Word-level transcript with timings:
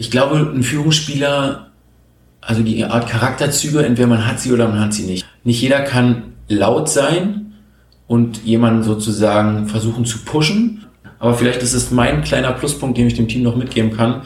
Ich 0.00 0.12
glaube, 0.12 0.36
ein 0.36 0.62
Führungsspieler, 0.62 1.72
also 2.40 2.62
die 2.62 2.84
Art 2.84 3.08
Charakterzüge, 3.08 3.84
entweder 3.84 4.06
man 4.06 4.24
hat 4.26 4.38
sie 4.38 4.52
oder 4.52 4.68
man 4.68 4.78
hat 4.78 4.94
sie 4.94 5.02
nicht. 5.02 5.26
Nicht 5.42 5.60
jeder 5.60 5.80
kann 5.80 6.34
laut 6.46 6.88
sein 6.88 7.54
und 8.06 8.44
jemanden 8.44 8.84
sozusagen 8.84 9.66
versuchen 9.66 10.04
zu 10.04 10.20
pushen. 10.20 10.86
Aber 11.18 11.34
vielleicht 11.34 11.64
ist 11.64 11.74
es 11.74 11.90
mein 11.90 12.22
kleiner 12.22 12.52
Pluspunkt, 12.52 12.96
den 12.96 13.08
ich 13.08 13.14
dem 13.14 13.26
Team 13.26 13.42
noch 13.42 13.56
mitgeben 13.56 13.90
kann. 13.90 14.22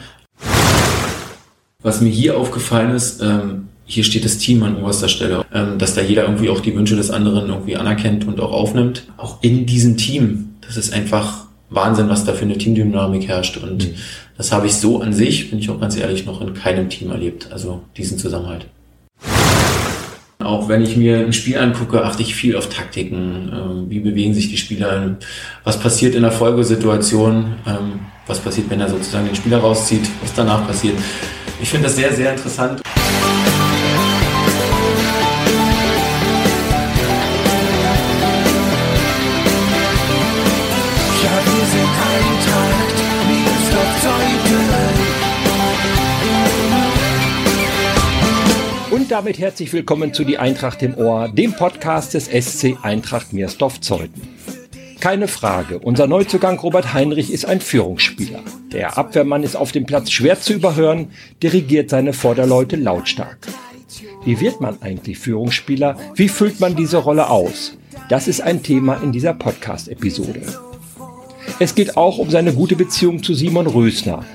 Was 1.81 2.01
mir 2.01 2.09
hier 2.11 2.37
aufgefallen 2.37 2.91
ist, 2.91 3.23
ähm, 3.23 3.67
hier 3.85 4.03
steht 4.03 4.25
das 4.25 4.37
Team 4.37 4.61
an 4.61 4.77
oberster 4.77 5.09
Stelle, 5.09 5.43
ähm, 5.51 5.79
dass 5.79 5.95
da 5.95 6.01
jeder 6.01 6.25
irgendwie 6.25 6.49
auch 6.49 6.59
die 6.59 6.75
Wünsche 6.75 6.95
des 6.95 7.09
anderen 7.09 7.49
irgendwie 7.49 7.77
anerkennt 7.77 8.27
und 8.27 8.39
auch 8.39 8.51
aufnimmt. 8.51 9.07
Auch 9.17 9.41
in 9.41 9.65
diesem 9.65 9.97
Team, 9.97 10.53
das 10.61 10.77
ist 10.77 10.93
einfach 10.93 11.47
Wahnsinn, 11.71 12.09
was 12.09 12.25
da 12.25 12.33
für 12.33 12.45
eine 12.45 12.59
Teamdynamik 12.59 13.27
herrscht. 13.27 13.57
Und 13.57 13.87
mhm. 13.87 13.95
Das 14.37 14.51
habe 14.51 14.67
ich 14.67 14.75
so 14.75 15.01
an 15.01 15.13
sich, 15.13 15.49
bin 15.49 15.59
ich 15.59 15.69
auch 15.69 15.79
ganz 15.79 15.95
ehrlich, 15.97 16.25
noch 16.25 16.41
in 16.41 16.53
keinem 16.53 16.89
Team 16.89 17.11
erlebt. 17.11 17.49
Also 17.51 17.81
diesen 17.97 18.17
Zusammenhalt. 18.17 18.67
Auch 20.39 20.67
wenn 20.67 20.81
ich 20.81 20.97
mir 20.97 21.19
ein 21.19 21.33
Spiel 21.33 21.57
angucke, 21.57 22.03
achte 22.03 22.21
ich 22.21 22.35
viel 22.35 22.55
auf 22.57 22.67
Taktiken. 22.67 23.51
Ähm, 23.53 23.85
wie 23.89 23.99
bewegen 23.99 24.33
sich 24.33 24.49
die 24.49 24.57
Spieler? 24.57 25.17
Was 25.63 25.79
passiert 25.79 26.15
in 26.15 26.23
der 26.23 26.31
Folgesituation? 26.31 27.55
Ähm, 27.65 27.99
was 28.27 28.39
passiert, 28.39 28.69
wenn 28.69 28.79
er 28.79 28.89
sozusagen 28.89 29.25
den 29.25 29.35
Spieler 29.35 29.59
rauszieht? 29.59 30.07
Was 30.21 30.33
danach 30.33 30.65
passiert? 30.67 30.97
Ich 31.61 31.69
finde 31.69 31.85
das 31.85 31.95
sehr, 31.95 32.13
sehr 32.13 32.31
interessant. 32.31 32.81
Damit 49.13 49.37
herzlich 49.37 49.71
willkommen 49.73 50.11
zu 50.11 50.23
Die 50.23 50.39
Eintracht 50.39 50.81
im 50.81 50.97
Ohr, 50.97 51.29
dem 51.29 51.53
Podcast 51.53 52.15
des 52.15 52.25
SC 52.25 52.79
Eintracht 52.81 53.31
Meersdorf-Zeuthen. 53.31 54.23
Keine 55.01 55.27
Frage, 55.27 55.77
unser 55.77 56.07
Neuzugang 56.07 56.57
Robert 56.57 56.95
Heinrich 56.95 57.31
ist 57.31 57.45
ein 57.45 57.61
Führungsspieler. 57.61 58.39
Der 58.71 58.97
Abwehrmann 58.97 59.43
ist 59.43 59.55
auf 59.55 59.71
dem 59.71 59.85
Platz 59.85 60.09
schwer 60.09 60.41
zu 60.41 60.53
überhören, 60.53 61.11
dirigiert 61.43 61.91
seine 61.91 62.11
Vorderleute 62.11 62.75
lautstark. 62.75 63.37
Wie 64.25 64.39
wird 64.39 64.61
man 64.61 64.81
eigentlich 64.81 65.19
Führungsspieler? 65.19 65.95
Wie 66.15 66.27
füllt 66.27 66.59
man 66.59 66.75
diese 66.75 66.97
Rolle 66.97 67.29
aus? 67.29 67.77
Das 68.09 68.27
ist 68.27 68.41
ein 68.41 68.63
Thema 68.63 68.95
in 69.03 69.11
dieser 69.11 69.35
Podcast-Episode. 69.35 70.41
Es 71.59 71.75
geht 71.75 71.97
auch 71.97 72.17
um 72.17 72.31
seine 72.31 72.51
gute 72.51 72.75
Beziehung 72.75 73.21
zu 73.21 73.35
Simon 73.35 73.67
Rösner. 73.67 74.25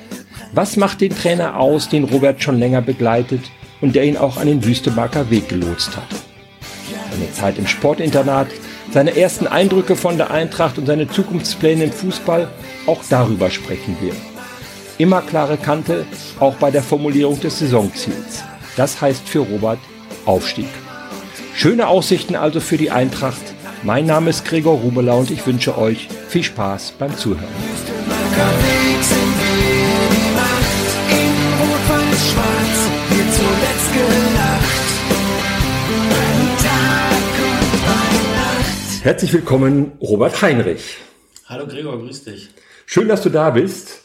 Was 0.52 0.76
macht 0.76 1.00
den 1.00 1.16
Trainer 1.16 1.58
aus, 1.58 1.88
den 1.88 2.04
Robert 2.04 2.40
schon 2.44 2.60
länger 2.60 2.80
begleitet? 2.80 3.40
Und 3.80 3.94
der 3.94 4.04
ihn 4.04 4.16
auch 4.16 4.36
an 4.36 4.46
den 4.46 4.64
Wüstemarker 4.64 5.30
Weg 5.30 5.48
gelotst 5.48 5.96
hat. 5.96 6.08
Seine 7.10 7.32
Zeit 7.32 7.58
im 7.58 7.66
Sportinternat, 7.66 8.48
seine 8.92 9.16
ersten 9.16 9.46
Eindrücke 9.46 9.96
von 9.96 10.16
der 10.16 10.30
Eintracht 10.30 10.78
und 10.78 10.86
seine 10.86 11.08
Zukunftspläne 11.08 11.84
im 11.84 11.92
Fußball, 11.92 12.48
auch 12.86 13.02
darüber 13.08 13.50
sprechen 13.50 13.96
wir. 14.00 14.12
Immer 14.98 15.22
klare 15.22 15.56
Kante, 15.56 16.06
auch 16.40 16.54
bei 16.54 16.70
der 16.70 16.82
Formulierung 16.82 17.40
des 17.40 17.58
Saisonziels. 17.58 18.42
Das 18.76 19.00
heißt 19.00 19.28
für 19.28 19.40
Robert 19.40 19.78
Aufstieg. 20.24 20.68
Schöne 21.54 21.88
Aussichten 21.88 22.36
also 22.36 22.60
für 22.60 22.76
die 22.76 22.90
Eintracht. 22.90 23.40
Mein 23.82 24.06
Name 24.06 24.30
ist 24.30 24.44
Gregor 24.44 24.78
Rubeler 24.78 25.16
und 25.16 25.30
ich 25.30 25.46
wünsche 25.46 25.78
euch 25.78 26.08
viel 26.28 26.42
Spaß 26.42 26.94
beim 26.98 27.16
Zuhören. 27.16 27.48
Herzlich 39.08 39.32
willkommen, 39.32 39.92
Robert 40.02 40.42
Heinrich. 40.42 40.98
Hallo 41.46 41.66
Gregor, 41.66 41.98
grüß 41.98 42.24
dich. 42.24 42.50
Schön, 42.84 43.08
dass 43.08 43.22
du 43.22 43.30
da 43.30 43.48
bist. 43.48 44.02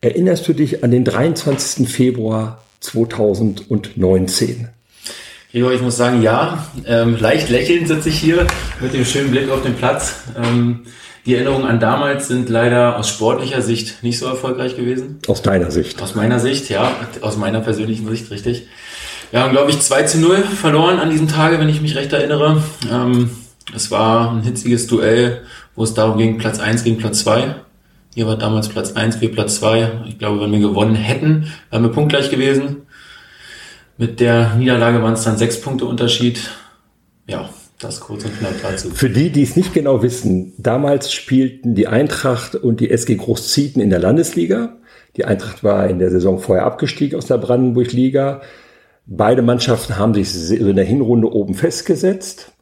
Erinnerst 0.00 0.48
du 0.48 0.54
dich 0.54 0.82
an 0.82 0.90
den 0.90 1.04
23. 1.04 1.88
Februar 1.88 2.60
2019? 2.80 4.70
Gregor, 5.52 5.72
ich 5.72 5.80
muss 5.82 5.96
sagen, 5.96 6.20
ja. 6.20 6.66
Ähm, 6.84 7.16
leicht 7.16 7.48
lächelnd 7.48 7.86
sitze 7.86 8.08
ich 8.08 8.18
hier 8.18 8.44
mit 8.80 8.92
dem 8.92 9.04
schönen 9.04 9.30
Blick 9.30 9.48
auf 9.50 9.62
den 9.62 9.76
Platz. 9.76 10.16
Ähm, 10.36 10.80
die 11.24 11.36
Erinnerungen 11.36 11.68
an 11.68 11.78
damals 11.78 12.26
sind 12.26 12.48
leider 12.48 12.98
aus 12.98 13.08
sportlicher 13.08 13.62
Sicht 13.62 14.02
nicht 14.02 14.18
so 14.18 14.26
erfolgreich 14.26 14.74
gewesen. 14.74 15.20
Aus 15.28 15.42
deiner 15.42 15.70
Sicht? 15.70 16.02
Aus 16.02 16.16
meiner 16.16 16.40
Sicht, 16.40 16.70
ja. 16.70 16.90
Aus 17.20 17.36
meiner 17.36 17.60
persönlichen 17.60 18.08
Sicht, 18.08 18.32
richtig. 18.32 18.66
Wir 19.30 19.44
haben, 19.44 19.52
glaube 19.52 19.70
ich, 19.70 19.78
2 19.78 20.02
zu 20.02 20.18
0 20.18 20.38
verloren 20.38 20.98
an 20.98 21.10
diesem 21.10 21.28
Tage, 21.28 21.60
wenn 21.60 21.68
ich 21.68 21.80
mich 21.80 21.94
recht 21.94 22.12
erinnere. 22.12 22.64
Ähm, 22.90 23.30
es 23.72 23.90
war 23.90 24.32
ein 24.32 24.42
hitziges 24.42 24.86
Duell, 24.86 25.42
wo 25.74 25.84
es 25.84 25.94
darum 25.94 26.18
ging, 26.18 26.38
Platz 26.38 26.58
1 26.58 26.84
gegen 26.84 26.98
Platz 26.98 27.20
2. 27.20 27.54
Hier 28.14 28.26
war 28.26 28.36
damals 28.36 28.68
Platz 28.68 28.92
1, 28.92 29.20
wir 29.20 29.32
Platz 29.32 29.56
2. 29.56 30.04
Ich 30.08 30.18
glaube, 30.18 30.40
wenn 30.40 30.52
wir 30.52 30.60
gewonnen 30.60 30.94
hätten, 30.94 31.52
wären 31.70 31.82
wir 31.82 31.90
punktgleich 31.90 32.30
gewesen. 32.30 32.82
Mit 33.96 34.20
der 34.20 34.54
Niederlage 34.54 35.02
waren 35.02 35.14
es 35.14 35.24
dann 35.24 35.38
sechs 35.38 35.60
Punkte 35.60 35.84
Unterschied. 35.84 36.50
Ja, 37.26 37.48
das 37.78 38.00
kurz 38.00 38.24
und 38.24 38.38
knapp 38.38 38.54
dazu. 38.62 38.90
Für 38.90 39.10
die, 39.10 39.30
die 39.30 39.42
es 39.42 39.56
nicht 39.56 39.74
genau 39.74 40.02
wissen, 40.02 40.52
damals 40.58 41.12
spielten 41.12 41.74
die 41.74 41.86
Eintracht 41.86 42.54
und 42.54 42.80
die 42.80 42.90
SG 42.90 43.16
Großzieten 43.16 43.80
in 43.80 43.90
der 43.90 43.98
Landesliga. 43.98 44.76
Die 45.16 45.24
Eintracht 45.24 45.62
war 45.62 45.88
in 45.88 45.98
der 45.98 46.10
Saison 46.10 46.38
vorher 46.38 46.64
abgestiegen 46.66 47.18
aus 47.18 47.26
der 47.26 47.38
Brandenburg-Liga. 47.38 48.42
Beide 49.06 49.42
Mannschaften 49.42 49.98
haben 49.98 50.14
sich 50.14 50.58
in 50.58 50.76
der 50.76 50.84
Hinrunde 50.84 51.32
oben 51.32 51.54
festgesetzt. 51.54 52.53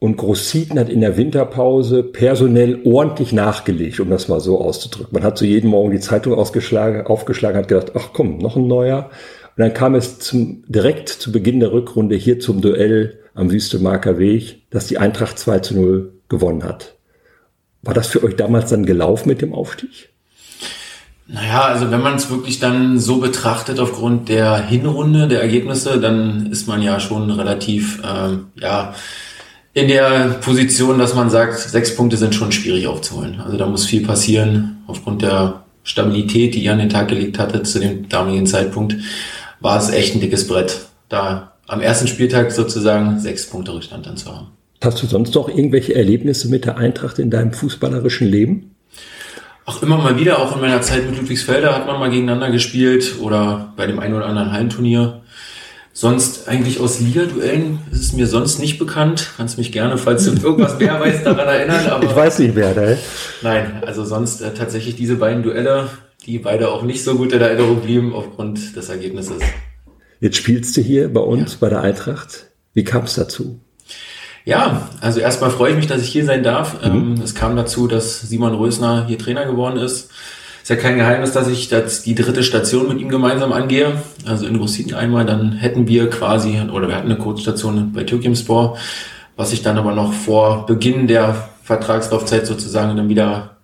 Und 0.00 0.16
Großzieten 0.16 0.78
hat 0.78 0.88
in 0.88 1.02
der 1.02 1.18
Winterpause 1.18 2.02
personell 2.02 2.80
ordentlich 2.84 3.32
nachgelegt, 3.32 4.00
um 4.00 4.08
das 4.08 4.28
mal 4.28 4.40
so 4.40 4.58
auszudrücken. 4.58 5.12
Man 5.12 5.22
hat 5.22 5.36
so 5.36 5.44
jeden 5.44 5.68
Morgen 5.68 5.90
die 5.90 6.00
Zeitung 6.00 6.32
ausgeschlagen, 6.34 7.06
aufgeschlagen, 7.06 7.58
hat 7.58 7.68
gedacht, 7.68 7.92
ach 7.94 8.08
komm, 8.14 8.38
noch 8.38 8.56
ein 8.56 8.66
neuer. 8.66 9.10
Und 9.56 9.58
dann 9.58 9.74
kam 9.74 9.94
es 9.94 10.18
zum, 10.18 10.64
direkt 10.66 11.10
zu 11.10 11.30
Beginn 11.30 11.60
der 11.60 11.72
Rückrunde 11.72 12.16
hier 12.16 12.40
zum 12.40 12.62
Duell 12.62 13.18
am 13.34 13.52
Wüstemarker 13.52 14.18
Weg, 14.18 14.62
dass 14.70 14.86
die 14.86 14.96
Eintracht 14.96 15.38
2 15.38 15.58
zu 15.58 15.74
0 15.74 16.12
gewonnen 16.30 16.64
hat. 16.64 16.94
War 17.82 17.92
das 17.92 18.06
für 18.06 18.24
euch 18.24 18.36
damals 18.36 18.70
dann 18.70 18.86
gelaufen 18.86 19.28
mit 19.28 19.42
dem 19.42 19.52
Aufstieg? 19.52 20.08
Naja, 21.26 21.64
also 21.64 21.90
wenn 21.90 22.00
man 22.00 22.14
es 22.14 22.30
wirklich 22.30 22.58
dann 22.58 22.98
so 22.98 23.18
betrachtet 23.18 23.78
aufgrund 23.78 24.30
der 24.30 24.56
Hinrunde, 24.66 25.28
der 25.28 25.42
Ergebnisse, 25.42 26.00
dann 26.00 26.46
ist 26.50 26.66
man 26.66 26.80
ja 26.82 26.98
schon 26.98 27.30
relativ, 27.30 28.02
ähm, 28.02 28.46
ja, 28.56 28.94
in 29.72 29.88
der 29.88 30.38
Position, 30.40 30.98
dass 30.98 31.14
man 31.14 31.30
sagt, 31.30 31.58
sechs 31.58 31.94
Punkte 31.94 32.16
sind 32.16 32.34
schon 32.34 32.52
schwierig 32.52 32.86
aufzuholen. 32.86 33.40
Also 33.40 33.56
da 33.56 33.66
muss 33.66 33.86
viel 33.86 34.04
passieren. 34.04 34.82
Aufgrund 34.86 35.22
der 35.22 35.64
Stabilität, 35.84 36.54
die 36.54 36.64
ihr 36.64 36.72
an 36.72 36.78
den 36.78 36.88
Tag 36.88 37.08
gelegt 37.08 37.38
hattet 37.38 37.66
zu 37.66 37.78
dem 37.78 38.08
damaligen 38.08 38.46
Zeitpunkt, 38.46 38.96
war 39.60 39.78
es 39.78 39.90
echt 39.90 40.14
ein 40.14 40.20
dickes 40.20 40.46
Brett, 40.46 40.86
da 41.08 41.52
am 41.68 41.80
ersten 41.80 42.08
Spieltag 42.08 42.50
sozusagen 42.50 43.20
sechs 43.20 43.46
Punkte 43.46 43.72
Rückstand 43.72 44.06
dann 44.06 44.16
zu 44.16 44.34
haben. 44.34 44.48
Hast 44.82 45.02
du 45.02 45.06
sonst 45.06 45.34
noch 45.34 45.48
irgendwelche 45.48 45.94
Erlebnisse 45.94 46.48
mit 46.48 46.64
der 46.64 46.78
Eintracht 46.78 47.18
in 47.18 47.30
deinem 47.30 47.52
fußballerischen 47.52 48.26
Leben? 48.26 48.74
Auch 49.66 49.82
immer 49.82 49.98
mal 49.98 50.18
wieder, 50.18 50.40
auch 50.40 50.54
in 50.54 50.62
meiner 50.62 50.80
Zeit 50.80 51.08
mit 51.08 51.18
Ludwigsfelder 51.18 51.74
hat 51.74 51.86
man 51.86 52.00
mal 52.00 52.10
gegeneinander 52.10 52.50
gespielt 52.50 53.16
oder 53.20 53.72
bei 53.76 53.86
dem 53.86 54.00
einen 54.00 54.14
oder 54.14 54.26
anderen 54.26 54.52
Hallenturnier. 54.52 55.20
Sonst 56.00 56.48
eigentlich 56.48 56.80
aus 56.80 56.98
Liga-Duellen 56.98 57.80
ist 57.92 58.00
es 58.00 58.12
mir 58.14 58.26
sonst 58.26 58.58
nicht 58.58 58.78
bekannt. 58.78 59.32
Kannst 59.36 59.58
mich 59.58 59.70
gerne, 59.70 59.98
falls 59.98 60.24
du 60.24 60.30
irgendwas 60.30 60.78
mehr 60.78 60.98
weißt, 61.00 61.26
daran 61.26 61.46
erinnern. 61.46 62.02
Ich 62.02 62.16
weiß 62.16 62.38
nicht 62.38 62.54
wer, 62.54 62.74
ne? 62.74 62.96
Nein, 63.42 63.82
also 63.84 64.06
sonst 64.06 64.40
äh, 64.40 64.54
tatsächlich 64.54 64.96
diese 64.96 65.16
beiden 65.16 65.42
Duelle, 65.42 65.90
die 66.24 66.38
beide 66.38 66.70
auch 66.70 66.84
nicht 66.84 67.04
so 67.04 67.16
gut 67.16 67.34
in 67.34 67.42
Erinnerung 67.42 67.82
blieben 67.82 68.14
aufgrund 68.14 68.76
des 68.76 68.88
Ergebnisses. 68.88 69.42
Jetzt 70.20 70.38
spielst 70.38 70.74
du 70.78 70.80
hier 70.80 71.12
bei 71.12 71.20
uns, 71.20 71.52
ja. 71.52 71.58
bei 71.60 71.68
der 71.68 71.82
Eintracht. 71.82 72.46
Wie 72.72 72.84
kam 72.84 73.04
es 73.04 73.16
dazu? 73.16 73.60
Ja, 74.46 74.88
also 75.02 75.20
erstmal 75.20 75.50
freue 75.50 75.72
ich 75.72 75.76
mich, 75.76 75.86
dass 75.86 76.00
ich 76.00 76.08
hier 76.08 76.24
sein 76.24 76.42
darf. 76.42 76.82
Mhm. 76.82 76.90
Ähm, 76.90 77.20
es 77.22 77.34
kam 77.34 77.56
dazu, 77.56 77.88
dass 77.88 78.22
Simon 78.22 78.54
Rösner 78.54 79.04
hier 79.06 79.18
Trainer 79.18 79.44
geworden 79.44 79.76
ist 79.76 80.08
ist 80.70 80.76
ja 80.76 80.82
kein 80.88 80.98
Geheimnis, 80.98 81.32
dass 81.32 81.48
ich 81.48 81.68
das, 81.68 82.02
die 82.04 82.14
dritte 82.14 82.44
Station 82.44 82.86
mit 82.86 83.00
ihm 83.00 83.08
gemeinsam 83.08 83.52
angehe. 83.52 84.00
Also 84.24 84.46
in 84.46 84.54
Russiten 84.54 84.94
einmal, 84.94 85.26
dann 85.26 85.50
hätten 85.50 85.88
wir 85.88 86.08
quasi, 86.08 86.60
oder 86.72 86.86
wir 86.86 86.94
hatten 86.94 87.10
eine 87.10 87.18
Kurzstation 87.18 87.92
bei 87.92 88.04
Türkimspor, 88.04 88.78
was 89.34 89.50
sich 89.50 89.62
dann 89.62 89.78
aber 89.78 89.96
noch 89.96 90.12
vor 90.12 90.66
Beginn 90.66 91.08
der 91.08 91.48
Vertragslaufzeit 91.64 92.46
sozusagen 92.46 92.96
dann 92.96 93.08
wieder 93.08 93.56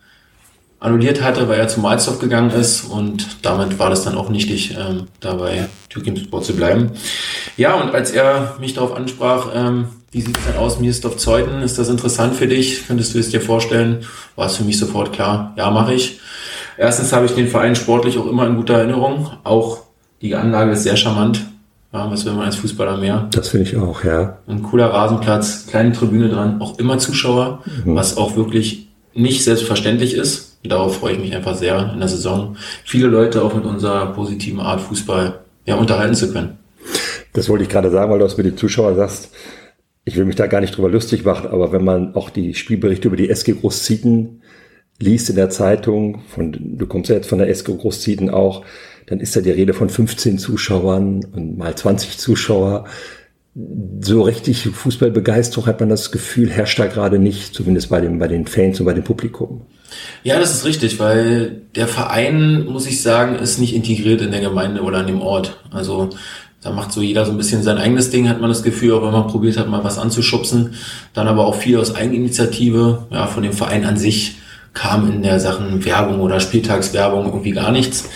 annulliert 0.81 1.23
hatte, 1.23 1.49
weil 1.49 1.61
er 1.61 1.69
zum 1.69 1.85
Malzdorf 1.85 2.19
gegangen 2.19 2.51
ist 2.51 2.83
und 2.83 3.25
damit 3.43 3.79
war 3.79 3.89
das 3.89 4.03
dann 4.03 4.17
auch 4.17 4.29
nichtig, 4.29 4.77
ähm, 4.77 5.07
da 5.21 5.35
bei 5.35 5.69
Türkimspor 5.89 6.43
zu 6.43 6.57
bleiben. 6.57 6.91
Ja, 7.57 7.75
und 7.75 7.95
als 7.95 8.11
er 8.11 8.57
mich 8.59 8.75
darauf 8.75 8.97
ansprach, 8.97 9.51
ähm, 9.55 9.87
wie 10.11 10.23
sieht 10.23 10.37
es 10.37 10.45
denn 10.45 10.57
aus, 10.57 10.81
Mirsdorf 10.81 11.19
Zeuthen, 11.19 11.63
ist 11.63 11.79
das 11.79 11.89
interessant 11.89 12.35
für 12.35 12.49
dich? 12.49 12.87
Könntest 12.89 13.15
du 13.15 13.21
es 13.21 13.31
dir 13.31 13.41
vorstellen? 13.41 14.05
War 14.35 14.47
es 14.47 14.57
für 14.57 14.65
mich 14.65 14.79
sofort 14.79 15.13
klar, 15.13 15.55
ja, 15.57 15.71
mache 15.71 15.95
ich. 15.95 16.19
Erstens 16.79 17.13
habe 17.13 17.27
ich 17.27 17.33
den 17.33 17.49
Verein 17.49 17.77
sportlich 17.77 18.19
auch 18.19 18.27
immer 18.27 18.47
in 18.47 18.57
guter 18.57 18.75
Erinnerung. 18.75 19.31
Auch 19.45 19.83
die 20.21 20.35
Anlage 20.35 20.73
ist 20.73 20.83
sehr 20.83 20.97
charmant. 20.97 21.47
Ja, 21.93 22.11
was 22.11 22.25
will 22.25 22.33
man 22.33 22.45
als 22.45 22.57
Fußballer 22.57 22.99
mehr? 22.99 23.29
Das 23.31 23.49
finde 23.49 23.67
ich 23.67 23.77
auch, 23.77 24.05
ja. 24.05 24.39
Ein 24.47 24.63
cooler 24.63 24.87
Rasenplatz, 24.87 25.67
kleine 25.69 25.93
Tribüne 25.93 26.29
dran, 26.29 26.61
auch 26.61 26.79
immer 26.79 26.99
Zuschauer, 26.99 27.63
mhm. 27.85 27.95
was 27.95 28.17
auch 28.17 28.37
wirklich 28.37 28.89
nicht 29.15 29.45
selbstverständlich 29.45 30.15
ist. 30.15 30.59
Und 30.63 30.71
darauf 30.71 30.99
freue 30.99 31.15
ich 31.15 31.21
mich 31.21 31.35
einfach 31.35 31.55
sehr 31.55 31.93
in 31.93 32.01
der 32.01 32.09
Saison, 32.09 32.57
viele 32.85 33.07
Leute 33.07 33.43
auch 33.43 33.55
mit 33.55 33.65
unserer 33.65 34.13
positiven 34.13 34.61
Art 34.61 34.81
Fußball 34.81 35.41
ja, 35.65 35.77
unterhalten 35.77 36.15
zu 36.15 36.33
können. 36.33 36.59
Das 37.33 37.49
wollte 37.49 37.65
ich 37.65 37.71
gerade 37.71 37.91
sagen, 37.91 38.11
weil 38.11 38.19
du 38.19 38.25
es 38.25 38.37
mit 38.37 38.47
den 38.47 38.57
Zuschauern 38.57 38.97
sagst. 38.97 39.31
Ich 40.05 40.17
will 40.17 40.25
mich 40.25 40.37
da 40.37 40.47
gar 40.47 40.61
nicht 40.61 40.77
drüber 40.77 40.89
lustig 40.89 41.25
machen, 41.25 41.49
aber 41.49 41.73
wenn 41.73 41.85
man 41.85 42.15
auch 42.15 42.31
die 42.31 42.55
Spielberichte 42.55 43.09
über 43.09 43.17
die 43.17 43.29
SG 43.29 43.53
Großzieten 43.53 44.43
liest 44.99 45.31
in 45.31 45.37
der 45.37 45.51
Zeitung, 45.51 46.23
von, 46.29 46.57
du 46.79 46.87
kommst 46.87 47.11
ja 47.11 47.17
jetzt 47.17 47.29
von 47.29 47.39
der 47.39 47.49
SG 47.49 47.77
Großzieten 47.77 48.31
auch, 48.31 48.65
dann 49.07 49.21
ist 49.21 49.37
da 49.37 49.41
die 49.41 49.51
Rede 49.51 49.75
von 49.75 49.89
15 49.89 50.39
Zuschauern 50.39 51.25
und 51.33 51.59
mal 51.59 51.75
20 51.75 52.19
Zuschauer. 52.19 52.87
So 54.01 54.23
richtig 54.23 54.65
Fußballbegeisterung 54.65 55.67
hat 55.67 55.81
man 55.81 55.89
das 55.89 56.11
Gefühl, 56.11 56.51
herrscht 56.51 56.79
da 56.79 56.87
gerade 56.87 57.19
nicht, 57.19 57.55
zumindest 57.55 57.89
bei, 57.89 58.01
dem, 58.01 58.19
bei 58.19 58.29
den 58.29 58.47
Fans 58.47 58.81
und 58.81 58.87
bei 58.87 58.93
dem 58.93 59.05
Publikum. 59.05 59.63
Ja, 60.25 60.39
das 60.39 60.53
ist 60.53 60.65
richtig, 60.65 60.99
weil 60.99 61.63
der 61.75 61.89
Verein, 61.89 62.67
muss 62.67 62.87
ich 62.87 63.01
sagen, 63.01 63.37
ist 63.37 63.59
nicht 63.59 63.75
integriert 63.75 64.21
in 64.21 64.33
der 64.33 64.41
Gemeinde 64.41 64.83
oder 64.83 64.99
an 64.99 65.07
dem 65.07 65.23
Ort. 65.23 65.59
Also 65.71 66.11
da 66.61 66.73
macht 66.73 66.93
so 66.93 67.01
jeder 67.01 67.25
so 67.25 67.31
ein 67.31 67.39
bisschen 67.39 67.63
sein 67.63 67.79
eigenes 67.79 68.11
Ding, 68.11 68.29
hat 68.29 68.41
man 68.41 68.51
das 68.51 68.65
Gefühl, 68.65 68.93
auch 68.95 69.03
wenn 69.03 69.13
man 69.13 69.29
probiert 69.29 69.57
hat, 69.57 69.69
mal 69.69 69.85
was 69.85 69.99
anzuschubsen. 69.99 70.75
Dann 71.15 71.29
aber 71.29 71.47
auch 71.47 71.55
viel 71.55 71.79
aus 71.79 71.95
Eigeninitiative, 71.95 73.07
ja, 73.11 73.27
von 73.27 73.45
dem 73.45 73.53
Verein 73.53 73.85
an 73.85 73.97
sich 73.97 74.37
kam 74.77 75.11
in 75.11 75.23
der 75.23 75.41
Sachen 75.41 75.85
Werbung 75.85 76.21
oder 76.21 76.39
Spieltagswerbung 76.39 77.25
irgendwie 77.27 77.53
gar 77.53 77.73
nichts. 77.73 78.09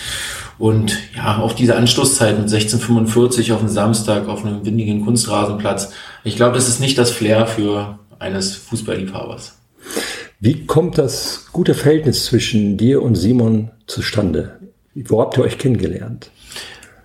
Und 0.57 0.95
ja, 1.15 1.39
auch 1.39 1.53
diese 1.53 1.75
Anstoßzeit 1.75 2.37
mit 2.37 2.43
1645 2.43 3.51
auf 3.51 3.59
einem 3.59 3.69
Samstag 3.69 4.29
auf 4.29 4.45
einem 4.45 4.63
windigen 4.63 5.03
Kunstrasenplatz. 5.03 5.91
Ich 6.23 6.35
glaube, 6.35 6.53
das 6.53 6.69
ist 6.69 6.79
nicht 6.79 6.97
das 6.99 7.09
Flair 7.09 7.47
für 7.47 7.97
eines 8.19 8.55
Fußballliebhabers. 8.55 9.57
Wie 10.39 10.65
kommt 10.65 10.99
das 10.99 11.47
gute 11.51 11.73
Verhältnis 11.73 12.25
zwischen 12.25 12.77
dir 12.77 13.01
und 13.01 13.15
Simon 13.15 13.71
zustande? 13.87 14.59
Wo 14.93 15.19
habt 15.19 15.37
ihr 15.37 15.43
euch 15.43 15.57
kennengelernt? 15.57 16.29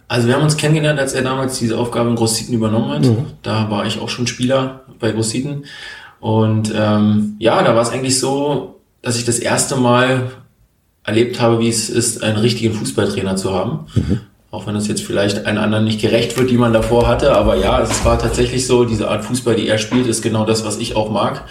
Also 0.09 0.29
wir 0.29 0.35
haben 0.35 0.43
uns 0.43 0.59
kennengelernt, 0.59 1.01
als 1.01 1.15
er 1.15 1.23
damals 1.23 1.59
diese 1.59 1.79
Aufgabe 1.79 2.11
in 2.11 2.17
Großzieten 2.17 2.55
übernommen 2.55 2.91
hat. 2.91 3.05
Mhm. 3.07 3.25
Da 3.43 3.71
war 3.71 3.87
ich 3.87 3.99
auch 4.01 4.11
schon 4.11 4.27
Spieler 4.27 4.83
bei 5.01 5.11
Großzieten. 5.11 5.65
Und 6.21 6.73
ähm, 6.77 7.37
ja, 7.39 7.63
da 7.63 7.75
war 7.75 7.83
es 7.83 7.91
eigentlich 7.91 8.19
so, 8.19 8.76
dass 9.03 9.17
ich 9.17 9.25
das 9.25 9.39
erste 9.39 9.77
Mal 9.77 10.31
erlebt 11.05 11.41
habe, 11.41 11.61
wie 11.61 11.69
es 11.69 11.89
ist, 11.89 12.23
einen 12.23 12.39
richtigen 12.39 12.75
Fußballtrainer 12.75 13.37
zu 13.37 13.55
haben. 13.55 13.87
Mhm. 13.95 14.21
Auch 14.51 14.67
wenn 14.67 14.77
es 14.77 14.89
jetzt 14.89 15.03
vielleicht 15.03 15.47
einen 15.47 15.59
anderen 15.59 15.85
nicht 15.85 16.01
gerecht 16.01 16.39
wird, 16.39 16.51
die 16.51 16.57
man 16.57 16.73
davor 16.73 17.07
hatte. 17.07 17.35
Aber 17.37 17.57
ja, 17.57 17.81
es 17.81 18.05
war 18.05 18.19
tatsächlich 18.19 18.67
so, 18.67 18.85
diese 18.85 19.09
Art 19.09 19.25
Fußball, 19.25 19.55
die 19.55 19.69
er 19.69 19.79
spielt, 19.79 20.07
ist 20.07 20.23
genau 20.23 20.45
das, 20.45 20.65
was 20.65 20.79
ich 20.79 20.97
auch 20.97 21.11
mag, 21.11 21.45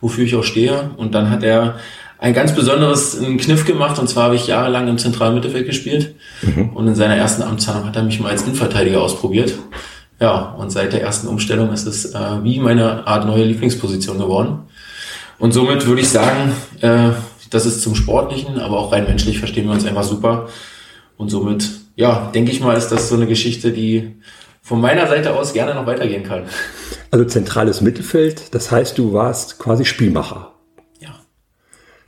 wofür 0.00 0.24
ich 0.24 0.34
auch 0.34 0.44
stehe. 0.44 0.90
Und 0.96 1.14
dann 1.14 1.28
hat 1.28 1.42
er 1.42 1.76
ein 2.18 2.34
ganz 2.34 2.54
besonderes 2.54 3.18
einen 3.18 3.36
Kniff 3.36 3.66
gemacht. 3.66 3.98
Und 3.98 4.08
zwar 4.08 4.24
habe 4.24 4.36
ich 4.36 4.46
jahrelang 4.46 4.86
im 4.88 4.96
zentralen 4.96 5.34
Mittelfeld 5.34 5.66
gespielt. 5.66 6.14
Mhm. 6.42 6.70
Und 6.70 6.86
in 6.86 6.94
seiner 6.94 7.16
ersten 7.16 7.42
Amtshandlung 7.42 7.88
hat 7.88 7.96
er 7.96 8.04
mich 8.04 8.20
mal 8.20 8.30
als 8.30 8.42
Innenverteidiger 8.42 9.00
ausprobiert. 9.00 9.54
Ja, 10.20 10.54
und 10.56 10.70
seit 10.70 10.92
der 10.92 11.02
ersten 11.02 11.26
Umstellung 11.26 11.72
ist 11.72 11.86
es 11.86 12.14
äh, 12.14 12.18
wie 12.44 12.60
meine 12.60 13.06
Art 13.08 13.26
neue 13.26 13.44
Lieblingsposition 13.44 14.18
geworden. 14.18 14.60
Und 15.42 15.50
somit 15.50 15.84
würde 15.88 16.02
ich 16.02 16.08
sagen, 16.08 16.52
äh, 16.82 17.10
das 17.50 17.66
ist 17.66 17.82
zum 17.82 17.96
Sportlichen, 17.96 18.60
aber 18.60 18.78
auch 18.78 18.92
rein 18.92 19.06
menschlich 19.06 19.40
verstehen 19.40 19.64
wir 19.64 19.72
uns 19.72 19.84
einfach 19.84 20.04
super. 20.04 20.48
Und 21.16 21.30
somit, 21.30 21.68
ja, 21.96 22.30
denke 22.32 22.52
ich 22.52 22.60
mal, 22.60 22.76
ist 22.76 22.90
das 22.90 23.08
so 23.08 23.16
eine 23.16 23.26
Geschichte, 23.26 23.72
die 23.72 24.14
von 24.62 24.80
meiner 24.80 25.08
Seite 25.08 25.34
aus 25.34 25.52
gerne 25.52 25.74
noch 25.74 25.84
weitergehen 25.84 26.22
kann. 26.22 26.44
Also 27.10 27.24
zentrales 27.24 27.80
Mittelfeld, 27.80 28.54
das 28.54 28.70
heißt, 28.70 28.96
du 28.96 29.14
warst 29.14 29.58
quasi 29.58 29.84
Spielmacher 29.84 30.51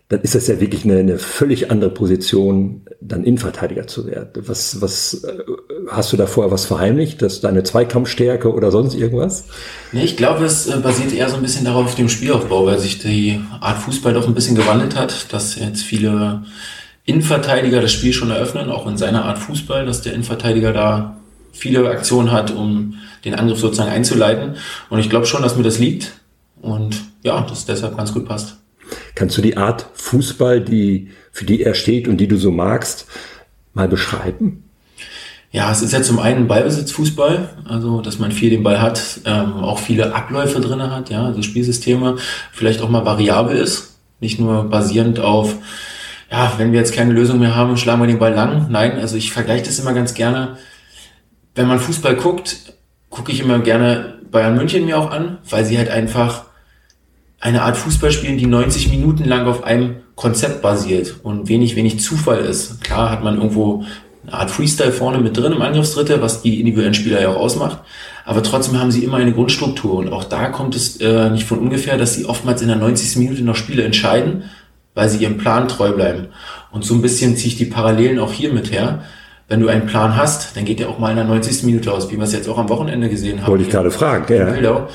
dann 0.09 0.21
ist 0.21 0.35
das 0.35 0.47
ja 0.49 0.61
wirklich 0.61 0.85
eine, 0.85 0.99
eine 0.99 1.19
völlig 1.19 1.71
andere 1.71 1.91
Position, 1.91 2.83
dann 3.01 3.25
Innenverteidiger 3.25 3.87
zu 3.87 4.07
werden. 4.07 4.31
Was, 4.47 4.83
was 4.83 5.25
äh, 5.25 5.39
hast 5.89 6.13
du 6.13 6.17
da 6.17 6.27
vorher 6.27 6.53
was 6.53 6.67
verheimlicht, 6.67 7.23
dass 7.23 7.41
deine 7.41 7.63
Zweikampfstärke 7.63 8.53
oder 8.53 8.71
sonst 8.71 8.95
irgendwas? 8.95 9.47
Nee, 9.93 10.05
ich 10.05 10.17
glaube, 10.17 10.45
es 10.45 10.67
äh, 10.67 10.77
basiert 10.79 11.15
eher 11.15 11.31
so 11.31 11.37
ein 11.37 11.43
bisschen 11.43 11.65
darauf 11.65 11.87
auf 11.87 11.95
dem 11.95 12.11
Spielaufbau, 12.11 12.67
weil 12.67 12.79
sich 12.79 12.99
die 12.99 13.41
Art 13.61 13.79
Fußball 13.79 14.13
doch 14.13 14.29
ein 14.29 14.35
bisschen 14.35 14.57
gewandelt 14.57 14.95
hat, 14.95 15.33
dass 15.33 15.59
jetzt 15.59 15.83
viele 15.83 16.43
Innenverteidiger 17.07 17.81
das 17.81 17.93
Spiel 17.93 18.13
schon 18.13 18.31
eröffnen, 18.31 18.71
auch 18.71 18.87
in 18.87 18.99
seiner 18.99 19.25
Art 19.25 19.39
Fußball, 19.39 19.87
dass 19.87 20.03
der 20.03 20.13
Innenverteidiger 20.13 20.73
da 20.73 21.17
viele 21.53 21.89
Aktionen 21.89 22.31
hat, 22.31 22.51
um 22.51 22.95
den 23.25 23.35
Angriff 23.35 23.59
sozusagen 23.59 23.91
einzuleiten. 23.91 24.57
Und 24.91 24.99
ich 24.99 25.09
glaube 25.09 25.27
schon, 25.27 25.43
dass 25.43 25.57
mir 25.57 25.63
das 25.63 25.79
liegt 25.79 26.13
und 26.61 27.01
ja, 27.23 27.41
das 27.49 27.65
deshalb 27.65 27.97
ganz 27.97 28.13
gut 28.13 28.27
passt. 28.27 28.59
Kannst 29.15 29.39
du 29.39 29.43
die 29.43 29.57
Art 29.57 29.87
Fußball, 29.95 30.61
die, 30.61 31.11
für 31.33 31.45
die 31.45 31.63
er 31.63 31.75
steht 31.75 32.09
und 32.09 32.17
die 32.17 32.29
du 32.29 32.37
so 32.37 32.51
magst, 32.51 33.07
mal 33.73 33.89
beschreiben? 33.89 34.65
Ja, 35.53 35.71
es 35.71 35.83
ist 35.83 35.93
ja 35.93 36.03
zum 36.03 36.19
einen 36.19 36.49
Ballbesitzfußball, 36.49 37.49
also 37.69 38.01
dass 38.01 38.19
man 38.19 38.33
viel 38.33 38.51
den 38.51 38.65
Ball 38.65 38.83
hat, 38.83 39.21
ähm, 39.25 39.53
auch 39.55 39.79
viele 39.79 40.13
Abläufe 40.13 40.61
drinne 40.61 40.91
hat, 40.91 41.11
ja, 41.11 41.27
also 41.27 41.43
Spielsysteme, 41.43 42.17
vielleicht 42.53 42.83
auch 42.83 42.89
mal 42.89 43.05
variabel 43.05 43.57
ist, 43.57 44.01
nicht 44.19 44.41
nur 44.41 44.65
basierend 44.69 45.21
auf, 45.21 45.55
ja, 46.29 46.53
wenn 46.57 46.73
wir 46.73 46.81
jetzt 46.81 46.93
keine 46.93 47.13
Lösung 47.13 47.39
mehr 47.39 47.55
haben, 47.55 47.77
schlagen 47.77 48.01
wir 48.01 48.09
den 48.09 48.19
Ball 48.19 48.35
lang. 48.35 48.67
Nein, 48.69 48.99
also 48.99 49.17
ich 49.17 49.31
vergleiche 49.31 49.67
das 49.67 49.79
immer 49.79 49.93
ganz 49.93 50.15
gerne. 50.15 50.57
Wenn 51.55 51.69
man 51.69 51.79
Fußball 51.79 52.17
guckt, 52.17 52.75
gucke 53.09 53.31
ich 53.31 53.39
immer 53.39 53.61
gerne 53.61 54.19
Bayern 54.33 54.57
München 54.57 54.87
mir 54.87 54.99
auch 54.99 55.13
an, 55.13 55.39
weil 55.49 55.65
sie 55.65 55.79
halt 55.79 55.91
einfach 55.91 56.47
eine 57.45 57.63
Art 57.63 57.77
Fußball 57.77 58.11
spielen, 58.11 58.39
die 58.39 58.47
90 58.47 58.89
Minuten 58.89 59.25
lang 59.25 59.47
auf 59.47 59.65
einem 59.65 59.97
Konzept 60.15 60.63
basiert 60.63 61.17
und 61.23 61.47
wenig, 61.47 61.77
wenig 61.77 62.01
Zufall 62.01 62.39
ist. 62.39 62.83
Klar 62.83 63.11
hat 63.11 63.23
man 63.23 63.37
irgendwo 63.37 63.85
eine 64.23 64.33
Art 64.33 64.51
Freestyle 64.51 64.93
vorne 64.93 65.19
mit 65.19 65.37
drin 65.37 65.53
im 65.53 65.61
Angriffsdritte, 65.61 66.23
was 66.23 66.41
die 66.41 66.59
individuellen 66.59 66.95
Spieler 66.95 67.21
ja 67.21 67.29
auch 67.29 67.37
ausmacht. 67.37 67.81
Aber 68.25 68.43
trotzdem 68.43 68.81
haben 68.81 68.91
sie 68.91 69.05
immer 69.05 69.19
eine 69.19 69.33
Grundstruktur 69.33 69.97
und 69.97 70.11
auch 70.11 70.25
da 70.25 70.47
kommt 70.49 70.75
es 70.75 70.97
äh, 71.03 71.29
nicht 71.29 71.45
von 71.45 71.59
ungefähr, 71.59 71.99
dass 71.99 72.15
sie 72.15 72.25
oftmals 72.25 72.63
in 72.63 72.69
der 72.69 72.79
90. 72.79 73.19
Minute 73.19 73.45
noch 73.45 73.57
Spiele 73.57 73.83
entscheiden, 73.83 74.45
weil 74.95 75.11
sie 75.11 75.19
ihrem 75.19 75.37
Plan 75.37 75.69
treu 75.69 75.93
bleiben. 75.93 76.29
Und 76.73 76.87
so 76.87 76.95
ein 76.95 77.03
bisschen 77.03 77.37
ziehe 77.37 77.49
ich 77.49 77.59
die 77.59 77.67
Parallelen 77.67 78.21
auch 78.21 78.33
hier 78.33 78.55
mit 78.55 78.73
her. 78.73 79.03
Wenn 79.49 79.61
du 79.61 79.69
einen 79.69 79.85
Plan 79.85 80.17
hast, 80.17 80.57
dann 80.57 80.65
geht 80.65 80.81
der 80.81 80.89
auch 80.89 80.99
mal 80.99 81.11
in 81.11 81.17
der 81.17 81.27
90. 81.27 81.65
Minute 81.65 81.93
aus, 81.93 82.11
wie 82.11 82.17
wir 82.17 82.25
es 82.25 82.33
jetzt 82.33 82.49
auch 82.49 82.57
am 82.57 82.71
Wochenende 82.71 83.11
gesehen 83.11 83.43
haben. 83.43 83.51
Wollte 83.51 83.65
ich 83.65 83.71
gerade 83.71 83.91
fragen, 83.91 84.25
ja 84.63 84.89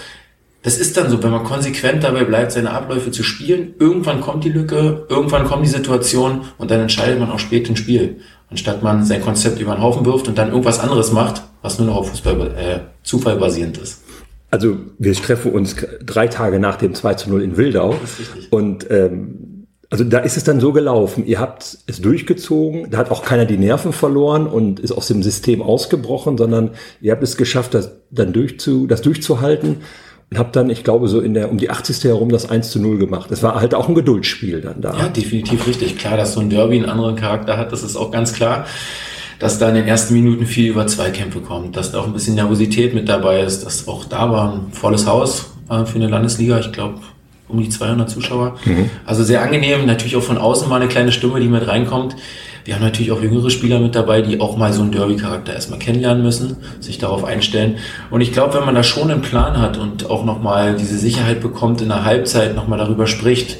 das 0.62 0.78
ist 0.78 0.98
dann 0.98 1.10
so, 1.10 1.24
wenn 1.24 1.32
man 1.32 1.44
konsequent 1.46 2.04
dabei 2.04 2.25
bleibt, 2.25 2.51
seine 2.51 2.72
Abläufe 2.72 3.12
zu 3.12 3.24
spielen, 3.24 3.75
irgendwann 3.80 4.20
kommt 4.20 4.44
die 4.44 4.50
Lücke, 4.50 5.06
irgendwann 5.08 5.46
kommt 5.46 5.63
die 5.63 5.70
Situation 5.70 6.42
und 6.58 6.70
dann 6.70 6.82
entscheidet 6.82 7.20
man 7.20 7.32
auch 7.32 7.39
spät 7.39 7.70
im 7.70 7.78
Spiel. 7.78 8.18
Anstatt 8.50 8.84
man 8.84 9.06
sein 9.06 9.22
Konzept 9.22 9.60
über 9.62 9.74
den 9.75 9.82
Haufen 9.82 10.06
wirft 10.06 10.28
und 10.28 10.38
dann 10.38 10.50
irgendwas 10.50 10.80
anderes 10.80 11.12
macht, 11.12 11.44
was 11.62 11.78
nur 11.78 11.88
noch 11.88 11.98
auf 11.98 12.10
Fußball, 12.10 12.56
äh, 12.58 12.80
Zufall 13.04 13.38
basierend 13.38 13.78
ist. 13.78 14.04
Also 14.51 14.78
wir 14.98 15.13
treffen 15.13 15.51
uns 15.51 15.75
drei 16.04 16.28
Tage 16.28 16.60
nach 16.60 16.75
dem 16.75 16.96
2 16.96 17.13
zu 17.13 17.30
0 17.30 17.44
in 17.44 17.58
Wildau. 17.58 17.96
Das 18.01 18.20
ist 18.20 18.36
richtig. 18.36 18.51
Und 18.51 18.89
ähm, 18.89 19.68
also 19.92 20.04
da 20.04 20.20
ist 20.20 20.38
es 20.38 20.44
dann 20.44 20.60
so 20.60 20.72
gelaufen, 20.72 21.25
ihr 21.25 21.39
habt 21.39 21.80
es 21.88 22.01
durchgezogen, 22.01 22.92
da 22.92 23.00
hat 23.00 23.10
auch 23.10 23.24
keiner 23.24 23.46
die 23.46 23.58
Nerven 23.58 23.92
verloren 23.92 24.46
und 24.46 24.80
ist 24.80 24.92
aus 24.92 25.08
dem 25.08 25.24
System 25.24 25.63
ausgebrochen, 25.63 26.38
sondern 26.38 26.72
ihr 27.01 27.12
habt 27.12 27.24
es 27.24 27.38
geschafft, 27.38 27.74
das 27.74 27.92
dann 28.12 28.32
durchzu, 28.34 28.86
das 28.86 29.01
durchzuhalten 29.01 29.78
und 30.32 30.38
habe 30.38 30.50
dann, 30.52 30.70
ich 30.70 30.84
glaube, 30.84 31.08
so 31.08 31.22
in 31.22 31.34
der 31.34 31.50
um 31.50 31.58
die 31.58 31.70
80. 31.70 32.04
herum 32.04 32.30
das 32.30 32.50
1 32.50 32.70
zu 32.70 32.80
0 32.80 33.00
gemacht. 33.00 33.32
Es 33.32 33.42
war 33.42 33.60
halt 33.60 33.74
auch 33.74 33.88
ein 33.88 33.96
Geduldsspiel 33.96 34.62
dann 34.62 34.80
da. 34.82 34.96
Ja, 34.98 35.08
definitiv 35.08 35.66
richtig. 35.66 35.98
Klar, 35.98 36.18
dass 36.18 36.34
so 36.34 36.40
ein 36.40 36.50
Derby 36.50 36.76
einen 36.76 36.86
anderen 36.90 37.16
Charakter 37.16 37.58
hat, 37.58 37.72
das 37.72 37.82
ist 37.84 37.96
auch 37.96 38.12
ganz 38.12 38.34
klar. 38.34 38.66
Dass 39.40 39.58
da 39.58 39.70
in 39.70 39.76
den 39.76 39.88
ersten 39.88 40.14
Minuten 40.14 40.46
viel 40.46 40.70
über 40.70 40.86
Zweikämpfe 40.86 41.40
kommt, 41.40 41.78
dass 41.78 41.94
da 41.94 42.00
auch 42.00 42.08
ein 42.08 42.14
bisschen 42.14 42.36
Nervosität 42.36 42.94
mit 42.94 43.08
dabei 43.08 43.42
ist, 43.42 43.66
dass 43.66 43.88
auch 43.88 44.04
da 44.04 44.30
war 44.30 44.54
ein 44.54 44.74
volles 44.74 45.08
Haus 45.08 45.52
äh, 45.70 45.86
für 45.86 45.96
eine 45.96 46.10
Landesliga. 46.10 46.60
Ich 46.60 46.74
glaube, 46.74 47.00
um 47.48 47.60
die 47.62 47.70
200 47.70 48.10
Zuschauer. 48.10 48.58
Mhm. 48.66 48.90
Also 49.06 49.24
sehr 49.24 49.42
angenehm. 49.42 49.86
Natürlich 49.86 50.16
auch 50.18 50.24
von 50.24 50.38
außen 50.38 50.70
mal 50.70 50.82
eine 50.82 50.90
kleine 50.90 51.12
Stimme, 51.14 51.40
die 51.40 51.48
mit 51.48 51.66
reinkommt. 51.68 52.18
Wir 52.66 52.75
haben 52.75 52.84
natürlich 52.84 53.12
auch 53.12 53.22
jüngere 53.22 53.50
Spieler 53.50 53.80
mit 53.80 53.96
dabei, 53.96 54.22
die 54.22 54.39
auch 54.39 54.58
mal 54.58 54.74
so 54.74 54.82
einen 54.82 54.92
Derby-Charakter 54.92 55.54
erstmal 55.54 55.80
kennenlernen 55.80 56.24
müssen, 56.24 56.58
sich 56.80 56.98
darauf 56.98 57.24
einstellen. 57.24 57.78
Und 58.12 58.22
ich 58.22 58.32
glaube, 58.32 58.56
wenn 58.56 58.66
man 58.66 58.75
da 58.75 58.84
schon 58.84 59.10
einen 59.10 59.22
Plan 59.22 59.60
hat 59.60 59.78
und 59.78 60.10
auch 60.10 60.25
nochmal 60.25 60.75
diese 60.75 60.98
Sicherheit 60.98 61.42
bekommt, 61.42 61.82
in 61.82 61.89
der 61.89 62.06
Halbzeit 62.06 62.56
nochmal 62.56 62.80
darüber 62.80 63.08
spricht, 63.08 63.58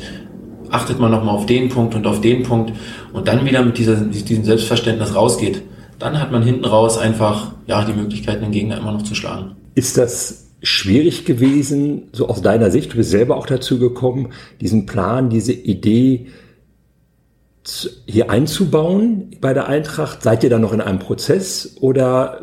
achtet 0.70 1.00
man 1.00 1.12
nochmal 1.12 1.36
auf 1.36 1.46
den 1.46 1.70
Punkt 1.70 1.96
und 1.96 2.06
auf 2.06 2.22
den 2.22 2.44
Punkt 2.44 2.74
und 3.14 3.28
dann 3.28 3.46
wieder 3.46 3.64
mit, 3.64 3.78
dieser, 3.78 3.96
diesem 3.96 4.44
Selbstverständnis 4.44 5.16
rausgeht, 5.16 5.64
dann 5.98 6.20
hat 6.20 6.32
man 6.32 6.44
hinten 6.44 6.66
raus 6.66 6.98
einfach 6.98 7.54
ja, 7.68 7.84
die 7.84 7.94
Möglichkeit, 7.94 8.42
den 8.42 8.52
Gegner 8.52 8.78
immer 8.78 8.92
noch 8.92 9.02
zu 9.02 9.16
schlagen. 9.16 9.56
Ist 9.76 9.98
das 9.98 10.50
schwierig 10.62 11.26
gewesen, 11.26 12.10
so 12.12 12.28
aus 12.28 12.42
deiner 12.42 12.72
Sicht, 12.72 12.94
du 12.94 12.98
bist 12.98 13.12
selber 13.12 13.38
auch 13.38 13.46
dazu 13.46 13.80
gekommen, 13.80 14.30
diesen 14.62 14.86
Plan, 14.86 15.30
diese 15.30 15.54
Idee 15.54 16.28
hier 18.06 18.30
einzubauen 18.30 19.32
bei 19.42 19.54
der 19.54 19.68
Eintracht? 19.68 20.24
Seid 20.24 20.44
ihr 20.44 20.50
da 20.50 20.60
noch 20.60 20.74
in 20.74 20.82
einem 20.82 21.00
Prozess 21.00 21.76
oder 21.82 22.42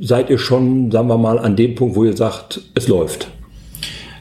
seid 0.00 0.30
ihr 0.30 0.38
schon, 0.38 0.90
sagen 0.90 1.08
wir 1.08 1.18
mal, 1.18 1.38
an 1.38 1.56
dem 1.56 1.74
Punkt, 1.74 1.96
wo 1.96 2.04
ihr 2.04 2.16
sagt, 2.16 2.60
es 2.74 2.88
läuft? 2.88 3.28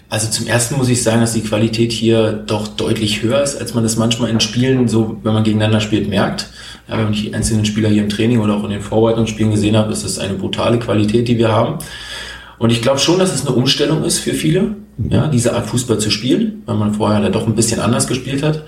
Also 0.10 0.30
zum 0.30 0.46
ersten 0.46 0.77
muss 0.77 0.89
ich 0.89 1.01
sagen, 1.01 1.22
dass 1.22 1.34
die 1.34 1.42
Qualität 1.42 1.92
hier 1.92 2.34
doch 2.34 2.68
deutlich 2.68 3.24
höher 3.24 3.42
ist, 3.42 3.60
als 3.60 3.74
man 3.74 3.84
das 3.84 3.98
manchmal 3.98 4.30
in 4.30 4.39
Spielen, 4.39 4.88
so 4.88 5.18
wenn 5.24 5.34
man 5.34 5.44
gegeneinander 5.44 5.80
spielt, 5.80 6.08
merkt. 6.08 6.50
Ja, 6.88 7.00
wenn 7.00 7.12
ich 7.13 7.24
die 7.24 7.34
einzelnen 7.34 7.65
Spieler 7.65 7.89
hier 7.89 8.03
im 8.03 8.10
Training 8.10 8.39
oder 8.39 8.56
auch 8.56 8.63
in 8.63 8.70
den 8.70 8.82
Vorbereitungsspielen 8.82 9.51
gesehen 9.51 9.75
habe, 9.75 9.92
ist 9.92 10.03
es 10.03 10.20
eine 10.20 10.36
brutale 10.36 10.77
Qualität, 10.77 11.27
die 11.27 11.39
wir 11.39 11.51
haben. 11.51 11.80
Und 12.60 12.72
ich 12.72 12.84
glaube 12.84 13.00
schon, 13.00 13.18
dass 13.18 13.34
es 13.34 13.48
eine 13.48 13.56
Umstellung 13.56 14.03
ist 14.03 14.20
für 14.20 14.34
viele, 14.34 14.75
ja, 15.10 15.27
diese 15.27 15.56
Art 15.56 15.65
Fußball 15.65 15.98
zu 15.98 16.12
spielen, 16.12 16.62
weil 16.68 16.75
man 16.75 16.94
vorher 16.94 17.20
da 17.20 17.30
doch 17.30 17.48
ein 17.48 17.56
bisschen 17.56 17.80
anders 17.80 18.06
gespielt 18.06 18.44
hat. 18.44 18.63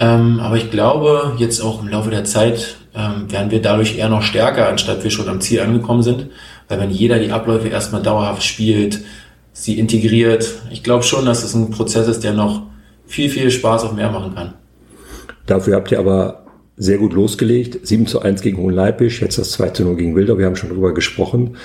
Ähm, 0.00 0.40
aber 0.40 0.56
ich 0.56 0.70
glaube, 0.70 1.34
jetzt 1.36 1.60
auch 1.60 1.82
im 1.82 1.88
Laufe 1.88 2.10
der 2.10 2.24
Zeit 2.24 2.76
ähm, 2.94 3.30
werden 3.30 3.50
wir 3.50 3.60
dadurch 3.60 3.98
eher 3.98 4.08
noch 4.08 4.22
stärker, 4.22 4.68
anstatt 4.68 5.04
wir 5.04 5.10
schon 5.10 5.28
am 5.28 5.42
Ziel 5.42 5.60
angekommen 5.60 6.02
sind. 6.02 6.28
Weil 6.68 6.80
wenn 6.80 6.90
jeder 6.90 7.18
die 7.18 7.30
Abläufe 7.30 7.68
erstmal 7.68 8.02
dauerhaft 8.02 8.42
spielt, 8.42 9.00
sie 9.52 9.78
integriert, 9.78 10.62
ich 10.70 10.82
glaube 10.82 11.02
schon, 11.04 11.26
dass 11.26 11.44
es 11.44 11.54
ein 11.54 11.70
Prozess 11.70 12.08
ist, 12.08 12.24
der 12.24 12.32
noch 12.32 12.62
viel, 13.06 13.28
viel 13.28 13.50
Spaß 13.50 13.84
auf 13.84 13.92
mehr 13.92 14.10
machen 14.10 14.34
kann. 14.34 14.54
Dafür 15.46 15.76
habt 15.76 15.92
ihr 15.92 15.98
aber 15.98 16.46
sehr 16.76 16.96
gut 16.96 17.12
losgelegt. 17.12 17.86
7 17.86 18.06
zu 18.06 18.22
1 18.22 18.40
gegen 18.40 18.56
Hohenleipisch, 18.56 19.20
jetzt 19.20 19.36
das 19.36 19.50
2 19.52 19.70
zu 19.70 19.84
0 19.84 19.96
gegen 19.96 20.16
Wilder. 20.16 20.38
Wir 20.38 20.46
haben 20.46 20.56
schon 20.56 20.70
drüber 20.70 20.94
gesprochen. 20.94 21.56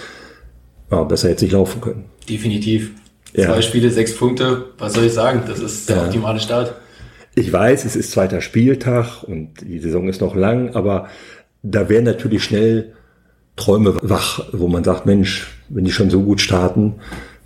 Ja, 0.91 1.03
besser 1.03 1.29
hätte 1.29 1.45
nicht 1.45 1.53
laufen 1.53 1.79
können. 1.79 2.05
Definitiv. 2.27 2.91
Ja. 3.33 3.45
Zwei 3.45 3.61
Spiele, 3.61 3.91
sechs 3.91 4.15
Punkte. 4.15 4.65
Was 4.77 4.93
soll 4.93 5.05
ich 5.05 5.13
sagen? 5.13 5.43
Das 5.47 5.59
ist 5.59 5.87
der 5.89 5.97
ja. 5.97 6.05
optimale 6.05 6.39
Start. 6.39 6.75
Ich 7.35 7.51
weiß, 7.51 7.83
es 7.83 7.97
ist 7.97 8.11
zweiter 8.11 8.39
Spieltag 8.39 9.23
und 9.23 9.61
die 9.61 9.79
Saison 9.79 10.07
ist 10.07 10.21
noch 10.21 10.35
lang, 10.35 10.73
aber 10.73 11.09
da 11.63 11.89
werden 11.89 12.05
natürlich 12.05 12.43
schnell 12.43 12.93
Träume 13.57 13.97
wach, 14.01 14.39
wo 14.53 14.69
man 14.69 14.85
sagt, 14.85 15.05
Mensch, 15.05 15.47
wenn 15.67 15.83
die 15.83 15.91
schon 15.91 16.09
so 16.09 16.21
gut 16.21 16.39
starten, 16.39 16.95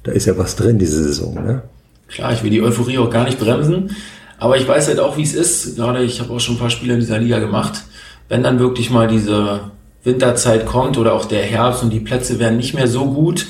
da 0.04 0.12
ist 0.12 0.26
ja 0.26 0.38
was 0.38 0.56
drin 0.56 0.78
diese 0.78 1.04
Saison. 1.04 1.34
Ne? 1.34 1.64
Klar, 2.08 2.34
ich 2.34 2.44
will 2.44 2.52
die 2.52 2.62
Euphorie 2.62 3.00
auch 3.00 3.10
gar 3.10 3.26
nicht 3.26 3.40
bremsen, 3.40 3.96
aber 4.38 4.58
ich 4.58 4.68
weiß 4.68 4.88
halt 4.88 5.00
auch, 5.00 5.18
wie 5.18 5.24
es 5.24 5.34
ist. 5.34 5.76
Gerade 5.76 6.04
ich 6.04 6.20
habe 6.20 6.34
auch 6.34 6.40
schon 6.40 6.56
ein 6.56 6.60
paar 6.60 6.70
Spiele 6.70 6.94
in 6.94 7.00
dieser 7.00 7.20
Liga 7.20 7.40
gemacht. 7.40 7.84
Wenn 8.28 8.44
dann 8.44 8.60
wirklich 8.60 8.92
mal 8.92 9.08
diese 9.08 9.72
Winterzeit 10.04 10.66
kommt 10.66 10.98
oder 10.98 11.14
auch 11.14 11.26
der 11.26 11.44
Herbst 11.44 11.84
und 11.84 11.92
die 11.92 12.00
Plätze 12.00 12.40
werden 12.40 12.58
nicht 12.58 12.74
mehr 12.74 12.88
so 12.88 13.06
gut 13.12 13.48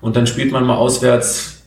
und 0.00 0.16
dann 0.16 0.26
spielt 0.26 0.52
man 0.52 0.66
mal 0.66 0.76
auswärts 0.76 1.59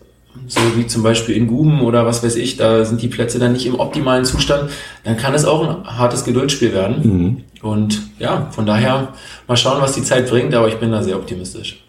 so 0.48 0.60
wie 0.76 0.88
zum 0.88 1.04
Beispiel 1.04 1.36
in 1.36 1.48
Guben 1.48 1.82
oder 1.82 2.06
was 2.06 2.24
weiß 2.24 2.36
ich, 2.36 2.58
da 2.58 2.86
sind 2.86 3.02
die 3.02 3.08
Plätze 3.08 3.40
dann 3.40 3.54
nicht 3.54 3.66
im 3.66 3.80
optimalen 3.80 4.26
Zustand, 4.26 4.70
dann 5.04 5.18
kann 5.18 5.34
es 5.34 5.46
auch 5.46 5.68
ein 5.68 5.98
hartes 5.98 6.24
Geduldsspiel 6.24 6.74
werden. 6.74 6.96
Mhm. 7.04 7.44
Und 7.62 8.02
ja, 8.20 8.50
von 8.52 8.66
daher 8.66 9.14
mal 9.48 9.58
schauen, 9.58 9.82
was 9.82 9.94
die 9.94 10.04
Zeit 10.04 10.30
bringt, 10.30 10.54
aber 10.54 10.68
ich 10.68 10.76
bin 10.76 10.92
da 10.92 11.04
sehr 11.04 11.16
optimistisch. 11.16 11.84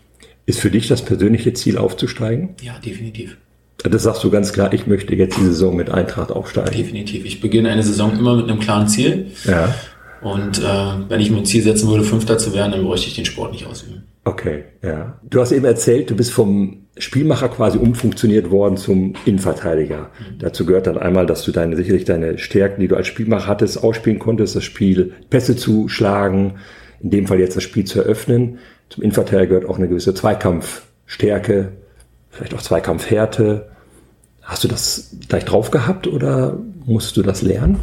Ist 0.47 0.61
für 0.61 0.71
dich 0.71 0.89
das 0.89 1.03
persönliche 1.03 1.53
Ziel 1.55 1.79
aufzusteigen? 1.79 2.51
Ja, 2.63 2.75
definitiv. 2.79 3.37
Das 3.79 4.03
sagst 4.03 4.23
du 4.25 4.31
ganz 4.31 4.53
klar, 4.53 4.73
ich 4.73 4.87
möchte 4.87 5.15
jetzt 5.15 5.37
die 5.37 5.45
Saison 5.45 5.77
mit 5.77 5.91
Eintracht 5.91 6.31
aufsteigen. 6.31 6.73
Definitiv. 6.73 7.25
Ich 7.25 7.41
beginne 7.41 7.71
eine 7.71 7.83
Saison 7.83 8.17
immer 8.17 8.37
mit 8.37 8.49
einem 8.49 8.61
klaren 8.61 8.89
Ziel. 8.89 9.33
Ja. 9.45 9.75
Und 10.23 10.59
äh, 10.59 11.09
wenn 11.09 11.21
ich 11.21 11.31
mir 11.31 11.39
ein 11.39 11.45
Ziel 11.45 11.63
setzen 11.63 11.89
würde, 11.89 12.05
Fünfter 12.05 12.39
zu 12.39 12.55
werden, 12.55 12.73
dann 12.73 12.85
bräuchte 12.85 13.09
ich 13.09 13.15
den 13.15 13.27
Sport 13.27 13.53
nicht 13.53 13.67
ausüben. 13.67 14.05
Okay, 14.25 14.65
ja. 14.83 15.19
Du 15.23 15.41
hast 15.41 15.53
eben 15.53 15.67
erzählt, 15.67 16.09
du 16.09 16.17
bist 16.17 16.33
vom 16.33 16.84
Spielmacher 16.97 17.49
quasi 17.49 17.79
umfunktioniert 17.79 18.51
worden 18.51 18.77
zum 18.77 19.15
Innenverteidiger. 19.25 20.11
Mhm. 20.19 20.39
Dazu 20.39 20.65
gehört 20.65 20.87
dann 20.87 20.97
einmal, 20.97 21.27
dass 21.27 21.43
du 21.43 21.51
deine, 21.51 21.77
sicherlich 21.77 22.05
deine 22.05 22.39
Stärken, 22.39 22.81
die 22.81 22.89
du 22.89 22.97
als 22.97 23.09
Spielmacher 23.09 23.49
hattest, 23.49 23.83
ausspielen 23.83 24.21
konntest, 24.21 24.55
das 24.55 24.65
Spiel 24.65 25.13
Pässe 25.29 25.57
zu 25.57 25.89
schlagen, 25.89 26.55
in 27.01 27.11
dem 27.11 27.27
Fall 27.27 27.41
jetzt 27.41 27.57
das 27.57 27.65
Spiel 27.65 27.85
zu 27.85 27.99
eröffnen. 27.99 28.59
Zum 28.91 29.03
Innenverteidiger 29.03 29.47
gehört 29.47 29.69
auch 29.69 29.79
eine 29.79 29.89
gewisse 29.89 30.15
Zweikampfstärke, 30.15 31.73
vielleicht 32.31 32.55
auch 32.55 32.63
Zweikampfhärte. 32.63 33.71
Hast 34.43 34.63
du 34.63 34.69
das 34.69 35.17
gleich 35.29 35.45
drauf 35.45 35.71
gehabt 35.73 36.07
oder 36.07 36.59
musst 36.87 37.17
du 37.17 37.23
das 37.23 37.43
lernen? 37.43 37.81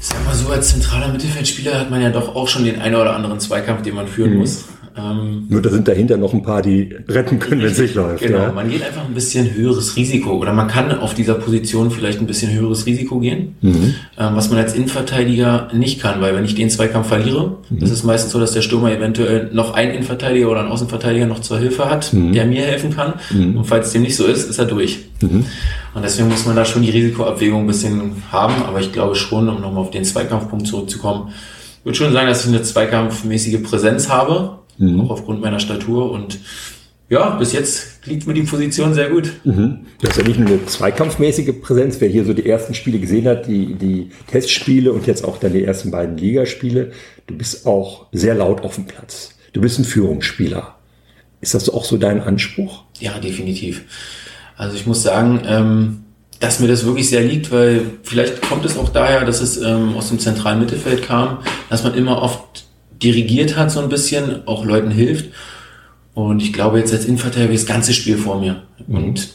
Ich 0.00 0.08
sag 0.08 0.22
mal 0.26 0.34
so, 0.34 0.48
als 0.48 0.68
zentraler 0.70 1.12
Mittelfeldspieler 1.12 1.78
hat 1.78 1.90
man 1.90 2.02
ja 2.02 2.10
doch 2.10 2.34
auch 2.34 2.48
schon 2.48 2.64
den 2.64 2.80
einen 2.80 2.96
oder 2.96 3.14
anderen 3.14 3.40
Zweikampf, 3.40 3.82
den 3.82 3.94
man 3.94 4.08
führen 4.08 4.32
mhm. 4.32 4.38
muss. 4.40 4.64
Ähm, 4.96 5.46
Nur 5.48 5.62
da 5.62 5.70
sind 5.70 5.88
dahinter 5.88 6.16
noch 6.16 6.34
ein 6.34 6.42
paar, 6.42 6.60
die 6.60 6.94
retten 7.08 7.38
können, 7.38 7.62
wenn 7.62 7.70
es 7.70 7.78
nicht 7.78 7.94
läuft. 7.94 8.22
Genau, 8.22 8.38
ja. 8.38 8.52
man 8.52 8.68
geht 8.68 8.82
einfach 8.82 9.04
ein 9.04 9.14
bisschen 9.14 9.54
höheres 9.54 9.96
Risiko 9.96 10.32
oder 10.32 10.52
man 10.52 10.68
kann 10.68 10.98
auf 10.98 11.14
dieser 11.14 11.34
Position 11.34 11.90
vielleicht 11.90 12.20
ein 12.20 12.26
bisschen 12.26 12.52
höheres 12.52 12.84
Risiko 12.84 13.18
gehen, 13.20 13.56
mhm. 13.60 13.94
ähm, 14.18 14.36
was 14.36 14.50
man 14.50 14.58
als 14.58 14.74
Innenverteidiger 14.74 15.68
nicht 15.72 16.00
kann, 16.00 16.20
weil 16.20 16.34
wenn 16.34 16.44
ich 16.44 16.54
den 16.54 16.68
Zweikampf 16.68 17.08
verliere, 17.08 17.58
mhm. 17.70 17.80
das 17.80 17.90
ist 17.90 18.04
meistens 18.04 18.32
so, 18.32 18.40
dass 18.40 18.52
der 18.52 18.62
Stürmer 18.62 18.92
eventuell 18.92 19.50
noch 19.52 19.74
einen 19.74 19.92
Innenverteidiger 19.92 20.50
oder 20.50 20.60
einen 20.60 20.70
Außenverteidiger 20.70 21.26
noch 21.26 21.40
zur 21.40 21.58
Hilfe 21.58 21.88
hat, 21.88 22.12
mhm. 22.12 22.32
der 22.32 22.44
mir 22.46 22.62
helfen 22.62 22.94
kann. 22.94 23.14
Mhm. 23.30 23.56
Und 23.56 23.64
falls 23.64 23.92
dem 23.92 24.02
nicht 24.02 24.16
so 24.16 24.26
ist, 24.26 24.48
ist 24.48 24.58
er 24.58 24.66
durch. 24.66 25.00
Mhm. 25.20 25.46
Und 25.94 26.02
deswegen 26.04 26.28
muss 26.28 26.46
man 26.46 26.56
da 26.56 26.64
schon 26.64 26.82
die 26.82 26.90
Risikoabwägung 26.90 27.62
ein 27.62 27.66
bisschen 27.66 28.22
haben, 28.30 28.62
aber 28.66 28.80
ich 28.80 28.92
glaube 28.92 29.14
schon, 29.14 29.48
um 29.48 29.60
nochmal 29.60 29.82
auf 29.82 29.90
den 29.90 30.04
Zweikampfpunkt 30.04 30.66
zurückzukommen, 30.66 31.32
würde 31.84 31.98
schon 31.98 32.12
sagen, 32.12 32.28
dass 32.28 32.44
ich 32.44 32.48
eine 32.48 32.62
zweikampfmäßige 32.62 33.62
Präsenz 33.62 34.08
habe, 34.08 34.58
mhm. 34.82 35.00
auch 35.00 35.10
aufgrund 35.10 35.40
meiner 35.40 35.60
Statur 35.60 36.10
und 36.10 36.38
ja, 37.08 37.30
bis 37.30 37.52
jetzt 37.52 38.06
liegt 38.06 38.26
mir 38.26 38.32
die 38.32 38.42
Position 38.42 38.94
sehr 38.94 39.10
gut. 39.10 39.30
Mhm. 39.44 39.80
Du 40.00 40.08
hast 40.08 40.16
ja 40.16 40.24
nicht 40.26 40.40
nur 40.40 40.48
eine 40.48 40.64
zweikampfmäßige 40.64 41.60
Präsenz, 41.60 42.00
wer 42.00 42.08
hier 42.08 42.24
so 42.24 42.32
die 42.32 42.48
ersten 42.48 42.72
Spiele 42.72 42.98
gesehen 42.98 43.26
hat, 43.26 43.46
die, 43.46 43.74
die 43.74 44.10
Testspiele 44.28 44.90
und 44.92 45.06
jetzt 45.06 45.22
auch 45.22 45.36
dann 45.36 45.52
die 45.52 45.62
ersten 45.62 45.90
beiden 45.90 46.16
Ligaspiele. 46.16 46.92
Du 47.26 47.36
bist 47.36 47.66
auch 47.66 48.06
sehr 48.12 48.34
laut 48.34 48.62
auf 48.62 48.76
dem 48.76 48.86
Platz. 48.86 49.34
Du 49.52 49.60
bist 49.60 49.78
ein 49.78 49.84
Führungsspieler. 49.84 50.76
Ist 51.42 51.52
das 51.52 51.68
auch 51.68 51.84
so 51.84 51.98
dein 51.98 52.22
Anspruch? 52.22 52.84
Ja, 52.98 53.18
definitiv. 53.18 53.82
Also 54.56 54.74
ich 54.76 54.86
muss 54.86 55.02
sagen, 55.02 55.42
ähm, 55.44 56.04
dass 56.40 56.60
mir 56.60 56.68
das 56.68 56.86
wirklich 56.86 57.10
sehr 57.10 57.22
liegt, 57.22 57.52
weil 57.52 57.82
vielleicht 58.04 58.40
kommt 58.40 58.64
es 58.64 58.78
auch 58.78 58.88
daher, 58.88 59.24
dass 59.24 59.42
es 59.42 59.58
ähm, 59.58 59.94
aus 59.96 60.08
dem 60.08 60.18
zentralen 60.18 60.60
Mittelfeld 60.60 61.02
kam, 61.02 61.38
dass 61.68 61.84
man 61.84 61.94
immer 61.94 62.22
oft 62.22 62.64
dirigiert 63.02 63.56
hat 63.56 63.70
so 63.70 63.80
ein 63.80 63.88
bisschen, 63.88 64.46
auch 64.46 64.64
Leuten 64.64 64.90
hilft. 64.90 65.26
Und 66.14 66.42
ich 66.42 66.52
glaube 66.52 66.78
jetzt 66.78 66.92
als 66.92 67.06
Innenverteidiger 67.06 67.52
das 67.52 67.66
ganze 67.66 67.92
Spiel 67.92 68.18
vor 68.18 68.38
mir. 68.40 68.62
Mhm. 68.86 68.96
Und 68.96 69.28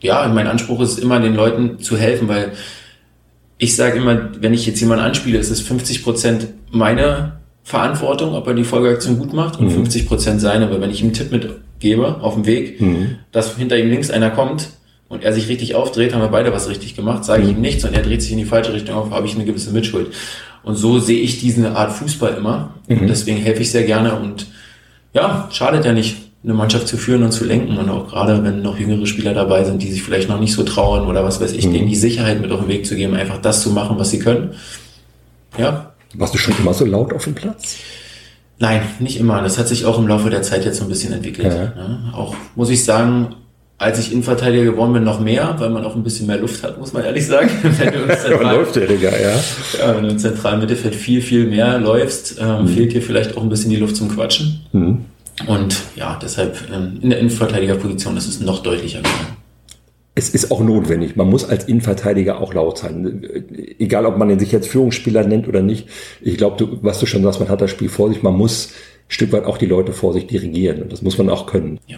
ja, 0.00 0.28
mein 0.28 0.46
Anspruch 0.46 0.80
ist 0.80 0.98
immer, 0.98 1.20
den 1.20 1.34
Leuten 1.34 1.78
zu 1.80 1.96
helfen, 1.96 2.28
weil 2.28 2.52
ich 3.58 3.76
sage 3.76 3.98
immer, 3.98 4.30
wenn 4.40 4.54
ich 4.54 4.66
jetzt 4.66 4.80
jemanden 4.80 5.04
anspiele, 5.04 5.38
ist 5.38 5.50
es 5.50 5.60
50 5.60 6.02
Prozent 6.02 6.48
meine 6.70 7.40
Verantwortung, 7.62 8.34
ob 8.34 8.46
er 8.46 8.54
die 8.54 8.64
Folgeaktion 8.64 9.18
gut 9.18 9.32
macht 9.32 9.58
und 9.58 9.66
mhm. 9.66 9.72
50 9.72 10.08
Prozent 10.08 10.40
seine, 10.40 10.70
weil 10.70 10.80
wenn 10.80 10.90
ich 10.90 11.00
ihm 11.00 11.08
einen 11.08 11.14
Tipp 11.14 11.30
mitgebe 11.30 12.22
auf 12.22 12.34
dem 12.34 12.46
Weg, 12.46 12.80
mhm. 12.80 13.18
dass 13.32 13.56
hinter 13.56 13.78
ihm 13.78 13.90
links 13.90 14.10
einer 14.10 14.30
kommt 14.30 14.70
und 15.08 15.24
er 15.24 15.32
sich 15.32 15.48
richtig 15.48 15.74
aufdreht, 15.74 16.14
haben 16.14 16.22
wir 16.22 16.28
beide 16.28 16.52
was 16.52 16.68
richtig 16.68 16.96
gemacht, 16.96 17.24
sage 17.24 17.42
ich 17.42 17.48
mhm. 17.50 17.56
ihm 17.56 17.60
nichts 17.60 17.84
und 17.84 17.94
er 17.94 18.02
dreht 18.02 18.22
sich 18.22 18.32
in 18.32 18.38
die 18.38 18.44
falsche 18.46 18.72
Richtung 18.72 18.94
auf, 18.94 19.10
habe 19.10 19.26
ich 19.26 19.34
eine 19.34 19.44
gewisse 19.44 19.72
Mitschuld. 19.72 20.08
Und 20.62 20.76
so 20.76 20.98
sehe 20.98 21.20
ich 21.20 21.40
diese 21.40 21.76
Art 21.76 21.92
Fußball 21.92 22.34
immer. 22.34 22.74
Mhm. 22.88 23.00
Und 23.00 23.06
deswegen 23.08 23.38
helfe 23.38 23.62
ich 23.62 23.70
sehr 23.70 23.84
gerne 23.84 24.16
und 24.16 24.46
ja, 25.12 25.48
schadet 25.50 25.84
ja 25.84 25.92
nicht, 25.92 26.16
eine 26.42 26.54
Mannschaft 26.54 26.88
zu 26.88 26.96
führen 26.96 27.22
und 27.22 27.32
zu 27.32 27.44
lenken. 27.44 27.76
Und 27.76 27.88
auch 27.90 28.08
gerade, 28.08 28.42
wenn 28.42 28.62
noch 28.62 28.78
jüngere 28.78 29.06
Spieler 29.06 29.34
dabei 29.34 29.64
sind, 29.64 29.82
die 29.82 29.90
sich 29.90 30.02
vielleicht 30.02 30.28
noch 30.28 30.40
nicht 30.40 30.54
so 30.54 30.62
trauen 30.62 31.06
oder 31.06 31.24
was 31.24 31.40
weiß 31.40 31.52
ich, 31.52 31.66
mhm. 31.66 31.72
denen 31.72 31.88
die 31.88 31.96
Sicherheit 31.96 32.40
mit 32.40 32.50
auf 32.50 32.60
den 32.60 32.68
Weg 32.68 32.86
zu 32.86 32.96
geben, 32.96 33.14
einfach 33.14 33.38
das 33.38 33.62
zu 33.62 33.70
machen, 33.70 33.98
was 33.98 34.10
sie 34.10 34.18
können. 34.18 34.54
Ja. 35.58 35.92
Warst 36.14 36.34
du 36.34 36.38
schon 36.38 36.54
immer 36.58 36.74
so 36.74 36.84
laut 36.84 37.12
auf 37.12 37.24
dem 37.24 37.34
Platz? 37.34 37.76
Nein, 38.58 38.82
nicht 38.98 39.18
immer. 39.18 39.40
Das 39.42 39.58
hat 39.58 39.68
sich 39.68 39.84
auch 39.84 39.98
im 39.98 40.06
Laufe 40.06 40.28
der 40.28 40.42
Zeit 40.42 40.64
jetzt 40.64 40.78
so 40.78 40.84
ein 40.84 40.88
bisschen 40.88 41.12
entwickelt. 41.12 41.52
Ja. 41.52 41.64
Ja, 41.64 42.12
auch, 42.14 42.34
muss 42.56 42.70
ich 42.70 42.84
sagen, 42.84 43.34
als 43.80 43.98
ich 43.98 44.12
Innenverteidiger 44.12 44.64
geworden 44.64 44.92
bin, 44.92 45.04
noch 45.04 45.20
mehr, 45.20 45.54
weil 45.56 45.70
man 45.70 45.86
auch 45.86 45.96
ein 45.96 46.02
bisschen 46.02 46.26
mehr 46.26 46.36
Luft 46.36 46.62
hat, 46.62 46.78
muss 46.78 46.92
man 46.92 47.02
ehrlich 47.02 47.26
sagen. 47.26 47.48
wenn 47.62 47.92
du 47.92 48.14
zentral, 48.14 48.56
Luftjähriger, 48.58 49.10
ja. 49.18 49.30
ja. 49.78 49.96
Wenn 49.96 50.04
du 50.04 50.10
im 50.10 50.18
zentralen 50.18 50.60
Mittelfeld 50.60 50.94
viel, 50.94 51.22
viel 51.22 51.46
mehr 51.46 51.78
läufst, 51.78 52.38
ähm, 52.38 52.64
mhm. 52.64 52.68
fehlt 52.68 52.92
dir 52.92 53.00
vielleicht 53.00 53.38
auch 53.38 53.42
ein 53.42 53.48
bisschen 53.48 53.70
die 53.70 53.76
Luft 53.76 53.96
zum 53.96 54.10
Quatschen. 54.10 54.60
Mhm. 54.72 55.06
Und 55.46 55.76
ja, 55.96 56.18
deshalb 56.22 56.58
ähm, 56.70 56.98
in 57.00 57.08
der 57.08 57.20
Innenverteidigerposition 57.20 58.18
ist 58.18 58.28
es 58.28 58.40
noch 58.40 58.62
deutlicher 58.62 58.98
geworden. 58.98 59.38
Es 60.14 60.28
ist 60.28 60.50
auch 60.50 60.60
notwendig. 60.60 61.16
Man 61.16 61.30
muss 61.30 61.48
als 61.48 61.64
Innenverteidiger 61.64 62.38
auch 62.38 62.52
laut 62.52 62.76
sein. 62.76 63.24
Egal, 63.78 64.04
ob 64.04 64.18
man 64.18 64.38
sich 64.38 64.52
jetzt 64.52 64.68
Führungsspieler 64.68 65.26
nennt 65.26 65.48
oder 65.48 65.62
nicht. 65.62 65.88
Ich 66.20 66.36
glaube, 66.36 66.68
was 66.82 67.00
du 67.00 67.06
schon 67.06 67.22
sagst, 67.22 67.40
man 67.40 67.48
hat 67.48 67.62
das 67.62 67.70
Spiel 67.70 67.88
vor 67.88 68.10
sich. 68.10 68.22
Man 68.22 68.34
muss 68.34 68.72
ein 68.72 68.72
Stück 69.08 69.32
weit 69.32 69.46
auch 69.46 69.56
die 69.56 69.64
Leute 69.64 69.94
vor 69.94 70.12
sich 70.12 70.26
dirigieren. 70.26 70.82
Und 70.82 70.92
das 70.92 71.00
muss 71.00 71.16
man 71.16 71.30
auch 71.30 71.46
können. 71.46 71.80
Ja. 71.86 71.96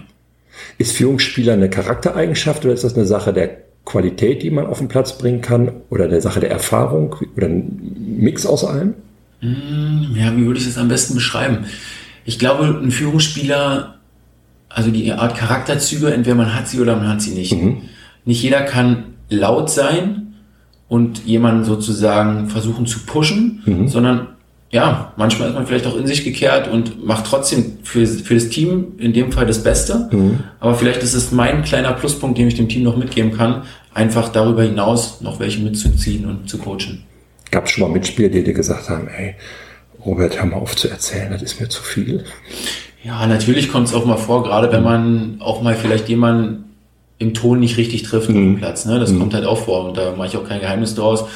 Ist 0.78 0.92
Führungsspieler 0.92 1.54
eine 1.54 1.70
Charaktereigenschaft 1.70 2.64
oder 2.64 2.74
ist 2.74 2.84
das 2.84 2.94
eine 2.94 3.06
Sache 3.06 3.32
der 3.32 3.58
Qualität, 3.84 4.42
die 4.42 4.50
man 4.50 4.66
auf 4.66 4.78
den 4.78 4.88
Platz 4.88 5.18
bringen 5.18 5.40
kann 5.40 5.72
oder 5.90 6.04
eine 6.04 6.20
Sache 6.20 6.40
der 6.40 6.50
Erfahrung 6.50 7.16
oder 7.36 7.46
ein 7.46 8.16
Mix 8.18 8.46
aus 8.46 8.64
allem? 8.64 8.94
Mm, 9.40 10.14
ja, 10.14 10.36
wie 10.36 10.46
würde 10.46 10.60
ich 10.60 10.66
das 10.66 10.78
am 10.78 10.88
besten 10.88 11.14
beschreiben? 11.14 11.66
Ich 12.24 12.38
glaube, 12.38 12.66
ein 12.82 12.90
Führungsspieler, 12.90 13.96
also 14.68 14.90
die 14.90 15.12
Art 15.12 15.36
Charakterzüge, 15.36 16.12
entweder 16.12 16.36
man 16.36 16.54
hat 16.54 16.68
sie 16.68 16.80
oder 16.80 16.96
man 16.96 17.08
hat 17.08 17.20
sie 17.20 17.32
nicht. 17.32 17.52
Mhm. 17.52 17.82
Nicht 18.24 18.42
jeder 18.42 18.62
kann 18.62 19.04
laut 19.28 19.70
sein 19.70 20.34
und 20.88 21.24
jemanden 21.24 21.64
sozusagen 21.64 22.48
versuchen 22.48 22.86
zu 22.86 23.00
pushen, 23.00 23.62
mhm. 23.64 23.88
sondern 23.88 24.28
ja, 24.72 25.12
manchmal 25.16 25.48
ist 25.48 25.54
man 25.54 25.66
vielleicht 25.66 25.86
auch 25.86 25.96
in 25.96 26.06
sich 26.06 26.24
gekehrt 26.24 26.66
und 26.66 27.04
macht 27.04 27.26
trotzdem 27.26 27.78
für, 27.84 28.06
für 28.06 28.34
das 28.34 28.48
Team 28.48 28.94
in 28.96 29.12
dem 29.12 29.30
Fall 29.30 29.44
das 29.44 29.62
Beste. 29.62 30.08
Mhm. 30.10 30.40
Aber 30.60 30.74
vielleicht 30.74 31.02
ist 31.02 31.12
es 31.12 31.30
mein 31.30 31.62
kleiner 31.62 31.92
Pluspunkt, 31.92 32.38
den 32.38 32.48
ich 32.48 32.54
dem 32.54 32.70
Team 32.70 32.82
noch 32.82 32.96
mitgeben 32.96 33.36
kann, 33.36 33.62
einfach 33.92 34.30
darüber 34.30 34.62
hinaus 34.62 35.20
noch 35.20 35.40
welche 35.40 35.60
mitzuziehen 35.60 36.24
und 36.24 36.48
zu 36.48 36.56
coachen. 36.56 37.04
Gab 37.50 37.66
es 37.66 37.72
schon 37.72 37.82
mal 37.82 37.92
Mitspieler, 37.92 38.30
die 38.30 38.42
dir 38.42 38.54
gesagt 38.54 38.88
haben, 38.88 39.08
ey, 39.08 39.34
Robert, 40.06 40.38
hör 40.38 40.46
mal 40.46 40.56
auf 40.56 40.74
zu 40.74 40.88
erzählen, 40.88 41.30
das 41.30 41.42
ist 41.42 41.60
mir 41.60 41.68
zu 41.68 41.82
viel? 41.82 42.24
Ja, 43.04 43.26
natürlich 43.26 43.70
kommt 43.70 43.88
es 43.88 43.94
auch 43.94 44.06
mal 44.06 44.16
vor, 44.16 44.42
gerade 44.42 44.72
wenn 44.72 44.80
mhm. 44.80 44.84
man 44.84 45.36
auch 45.40 45.60
mal 45.60 45.74
vielleicht 45.74 46.08
jemanden 46.08 46.64
im 47.18 47.34
Ton 47.34 47.60
nicht 47.60 47.76
richtig 47.76 48.04
trifft 48.04 48.30
mhm. 48.30 48.36
auf 48.36 48.42
dem 48.42 48.56
Platz. 48.56 48.86
Ne? 48.86 48.98
Das 48.98 49.10
mhm. 49.10 49.18
kommt 49.18 49.34
halt 49.34 49.44
auch 49.44 49.58
vor 49.58 49.84
und 49.88 49.98
da 49.98 50.12
mache 50.16 50.28
ich 50.28 50.36
auch 50.38 50.48
kein 50.48 50.60
Geheimnis 50.60 50.94
draus 50.94 51.26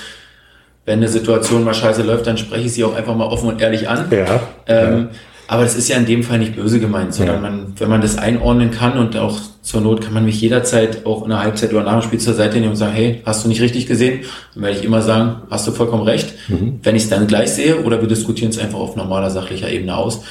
wenn 0.87 1.00
eine 1.00 1.09
Situation 1.09 1.64
mal 1.64 1.75
scheiße 1.75 2.02
läuft, 2.02 2.26
dann 2.26 2.38
spreche 2.38 2.66
ich 2.66 2.73
sie 2.73 2.85
auch 2.85 2.95
einfach 2.95 3.14
mal 3.14 3.26
offen 3.26 3.49
und 3.49 3.61
ehrlich 3.61 3.88
an. 3.88 4.07
Ja, 4.11 4.40
ähm, 4.66 4.99
ja. 4.99 5.09
Aber 5.49 5.62
das 5.62 5.76
ist 5.76 5.88
ja 5.88 5.97
in 5.97 6.07
dem 6.07 6.23
Fall 6.25 6.38
nicht 6.38 6.57
böse 6.57 6.81
gemeint, 6.81 7.14
sondern 7.14 7.37
ja. 7.37 7.43
man, 7.43 7.73
wenn 7.76 7.88
man 7.88 8.00
das 8.00 8.19
einordnen 8.19 8.71
kann 8.71 8.99
und 8.99 9.16
auch 9.16 9.38
zur 9.62 9.81
Not 9.81 10.00
kann 10.00 10.12
man 10.12 10.25
mich 10.25 10.40
jederzeit 10.40 11.07
auch 11.07 11.23
in 11.23 11.31
der 11.31 11.40
Halbzeit 11.40 11.73
oder 11.73 11.85
nach 11.85 12.00
dem 12.00 12.02
Spiel 12.02 12.19
zur 12.19 12.35
Seite 12.35 12.59
nehmen 12.59 12.71
und 12.71 12.76
sagen, 12.76 12.95
hey, 12.95 13.23
hast 13.25 13.45
du 13.45 13.49
nicht 13.49 13.61
richtig 13.61 13.87
gesehen? 13.87 14.21
Dann 14.55 14.64
werde 14.64 14.78
ich 14.78 14.85
immer 14.85 15.02
sagen, 15.02 15.43
hast 15.50 15.66
du 15.66 15.73
vollkommen 15.73 16.02
recht. 16.02 16.35
Mhm. 16.49 16.81
Wenn 16.83 16.97
ich 16.97 17.05
es 17.05 17.09
dann 17.09 17.26
gleich 17.26 17.50
sehe 17.50 17.83
oder 17.83 18.00
wir 18.00 18.09
diskutieren 18.09 18.50
es 18.50 18.59
einfach 18.59 18.78
auf 18.78 18.97
normaler 18.97 19.31
sachlicher 19.31 19.71
Ebene 19.71 19.97
aus. 19.97 20.23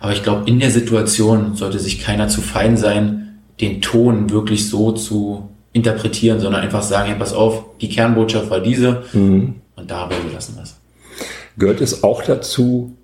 Aber 0.00 0.12
ich 0.12 0.22
glaube, 0.22 0.48
in 0.48 0.60
der 0.60 0.70
Situation 0.70 1.56
sollte 1.56 1.78
sich 1.78 2.00
keiner 2.00 2.28
zu 2.28 2.40
fein 2.40 2.76
sein, 2.76 3.38
den 3.60 3.80
Ton 3.80 4.30
wirklich 4.30 4.68
so 4.68 4.92
zu 4.92 5.50
interpretieren, 5.72 6.40
sondern 6.40 6.62
einfach 6.62 6.82
sagen, 6.82 7.08
hey, 7.08 7.18
pass 7.18 7.32
auf, 7.32 7.64
die 7.80 7.88
Kernbotschaft 7.88 8.50
war 8.50 8.60
diese. 8.60 9.02
Mhm. 9.12 9.59
Und 9.80 9.90
dabei 9.90 10.16
belassen 10.16 10.56
wir 10.56 10.62
es. 10.62 10.76
Gehört 11.58 11.80
es 11.80 12.04
auch 12.04 12.22
dazu, 12.22 12.96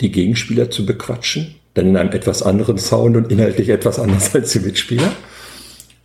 die 0.00 0.10
Gegenspieler 0.10 0.70
zu 0.70 0.86
bequatschen? 0.86 1.54
Dann 1.74 1.86
in 1.86 1.96
einem 1.96 2.12
etwas 2.12 2.42
anderen 2.42 2.78
Sound 2.78 3.16
und 3.16 3.30
inhaltlich 3.30 3.68
etwas 3.68 3.98
anders 3.98 4.34
als 4.34 4.52
die 4.52 4.60
Mitspieler? 4.60 5.12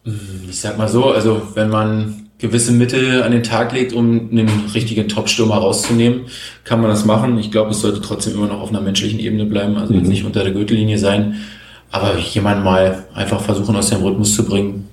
Hm, 0.04 0.48
ich 0.50 0.60
sag 0.60 0.78
mal 0.78 0.88
so, 0.88 1.12
also 1.12 1.42
wenn 1.56 1.70
man 1.70 2.28
gewisse 2.38 2.72
Mittel 2.72 3.24
an 3.24 3.32
den 3.32 3.44
Tag 3.44 3.74
legt, 3.74 3.94
um 3.94 4.30
einen 4.30 4.50
richtigen 4.74 5.08
Top-Stürmer 5.08 5.56
rauszunehmen, 5.56 6.26
kann 6.64 6.82
man 6.82 6.90
das 6.90 7.06
machen. 7.06 7.40
Ich 7.40 7.50
glaube, 7.50 7.72
es 7.72 7.80
sollte 7.80 8.02
trotzdem 8.02 8.34
immer 8.34 8.48
noch 8.48 8.60
auf 8.60 8.70
einer 8.70 8.82
menschlichen 8.82 9.20
Ebene 9.20 9.46
bleiben, 9.46 9.78
also 9.78 9.94
mhm. 9.94 10.00
jetzt 10.00 10.10
nicht 10.10 10.26
unter 10.26 10.44
der 10.44 10.54
Gürtellinie 10.54 10.98
sein. 10.98 11.38
Aber 11.92 12.18
jemanden 12.18 12.64
mal 12.64 13.06
einfach 13.14 13.42
versuchen, 13.42 13.76
aus 13.76 13.90
dem 13.90 14.04
Rhythmus 14.04 14.36
zu 14.36 14.46
bringen, 14.46 14.90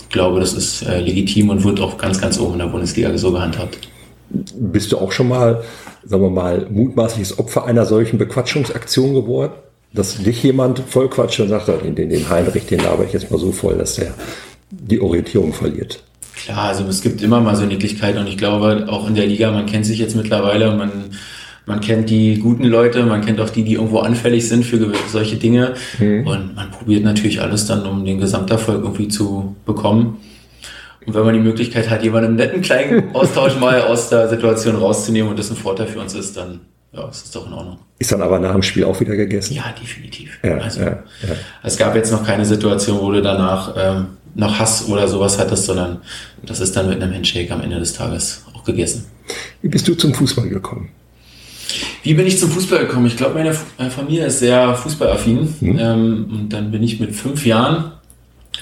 ich 0.00 0.08
glaube, 0.08 0.40
das 0.40 0.54
ist 0.54 0.82
äh, 0.82 1.00
legitim 1.00 1.50
und 1.50 1.62
wird 1.64 1.80
auch 1.80 1.98
ganz, 1.98 2.20
ganz 2.20 2.38
oben 2.38 2.54
in 2.54 2.58
der 2.60 2.66
Bundesliga 2.66 3.16
so 3.16 3.32
gehandhabt. 3.32 3.78
Bist 4.30 4.92
du 4.92 4.98
auch 4.98 5.12
schon 5.12 5.28
mal, 5.28 5.62
sagen 6.04 6.22
wir 6.22 6.30
mal, 6.30 6.66
mutmaßliches 6.70 7.38
Opfer 7.38 7.64
einer 7.64 7.86
solchen 7.86 8.18
Bequatschungsaktion 8.18 9.14
geworden? 9.14 9.52
Dass 9.92 10.18
dich 10.22 10.42
jemand 10.42 10.80
vollquatscht 10.80 11.40
und 11.40 11.48
sagt, 11.48 11.68
den, 11.68 11.94
den, 11.94 12.28
Heinrich, 12.28 12.66
den 12.66 12.80
laber 12.80 13.04
ich 13.04 13.12
jetzt 13.12 13.30
mal 13.30 13.38
so 13.38 13.52
voll, 13.52 13.78
dass 13.78 13.94
der 13.94 14.12
die 14.70 15.00
Orientierung 15.00 15.52
verliert. 15.52 16.02
Klar, 16.34 16.68
also 16.68 16.84
es 16.84 17.00
gibt 17.00 17.22
immer 17.22 17.40
mal 17.40 17.56
so 17.56 17.64
Nicklichkeiten 17.64 18.20
und 18.20 18.28
ich 18.28 18.36
glaube 18.36 18.86
auch 18.88 19.08
in 19.08 19.14
der 19.14 19.26
Liga, 19.26 19.50
man 19.50 19.66
kennt 19.66 19.86
sich 19.86 19.98
jetzt 19.98 20.16
mittlerweile 20.16 20.70
und 20.70 20.76
man, 20.76 20.90
man 21.64 21.80
kennt 21.80 22.10
die 22.10 22.38
guten 22.38 22.64
Leute, 22.64 23.04
man 23.04 23.24
kennt 23.24 23.40
auch 23.40 23.48
die, 23.48 23.64
die 23.64 23.74
irgendwo 23.74 24.00
anfällig 24.00 24.46
sind 24.46 24.64
für 24.64 24.92
solche 25.08 25.36
Dinge 25.36 25.74
mhm. 25.98 26.26
und 26.26 26.54
man 26.54 26.70
probiert 26.70 27.04
natürlich 27.04 27.40
alles 27.40 27.66
dann, 27.66 27.86
um 27.86 28.04
den 28.04 28.20
Gesamterfolg 28.20 28.82
irgendwie 28.82 29.08
zu 29.08 29.56
bekommen. 29.64 30.18
Und 31.06 31.14
wenn 31.14 31.24
man 31.24 31.34
die 31.34 31.40
Möglichkeit 31.40 31.88
hat, 31.88 32.02
jemanden 32.02 32.30
im 32.30 32.36
netten 32.36 32.62
kleinen 32.62 33.14
Austausch 33.14 33.56
mal 33.60 33.82
aus 33.82 34.08
der 34.08 34.28
Situation 34.28 34.76
rauszunehmen 34.76 35.30
und 35.30 35.38
das 35.38 35.50
ein 35.50 35.56
Vorteil 35.56 35.86
für 35.86 36.00
uns 36.00 36.14
ist, 36.14 36.36
dann 36.36 36.60
ja, 36.92 37.08
ist 37.08 37.24
das 37.24 37.30
doch 37.30 37.46
in 37.46 37.52
Ordnung. 37.52 37.78
Ist 37.98 38.12
dann 38.12 38.22
aber 38.22 38.38
nach 38.38 38.52
dem 38.52 38.62
Spiel 38.62 38.84
auch 38.84 38.98
wieder 39.00 39.16
gegessen? 39.16 39.54
Ja, 39.54 39.74
definitiv. 39.80 40.38
Ja, 40.42 40.58
also 40.58 40.80
ja, 40.80 40.86
ja. 40.86 41.34
es 41.62 41.76
gab 41.76 41.94
jetzt 41.94 42.10
noch 42.10 42.24
keine 42.24 42.44
Situation, 42.44 43.00
wo 43.00 43.12
du 43.12 43.22
danach 43.22 43.74
ähm, 43.78 44.06
noch 44.34 44.58
Hass 44.58 44.88
oder 44.88 45.06
sowas 45.06 45.38
hattest, 45.38 45.66
sondern 45.66 45.98
das 46.44 46.60
ist 46.60 46.76
dann 46.76 46.88
mit 46.88 47.02
einem 47.02 47.14
Handshake 47.14 47.52
am 47.52 47.60
Ende 47.60 47.78
des 47.78 47.92
Tages 47.94 48.44
auch 48.54 48.64
gegessen. 48.64 49.04
Wie 49.62 49.68
bist 49.68 49.86
du 49.86 49.94
zum 49.94 50.12
Fußball 50.12 50.48
gekommen? 50.48 50.88
Wie 52.02 52.14
bin 52.14 52.26
ich 52.26 52.38
zum 52.38 52.50
Fußball 52.50 52.80
gekommen? 52.80 53.06
Ich 53.06 53.16
glaube, 53.16 53.34
meine 53.34 53.90
Familie 53.90 54.26
ist 54.26 54.38
sehr 54.38 54.74
fußballaffin. 54.74 55.54
Mhm. 55.60 55.78
Ähm, 55.78 56.26
und 56.30 56.48
dann 56.50 56.70
bin 56.70 56.82
ich 56.82 57.00
mit 57.00 57.14
fünf 57.14 57.44
Jahren 57.44 57.92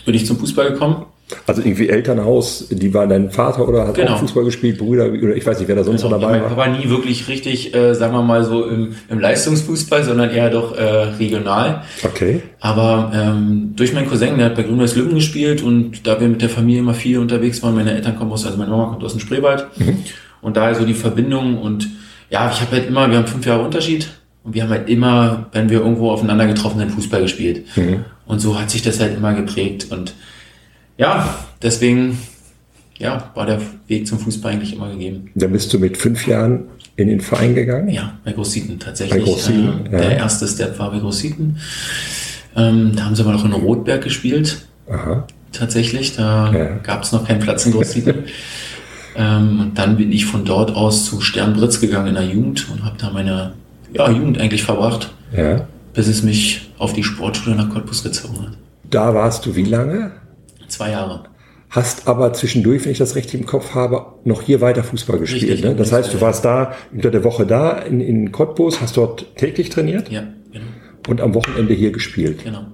bin 0.04 0.14
ich 0.14 0.26
zum 0.26 0.38
Fußball 0.38 0.72
gekommen. 0.72 1.06
Also 1.46 1.62
irgendwie 1.62 1.88
Elternhaus, 1.88 2.68
die 2.70 2.92
war 2.92 3.06
dein 3.06 3.30
Vater 3.30 3.66
oder 3.66 3.88
hat 3.88 3.94
genau. 3.94 4.12
auch 4.12 4.18
Fußball 4.18 4.44
gespielt, 4.44 4.78
Brüder 4.78 5.06
oder 5.06 5.34
ich 5.34 5.46
weiß 5.46 5.58
nicht, 5.58 5.68
wer 5.68 5.76
da 5.76 5.82
sonst 5.82 6.02
genau. 6.02 6.16
noch 6.16 6.20
dabei 6.20 6.40
war. 6.42 6.48
Mein 6.48 6.56
Papa 6.56 6.68
nie 6.78 6.90
wirklich 6.90 7.28
richtig, 7.28 7.74
äh, 7.74 7.94
sagen 7.94 8.12
wir 8.12 8.22
mal 8.22 8.44
so 8.44 8.66
im, 8.66 8.94
im 9.08 9.20
Leistungsfußball, 9.20 10.04
sondern 10.04 10.30
eher 10.30 10.50
doch 10.50 10.76
äh, 10.76 10.82
regional. 10.82 11.82
Okay. 12.04 12.42
Aber 12.60 13.10
ähm, 13.14 13.72
durch 13.74 13.94
meinen 13.94 14.06
Cousin, 14.06 14.36
der 14.36 14.46
hat 14.46 14.54
bei 14.54 14.64
Grünweiß 14.64 14.96
Lübben 14.96 15.14
gespielt 15.14 15.62
und 15.62 16.06
da 16.06 16.20
wir 16.20 16.28
mit 16.28 16.42
der 16.42 16.50
Familie 16.50 16.80
immer 16.80 16.94
viel 16.94 17.18
unterwegs 17.18 17.62
waren, 17.62 17.74
meine 17.74 17.94
Eltern 17.94 18.16
kommen 18.16 18.30
aus, 18.30 18.44
also 18.44 18.58
meine 18.58 18.70
Mama 18.70 18.90
kommt 18.90 19.02
aus 19.02 19.12
dem 19.12 19.20
Spreewald 19.20 19.66
mhm. 19.76 20.04
und 20.42 20.58
daher 20.58 20.74
so 20.74 20.84
die 20.84 20.94
Verbindung 20.94 21.58
und 21.58 21.88
ja, 22.28 22.50
ich 22.52 22.60
habe 22.60 22.72
halt 22.72 22.88
immer, 22.88 23.10
wir 23.10 23.16
haben 23.16 23.26
fünf 23.26 23.46
Jahre 23.46 23.64
Unterschied 23.64 24.08
und 24.44 24.54
wir 24.54 24.62
haben 24.62 24.70
halt 24.70 24.90
immer, 24.90 25.46
wenn 25.52 25.70
wir 25.70 25.80
irgendwo 25.80 26.10
aufeinander 26.10 26.46
getroffen 26.46 26.78
sind, 26.78 26.90
Fußball 26.90 27.22
gespielt. 27.22 27.64
Mhm. 27.76 28.04
Und 28.26 28.40
so 28.40 28.58
hat 28.58 28.70
sich 28.70 28.82
das 28.82 29.00
halt 29.00 29.16
immer 29.16 29.34
geprägt 29.34 29.88
und 29.90 30.14
ja, 30.96 31.38
deswegen 31.62 32.18
ja, 32.98 33.30
war 33.34 33.46
der 33.46 33.60
Weg 33.88 34.06
zum 34.06 34.18
Fußball 34.18 34.52
eigentlich 34.52 34.74
immer 34.74 34.90
gegeben. 34.90 35.30
Dann 35.34 35.52
bist 35.52 35.72
du 35.72 35.78
mit 35.78 35.96
fünf 35.96 36.26
Jahren 36.26 36.64
in 36.96 37.08
den 37.08 37.20
Verein 37.20 37.54
gegangen? 37.54 37.88
Ja, 37.88 38.18
bei 38.24 38.32
Großsieten 38.32 38.78
tatsächlich. 38.78 39.24
Bei 39.24 39.30
Großsieten, 39.30 39.86
äh, 39.86 39.92
ja. 39.92 39.98
Der 39.98 40.16
erste 40.16 40.46
Step 40.46 40.78
war 40.78 40.90
bei 40.90 40.98
Großsieten. 40.98 41.58
Ähm, 42.56 42.92
da 42.94 43.04
haben 43.04 43.16
sie 43.16 43.22
aber 43.22 43.32
noch 43.32 43.44
in 43.44 43.52
Rotberg 43.52 44.02
gespielt. 44.02 44.66
Aha. 44.88 45.26
Tatsächlich, 45.52 46.16
da 46.16 46.52
ja. 46.52 46.76
gab 46.82 47.02
es 47.02 47.12
noch 47.12 47.26
keinen 47.26 47.40
Platz 47.40 47.66
in 47.66 47.72
Großsieten. 47.72 48.24
ähm, 49.16 49.60
und 49.60 49.78
dann 49.78 49.96
bin 49.96 50.12
ich 50.12 50.26
von 50.26 50.44
dort 50.44 50.74
aus 50.74 51.04
zu 51.04 51.20
Sternbritz 51.20 51.80
gegangen 51.80 52.08
in 52.08 52.14
der 52.14 52.24
Jugend 52.24 52.68
und 52.70 52.84
habe 52.84 52.96
da 52.98 53.10
meine 53.10 53.54
ja, 53.92 54.10
Jugend 54.10 54.38
eigentlich 54.38 54.62
verbracht, 54.62 55.12
ja. 55.36 55.66
bis 55.94 56.06
es 56.06 56.22
mich 56.22 56.70
auf 56.78 56.92
die 56.92 57.02
Sportschule 57.02 57.56
nach 57.56 57.70
Cottbus 57.70 58.02
gezogen 58.02 58.40
hat. 58.40 58.58
Da 58.90 59.14
warst 59.14 59.46
du 59.46 59.56
wie 59.56 59.64
lange? 59.64 60.12
Zwei 60.68 60.90
Jahre. 60.90 61.24
Hast 61.70 62.06
aber 62.06 62.32
zwischendurch, 62.32 62.84
wenn 62.84 62.92
ich 62.92 62.98
das 62.98 63.16
richtig 63.16 63.40
im 63.40 63.46
Kopf 63.46 63.74
habe, 63.74 64.06
noch 64.24 64.42
hier 64.42 64.60
weiter 64.60 64.84
Fußball 64.84 65.18
gespielt. 65.18 65.50
Richtig, 65.50 65.64
ne? 65.64 65.74
Das 65.74 65.90
heißt, 65.92 66.14
du 66.14 66.20
warst 66.20 66.44
da 66.44 66.72
unter 66.92 67.10
der 67.10 67.24
Woche 67.24 67.46
da 67.46 67.72
in, 67.72 68.00
in 68.00 68.30
Cottbus, 68.30 68.80
hast 68.80 68.96
dort 68.96 69.34
täglich 69.36 69.70
trainiert? 69.70 70.08
Ja, 70.10 70.22
genau. 70.52 70.66
Und 71.08 71.20
am 71.20 71.34
Wochenende 71.34 71.74
hier 71.74 71.90
gespielt? 71.90 72.44
Genau. 72.44 72.66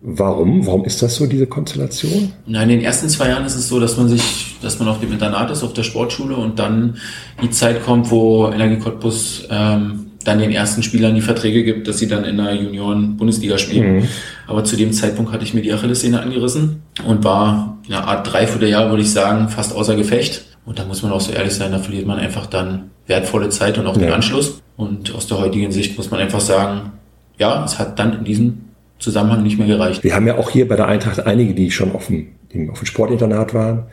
Warum? 0.00 0.66
Warum 0.66 0.84
ist 0.84 1.00
das 1.02 1.14
so, 1.14 1.26
diese 1.26 1.46
Konstellation? 1.46 2.32
Nein, 2.46 2.70
in 2.70 2.78
den 2.78 2.84
ersten 2.84 3.08
zwei 3.08 3.28
Jahren 3.28 3.44
ist 3.44 3.54
es 3.54 3.68
so, 3.68 3.78
dass 3.78 3.96
man 3.96 4.08
sich, 4.08 4.56
dass 4.60 4.78
man 4.80 4.88
auf 4.88 4.98
dem 4.98 5.12
Internat 5.12 5.50
ist, 5.50 5.62
auf 5.62 5.74
der 5.74 5.84
Sportschule 5.84 6.34
und 6.34 6.58
dann 6.58 6.96
die 7.40 7.50
Zeit 7.50 7.84
kommt, 7.84 8.10
wo 8.10 8.48
Energie 8.48 8.78
Cottbus 8.78 9.46
ähm, 9.48 10.11
dann 10.24 10.38
den 10.38 10.50
ersten 10.50 10.82
Spielern 10.82 11.14
die 11.14 11.20
Verträge 11.20 11.64
gibt, 11.64 11.88
dass 11.88 11.98
sie 11.98 12.08
dann 12.08 12.24
in 12.24 12.36
der 12.36 12.54
Junioren-Bundesliga 12.54 13.58
spielen. 13.58 13.96
Mhm. 13.96 14.08
Aber 14.46 14.64
zu 14.64 14.76
dem 14.76 14.92
Zeitpunkt 14.92 15.32
hatte 15.32 15.44
ich 15.44 15.54
mir 15.54 15.62
die 15.62 15.72
Achillessehne 15.72 16.20
angerissen 16.20 16.82
und 17.06 17.24
war 17.24 17.78
in 17.86 17.94
einer 17.94 18.06
Art 18.06 18.32
Dreivierteljahr, 18.32 18.90
würde 18.90 19.02
ich 19.02 19.10
sagen, 19.10 19.48
fast 19.48 19.74
außer 19.74 19.96
Gefecht. 19.96 20.44
Und 20.64 20.78
da 20.78 20.84
muss 20.84 21.02
man 21.02 21.12
auch 21.12 21.20
so 21.20 21.32
ehrlich 21.32 21.54
sein, 21.54 21.72
da 21.72 21.78
verliert 21.78 22.06
man 22.06 22.18
einfach 22.18 22.46
dann 22.46 22.90
wertvolle 23.06 23.48
Zeit 23.48 23.78
und 23.78 23.86
auch 23.86 23.96
ja. 23.96 24.02
den 24.02 24.12
Anschluss. 24.12 24.62
Und 24.76 25.14
aus 25.14 25.26
der 25.26 25.38
heutigen 25.38 25.72
Sicht 25.72 25.96
muss 25.96 26.10
man 26.10 26.20
einfach 26.20 26.40
sagen, 26.40 26.92
ja, 27.38 27.64
es 27.64 27.78
hat 27.78 27.98
dann 27.98 28.18
in 28.18 28.24
diesem 28.24 28.64
Zusammenhang 28.98 29.42
nicht 29.42 29.58
mehr 29.58 29.66
gereicht. 29.66 30.04
Wir 30.04 30.14
haben 30.14 30.26
ja 30.26 30.38
auch 30.38 30.50
hier 30.50 30.68
bei 30.68 30.76
der 30.76 30.86
Eintracht 30.86 31.26
einige, 31.26 31.54
die 31.54 31.70
schon 31.70 31.92
auf 31.92 32.06
dem, 32.06 32.28
auf 32.70 32.78
dem 32.78 32.86
Sportinternat 32.86 33.52
waren. 33.54 33.84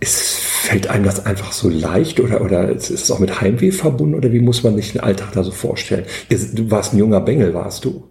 Es 0.00 0.51
fällt 0.62 0.86
einem 0.86 1.04
das 1.04 1.26
einfach 1.26 1.50
so 1.50 1.68
leicht 1.68 2.20
oder, 2.20 2.40
oder 2.40 2.68
ist 2.68 2.88
es 2.88 3.10
auch 3.10 3.18
mit 3.18 3.40
Heimweh 3.40 3.72
verbunden 3.72 4.14
oder 4.14 4.32
wie 4.32 4.38
muss 4.38 4.62
man 4.62 4.76
sich 4.76 4.92
den 4.92 5.00
Alltag 5.00 5.32
da 5.32 5.42
so 5.42 5.50
vorstellen? 5.50 6.04
Du 6.30 6.70
warst 6.70 6.94
ein 6.94 6.98
junger 6.98 7.20
Bengel, 7.20 7.52
warst 7.52 7.84
du? 7.84 8.04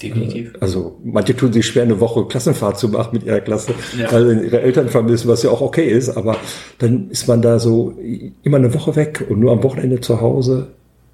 Definitiv. 0.00 0.54
Äh, 0.54 0.58
also 0.60 1.00
manche 1.04 1.34
tun 1.34 1.52
sich 1.52 1.66
schwer, 1.66 1.82
eine 1.82 1.98
Woche 1.98 2.24
Klassenfahrt 2.26 2.78
zu 2.78 2.90
machen 2.90 3.08
mit 3.14 3.24
ihrer 3.24 3.40
Klasse, 3.40 3.74
ja. 3.98 4.12
weil 4.12 4.44
ihre 4.44 4.60
Eltern 4.60 4.88
vermissen, 4.88 5.26
was 5.26 5.42
ja 5.42 5.50
auch 5.50 5.60
okay 5.60 5.88
ist, 5.88 6.16
aber 6.16 6.36
dann 6.78 7.10
ist 7.10 7.26
man 7.26 7.42
da 7.42 7.58
so 7.58 7.98
immer 8.44 8.58
eine 8.58 8.72
Woche 8.72 8.94
weg 8.94 9.26
und 9.28 9.40
nur 9.40 9.50
am 9.50 9.64
Wochenende 9.64 10.00
zu 10.00 10.20
Hause. 10.20 10.68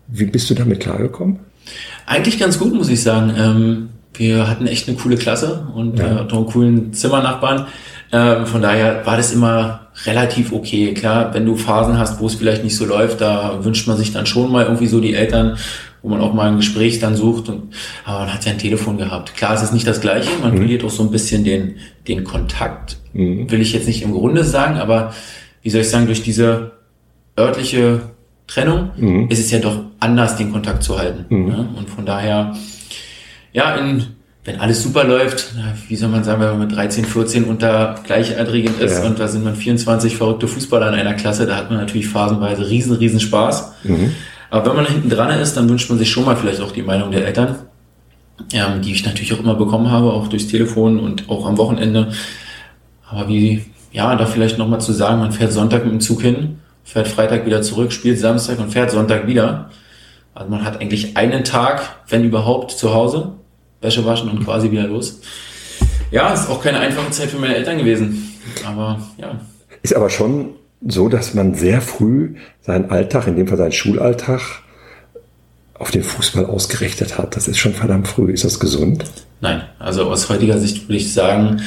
Wie 0.08 0.26
bist 0.26 0.50
du 0.50 0.54
damit 0.54 0.80
klargekommen? 0.80 1.38
Eigentlich 2.04 2.38
ganz 2.38 2.58
gut, 2.58 2.74
muss 2.74 2.90
ich 2.90 3.02
sagen. 3.02 3.32
Ähm, 3.38 3.88
wir 4.12 4.46
hatten 4.46 4.66
echt 4.66 4.88
eine 4.88 4.98
coole 4.98 5.16
Klasse 5.16 5.68
und 5.74 5.98
ja. 5.98 6.26
äh, 6.26 6.30
einen 6.30 6.46
coolen 6.46 6.92
Zimmernachbarn. 6.92 7.66
Ähm, 8.12 8.44
von 8.44 8.60
daher 8.60 9.06
war 9.06 9.16
das 9.16 9.32
immer 9.32 9.88
relativ 10.06 10.52
okay. 10.52 10.94
Klar, 10.94 11.34
wenn 11.34 11.46
du 11.46 11.56
Phasen 11.56 11.98
hast, 11.98 12.20
wo 12.20 12.26
es 12.26 12.34
vielleicht 12.34 12.64
nicht 12.64 12.76
so 12.76 12.84
läuft, 12.84 13.20
da 13.20 13.64
wünscht 13.64 13.86
man 13.86 13.96
sich 13.96 14.12
dann 14.12 14.26
schon 14.26 14.50
mal 14.50 14.64
irgendwie 14.64 14.86
so 14.86 15.00
die 15.00 15.14
Eltern, 15.14 15.56
wo 16.02 16.08
man 16.08 16.20
auch 16.20 16.32
mal 16.32 16.48
ein 16.48 16.56
Gespräch 16.56 16.98
dann 16.98 17.14
sucht. 17.14 17.48
Und, 17.48 17.74
aber 18.04 18.20
man 18.20 18.34
hat 18.34 18.44
ja 18.44 18.52
ein 18.52 18.58
Telefon 18.58 18.98
gehabt. 18.98 19.36
Klar, 19.36 19.54
es 19.54 19.62
ist 19.62 19.72
nicht 19.72 19.86
das 19.86 20.00
Gleiche. 20.00 20.30
Man 20.40 20.52
mhm. 20.52 20.58
verliert 20.58 20.84
auch 20.84 20.90
so 20.90 21.02
ein 21.02 21.10
bisschen 21.10 21.44
den, 21.44 21.76
den 22.08 22.24
Kontakt. 22.24 22.96
Mhm. 23.12 23.50
Will 23.50 23.60
ich 23.60 23.72
jetzt 23.72 23.86
nicht 23.86 24.02
im 24.02 24.12
Grunde 24.12 24.44
sagen, 24.44 24.78
aber 24.78 25.14
wie 25.62 25.70
soll 25.70 25.82
ich 25.82 25.90
sagen, 25.90 26.06
durch 26.06 26.22
diese 26.22 26.72
örtliche 27.38 28.00
Trennung 28.46 28.90
mhm. 28.96 29.28
ist 29.28 29.38
es 29.38 29.50
ja 29.50 29.58
doch 29.58 29.80
anders, 30.00 30.36
den 30.36 30.52
Kontakt 30.52 30.82
zu 30.82 30.98
halten. 30.98 31.24
Mhm. 31.28 31.46
Ne? 31.46 31.68
Und 31.76 31.88
von 31.88 32.04
daher, 32.04 32.54
ja, 33.52 33.76
in, 33.76 34.06
wenn 34.44 34.58
alles 34.58 34.82
super 34.82 35.04
läuft, 35.04 35.52
wie 35.88 35.94
soll 35.94 36.08
man 36.08 36.24
sagen, 36.24 36.40
wenn 36.40 36.48
man 36.48 36.58
mit 36.66 36.74
13, 36.74 37.04
14 37.04 37.44
unter 37.44 37.94
Gleichaltrigen 38.04 38.78
ist 38.80 38.98
ja. 38.98 39.04
und 39.04 39.20
da 39.20 39.28
sind 39.28 39.44
man 39.44 39.54
24 39.54 40.16
verrückte 40.16 40.48
Fußballer 40.48 40.88
in 40.88 40.94
einer 40.94 41.14
Klasse, 41.14 41.46
da 41.46 41.56
hat 41.56 41.70
man 41.70 41.78
natürlich 41.78 42.08
phasenweise 42.08 42.68
riesen, 42.68 42.96
riesen 42.96 43.20
Spaß. 43.20 43.72
Mhm. 43.84 44.12
Aber 44.50 44.70
wenn 44.70 44.76
man 44.76 44.86
hinten 44.86 45.08
dran 45.08 45.38
ist, 45.38 45.56
dann 45.56 45.68
wünscht 45.68 45.88
man 45.88 45.98
sich 45.98 46.10
schon 46.10 46.24
mal 46.24 46.36
vielleicht 46.36 46.60
auch 46.60 46.72
die 46.72 46.82
Meinung 46.82 47.12
der 47.12 47.24
Eltern, 47.24 47.56
ähm, 48.52 48.82
die 48.82 48.92
ich 48.92 49.06
natürlich 49.06 49.32
auch 49.32 49.38
immer 49.38 49.54
bekommen 49.54 49.90
habe, 49.90 50.12
auch 50.12 50.26
durchs 50.26 50.48
Telefon 50.48 50.98
und 50.98 51.28
auch 51.30 51.46
am 51.46 51.56
Wochenende. 51.56 52.12
Aber 53.08 53.28
wie, 53.28 53.64
ja, 53.92 54.14
da 54.16 54.26
vielleicht 54.26 54.58
nochmal 54.58 54.80
zu 54.80 54.92
sagen, 54.92 55.20
man 55.20 55.32
fährt 55.32 55.52
Sonntag 55.52 55.84
mit 55.84 55.92
dem 55.92 56.00
Zug 56.00 56.20
hin, 56.20 56.58
fährt 56.82 57.06
Freitag 57.06 57.46
wieder 57.46 57.62
zurück, 57.62 57.92
spielt 57.92 58.18
Samstag 58.18 58.58
und 58.58 58.72
fährt 58.72 58.90
Sonntag 58.90 59.28
wieder. 59.28 59.70
Also 60.34 60.50
man 60.50 60.64
hat 60.64 60.80
eigentlich 60.80 61.16
einen 61.16 61.44
Tag, 61.44 61.96
wenn 62.08 62.24
überhaupt, 62.24 62.72
zu 62.72 62.92
Hause, 62.92 63.34
Wäsche 63.82 64.04
waschen 64.04 64.30
und 64.30 64.44
quasi 64.44 64.70
wieder 64.70 64.86
los. 64.86 65.20
Ja, 66.10 66.32
ist 66.32 66.48
auch 66.48 66.62
keine 66.62 66.78
einfache 66.78 67.10
Zeit 67.10 67.30
für 67.30 67.38
meine 67.38 67.56
Eltern 67.56 67.78
gewesen. 67.78 68.32
Aber 68.66 69.00
ja. 69.18 69.40
Ist 69.82 69.94
aber 69.94 70.10
schon 70.10 70.50
so, 70.86 71.08
dass 71.08 71.34
man 71.34 71.54
sehr 71.54 71.80
früh 71.80 72.36
seinen 72.60 72.90
Alltag, 72.90 73.26
in 73.26 73.36
dem 73.36 73.48
Fall 73.48 73.58
seinen 73.58 73.72
Schulalltag, 73.72 74.40
auf 75.74 75.90
den 75.90 76.04
Fußball 76.04 76.46
ausgerichtet 76.46 77.18
hat. 77.18 77.34
Das 77.34 77.48
ist 77.48 77.58
schon 77.58 77.74
verdammt 77.74 78.06
früh. 78.06 78.32
Ist 78.32 78.44
das 78.44 78.60
gesund? 78.60 79.04
Nein, 79.40 79.62
also 79.78 80.04
aus 80.04 80.28
heutiger 80.28 80.58
Sicht 80.58 80.88
würde 80.88 80.96
ich 80.96 81.12
sagen, 81.12 81.60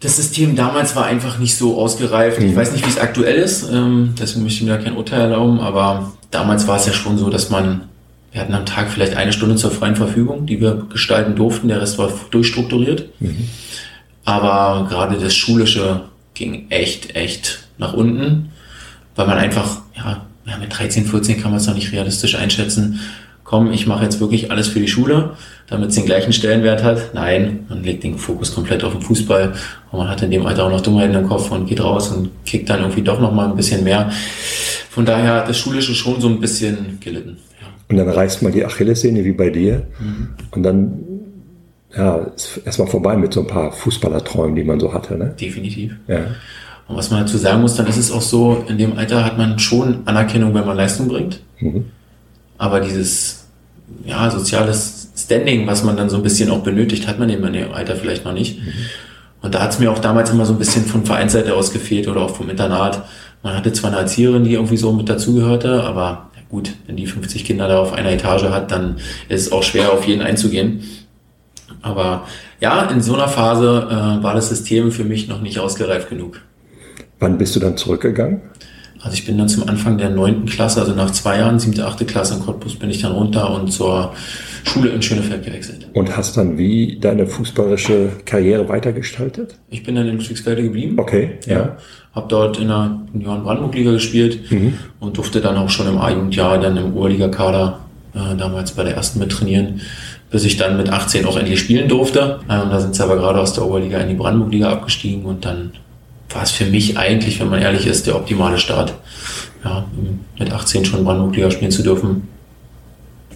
das 0.00 0.16
System 0.16 0.56
damals 0.56 0.96
war 0.96 1.04
einfach 1.04 1.38
nicht 1.38 1.56
so 1.56 1.78
ausgereift. 1.78 2.40
Mhm. 2.40 2.48
Ich 2.48 2.56
weiß 2.56 2.72
nicht, 2.72 2.84
wie 2.84 2.90
es 2.90 2.98
aktuell 2.98 3.36
ist, 3.36 3.70
ähm, 3.70 4.14
deswegen 4.18 4.42
möchte 4.42 4.58
ich 4.58 4.68
mir 4.68 4.76
da 4.76 4.82
kein 4.82 4.96
Urteil 4.96 5.20
erlauben, 5.20 5.60
aber 5.60 6.12
damals 6.32 6.66
war 6.66 6.76
es 6.76 6.86
ja 6.86 6.92
schon 6.92 7.18
so, 7.18 7.30
dass 7.30 7.50
man, 7.50 7.88
wir 8.32 8.40
hatten 8.40 8.54
am 8.54 8.66
Tag 8.66 8.90
vielleicht 8.90 9.14
eine 9.14 9.32
Stunde 9.32 9.56
zur 9.56 9.70
freien 9.70 9.96
Verfügung, 9.96 10.46
die 10.46 10.60
wir 10.60 10.86
gestalten 10.90 11.36
durften, 11.36 11.68
der 11.68 11.80
Rest 11.80 11.98
war 11.98 12.10
durchstrukturiert. 12.30 13.08
Mhm. 13.20 13.48
Aber 14.24 14.88
gerade 14.88 15.18
das 15.18 15.34
Schulische 15.34 16.02
ging 16.34 16.66
echt, 16.70 17.14
echt 17.14 17.68
nach 17.76 17.92
unten, 17.92 18.50
weil 19.16 19.26
man 19.26 19.36
einfach, 19.36 19.82
ja, 19.96 20.24
ja 20.46 20.56
mit 20.58 20.76
13, 20.76 21.04
14 21.04 21.40
kann 21.40 21.50
man 21.50 21.60
es 21.60 21.66
noch 21.66 21.74
nicht 21.74 21.92
realistisch 21.92 22.36
einschätzen, 22.36 23.00
komm, 23.44 23.70
ich 23.70 23.86
mache 23.86 24.04
jetzt 24.04 24.18
wirklich 24.18 24.50
alles 24.50 24.68
für 24.68 24.80
die 24.80 24.88
Schule, 24.88 25.36
damit 25.66 25.90
es 25.90 25.94
den 25.96 26.06
gleichen 26.06 26.32
Stellenwert 26.32 26.82
hat. 26.82 27.12
Nein, 27.12 27.66
man 27.68 27.82
legt 27.82 28.02
den 28.02 28.16
Fokus 28.16 28.54
komplett 28.54 28.82
auf 28.82 28.92
den 28.92 29.02
Fußball 29.02 29.52
und 29.90 29.98
man 29.98 30.08
hat 30.08 30.22
in 30.22 30.30
dem 30.30 30.46
Alter 30.46 30.64
auch 30.64 30.70
noch 30.70 30.80
Dummheiten 30.80 31.14
im 31.14 31.28
Kopf 31.28 31.50
und 31.50 31.66
geht 31.66 31.82
raus 31.82 32.08
und 32.08 32.30
kickt 32.46 32.70
dann 32.70 32.80
irgendwie 32.80 33.02
doch 33.02 33.20
noch 33.20 33.32
mal 33.32 33.48
ein 33.48 33.56
bisschen 33.56 33.84
mehr. 33.84 34.10
Von 34.88 35.04
daher 35.04 35.34
hat 35.34 35.50
das 35.50 35.58
Schulische 35.58 35.94
schon 35.94 36.18
so 36.18 36.28
ein 36.28 36.40
bisschen 36.40 36.98
gelitten. 37.00 37.36
Und 37.92 37.98
dann 37.98 38.08
reißt 38.08 38.42
man 38.42 38.52
die 38.52 38.64
Achillessehne 38.64 39.22
wie 39.22 39.32
bei 39.32 39.50
dir 39.50 39.86
mhm. 40.00 40.28
und 40.52 40.62
dann 40.62 40.98
ja, 41.94 42.16
ist 42.34 42.62
erstmal 42.64 42.88
vorbei 42.88 43.18
mit 43.18 43.34
so 43.34 43.40
ein 43.40 43.46
paar 43.46 43.70
Fußballerträumen, 43.70 44.56
die 44.56 44.64
man 44.64 44.80
so 44.80 44.94
hatte. 44.94 45.18
Ne? 45.18 45.34
Definitiv. 45.38 45.94
Ja. 46.08 46.20
Und 46.88 46.96
was 46.96 47.10
man 47.10 47.20
dazu 47.20 47.36
sagen 47.36 47.60
muss, 47.60 47.76
dann 47.76 47.86
ist 47.86 47.98
es 47.98 48.10
auch 48.10 48.22
so, 48.22 48.64
in 48.66 48.78
dem 48.78 48.96
Alter 48.96 49.26
hat 49.26 49.36
man 49.36 49.58
schon 49.58 49.98
Anerkennung, 50.06 50.54
wenn 50.54 50.64
man 50.64 50.74
Leistung 50.74 51.06
bringt. 51.06 51.40
Mhm. 51.60 51.84
Aber 52.56 52.80
dieses 52.80 53.44
ja, 54.06 54.30
soziales 54.30 55.10
Standing, 55.14 55.66
was 55.66 55.84
man 55.84 55.98
dann 55.98 56.08
so 56.08 56.16
ein 56.16 56.22
bisschen 56.22 56.50
auch 56.50 56.62
benötigt, 56.62 57.06
hat 57.06 57.18
man 57.18 57.28
in 57.28 57.42
meinem 57.42 57.72
Alter 57.72 57.94
vielleicht 57.94 58.24
noch 58.24 58.32
nicht. 58.32 58.58
Mhm. 58.58 58.72
Und 59.42 59.54
da 59.54 59.60
hat 59.60 59.72
es 59.72 59.78
mir 59.78 59.92
auch 59.92 59.98
damals 59.98 60.30
immer 60.30 60.46
so 60.46 60.54
ein 60.54 60.58
bisschen 60.58 60.86
von 60.86 61.04
Vereinsseite 61.04 61.54
aus 61.54 61.74
gefehlt 61.74 62.08
oder 62.08 62.22
auch 62.22 62.34
vom 62.34 62.48
Internat. 62.48 63.02
Man 63.42 63.54
hatte 63.54 63.70
zwar 63.74 63.90
eine 63.90 64.00
Erzieherin, 64.00 64.44
die 64.44 64.54
irgendwie 64.54 64.78
so 64.78 64.92
mit 64.92 65.10
dazugehörte, 65.10 65.82
aber 65.82 66.30
gut, 66.52 66.74
wenn 66.86 66.96
die 66.96 67.06
50 67.06 67.46
Kinder 67.46 67.66
da 67.66 67.80
auf 67.80 67.94
einer 67.94 68.12
Etage 68.12 68.44
hat, 68.44 68.70
dann 68.70 68.98
ist 69.28 69.46
es 69.46 69.52
auch 69.52 69.62
schwer, 69.62 69.92
auf 69.92 70.06
jeden 70.06 70.20
einzugehen. 70.20 70.84
Aber 71.80 72.28
ja, 72.60 72.82
in 72.90 73.00
so 73.00 73.14
einer 73.14 73.26
Phase 73.26 73.88
äh, 73.90 74.22
war 74.22 74.34
das 74.34 74.50
System 74.50 74.92
für 74.92 75.02
mich 75.02 75.28
noch 75.28 75.40
nicht 75.40 75.58
ausgereift 75.58 76.10
genug. 76.10 76.42
Wann 77.18 77.38
bist 77.38 77.56
du 77.56 77.60
dann 77.60 77.78
zurückgegangen? 77.78 78.42
Also 79.02 79.14
ich 79.14 79.24
bin 79.24 79.36
dann 79.36 79.48
zum 79.48 79.68
Anfang 79.68 79.98
der 79.98 80.10
neunten 80.10 80.46
Klasse, 80.46 80.80
also 80.80 80.94
nach 80.94 81.10
zwei 81.10 81.38
Jahren, 81.38 81.58
siebte, 81.58 81.86
achte 81.86 82.04
Klasse 82.04 82.34
in 82.34 82.40
Cottbus, 82.40 82.76
bin 82.76 82.88
ich 82.88 83.02
dann 83.02 83.12
runter 83.12 83.50
und 83.52 83.72
zur 83.72 84.12
Schule 84.64 84.90
in 84.90 85.02
Schönefeld 85.02 85.44
gewechselt. 85.44 85.88
Und 85.92 86.16
hast 86.16 86.36
dann 86.36 86.56
wie 86.56 86.98
deine 87.00 87.26
fußballerische 87.26 88.10
Karriere 88.24 88.68
weitergestaltet? 88.68 89.56
Ich 89.70 89.82
bin 89.82 89.96
dann 89.96 90.06
in 90.06 90.18
Ludwigsfelde 90.18 90.62
geblieben. 90.62 90.98
Okay, 90.98 91.38
ja. 91.46 91.52
ja. 91.52 91.76
Hab 92.14 92.28
dort 92.28 92.58
in 92.58 92.68
der 92.68 93.00
Junioren-Brandenburg-Liga 93.12 93.90
gespielt 93.90 94.50
mhm. 94.50 94.74
und 95.00 95.16
durfte 95.16 95.40
dann 95.40 95.56
auch 95.56 95.70
schon 95.70 95.88
im 95.88 95.98
A-Jugendjahr 95.98 96.60
dann 96.60 96.76
im 96.76 96.94
Oberliga-Kader 96.94 97.80
äh, 98.14 98.36
damals 98.36 98.72
bei 98.72 98.84
der 98.84 98.94
ersten 98.94 99.18
mit 99.18 99.32
trainieren, 99.32 99.80
bis 100.30 100.44
ich 100.44 100.58
dann 100.58 100.76
mit 100.76 100.90
18 100.90 101.26
auch 101.26 101.36
endlich 101.36 101.58
spielen 101.58 101.88
durfte. 101.88 102.38
Ähm, 102.48 102.70
da 102.70 102.78
sind 102.78 102.94
sie 102.94 103.02
aber 103.02 103.16
gerade 103.16 103.40
aus 103.40 103.54
der 103.54 103.66
Oberliga 103.66 103.98
in 103.98 104.10
die 104.10 104.14
Brandenburg-Liga 104.14 104.70
abgestiegen 104.70 105.24
und 105.24 105.44
dann 105.44 105.72
war 106.34 106.42
es 106.42 106.50
für 106.50 106.66
mich 106.66 106.98
eigentlich, 106.98 107.40
wenn 107.40 107.48
man 107.48 107.60
ehrlich 107.60 107.86
ist, 107.86 108.06
der 108.06 108.16
optimale 108.16 108.58
Start. 108.58 108.94
Ja, 109.64 109.84
mit 110.38 110.52
18 110.52 110.84
schon 110.84 111.04
Brandenburg-Liga 111.04 111.50
spielen 111.50 111.70
zu 111.70 111.82
dürfen, 111.82 112.28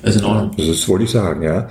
ist 0.02 0.16
in 0.16 0.24
Ordnung. 0.24 0.50
Das 0.56 0.88
wollte 0.88 1.04
ich 1.04 1.10
sagen, 1.10 1.42
ja. 1.42 1.68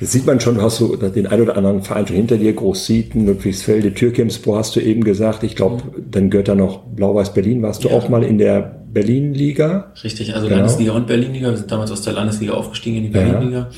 Jetzt 0.00 0.12
sieht 0.12 0.26
man 0.26 0.40
schon, 0.40 0.56
du 0.56 0.62
hast 0.62 0.76
so 0.76 0.96
den 0.96 1.26
ein 1.26 1.40
oder 1.40 1.56
anderen 1.56 1.82
Verein 1.82 2.06
schon 2.06 2.16
hinter 2.16 2.36
dir, 2.36 2.52
Großsieten, 2.52 3.26
Ludwigsfelde, 3.26 3.94
Türkimspor 3.94 4.58
hast 4.58 4.76
du 4.76 4.80
eben 4.80 5.04
gesagt. 5.04 5.42
Ich 5.42 5.56
glaube, 5.56 5.82
dann 6.10 6.30
gehört 6.30 6.48
da 6.48 6.54
noch 6.54 6.80
Blau-Weiß 6.84 7.34
Berlin. 7.34 7.62
Warst 7.62 7.84
du 7.84 7.88
ja. 7.88 7.94
auch 7.94 8.08
mal 8.08 8.22
in 8.22 8.38
der 8.38 8.80
Berlin-Liga? 8.92 9.92
Richtig, 10.02 10.34
also 10.34 10.46
genau. 10.46 10.60
Landesliga 10.60 10.92
und 10.92 11.06
Berlin-Liga. 11.06 11.50
Wir 11.50 11.56
sind 11.56 11.70
damals 11.70 11.90
aus 11.90 12.02
der 12.02 12.14
Landesliga 12.14 12.54
aufgestiegen 12.54 12.96
in 12.98 13.02
die 13.04 13.10
Berlin-Liga. 13.10 13.58
Ja. 13.58 13.70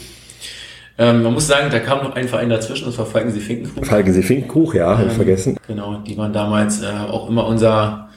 Ähm, 0.99 1.23
man 1.23 1.33
muss 1.33 1.47
sagen, 1.47 1.69
da 1.71 1.79
kam 1.79 2.05
noch 2.05 2.15
ein 2.15 2.29
Verein 2.29 2.51
dazwischen, 2.51 2.85
das 2.85 2.99
war 2.99 3.07
Falkensee 3.07 3.41
Finkenkrug. 3.41 3.87
Falkensee 3.87 4.23
Finkenkrug, 4.23 4.75
ja, 4.75 4.93
ähm, 4.93 4.99
habe 4.99 5.09
ich 5.09 5.15
vergessen. 5.15 5.57
Genau, 5.67 5.97
die 6.07 6.17
waren 6.17 6.33
damals 6.33 6.83
äh, 6.83 6.87
auch 7.11 7.29
immer 7.29 7.47
unser 7.47 8.09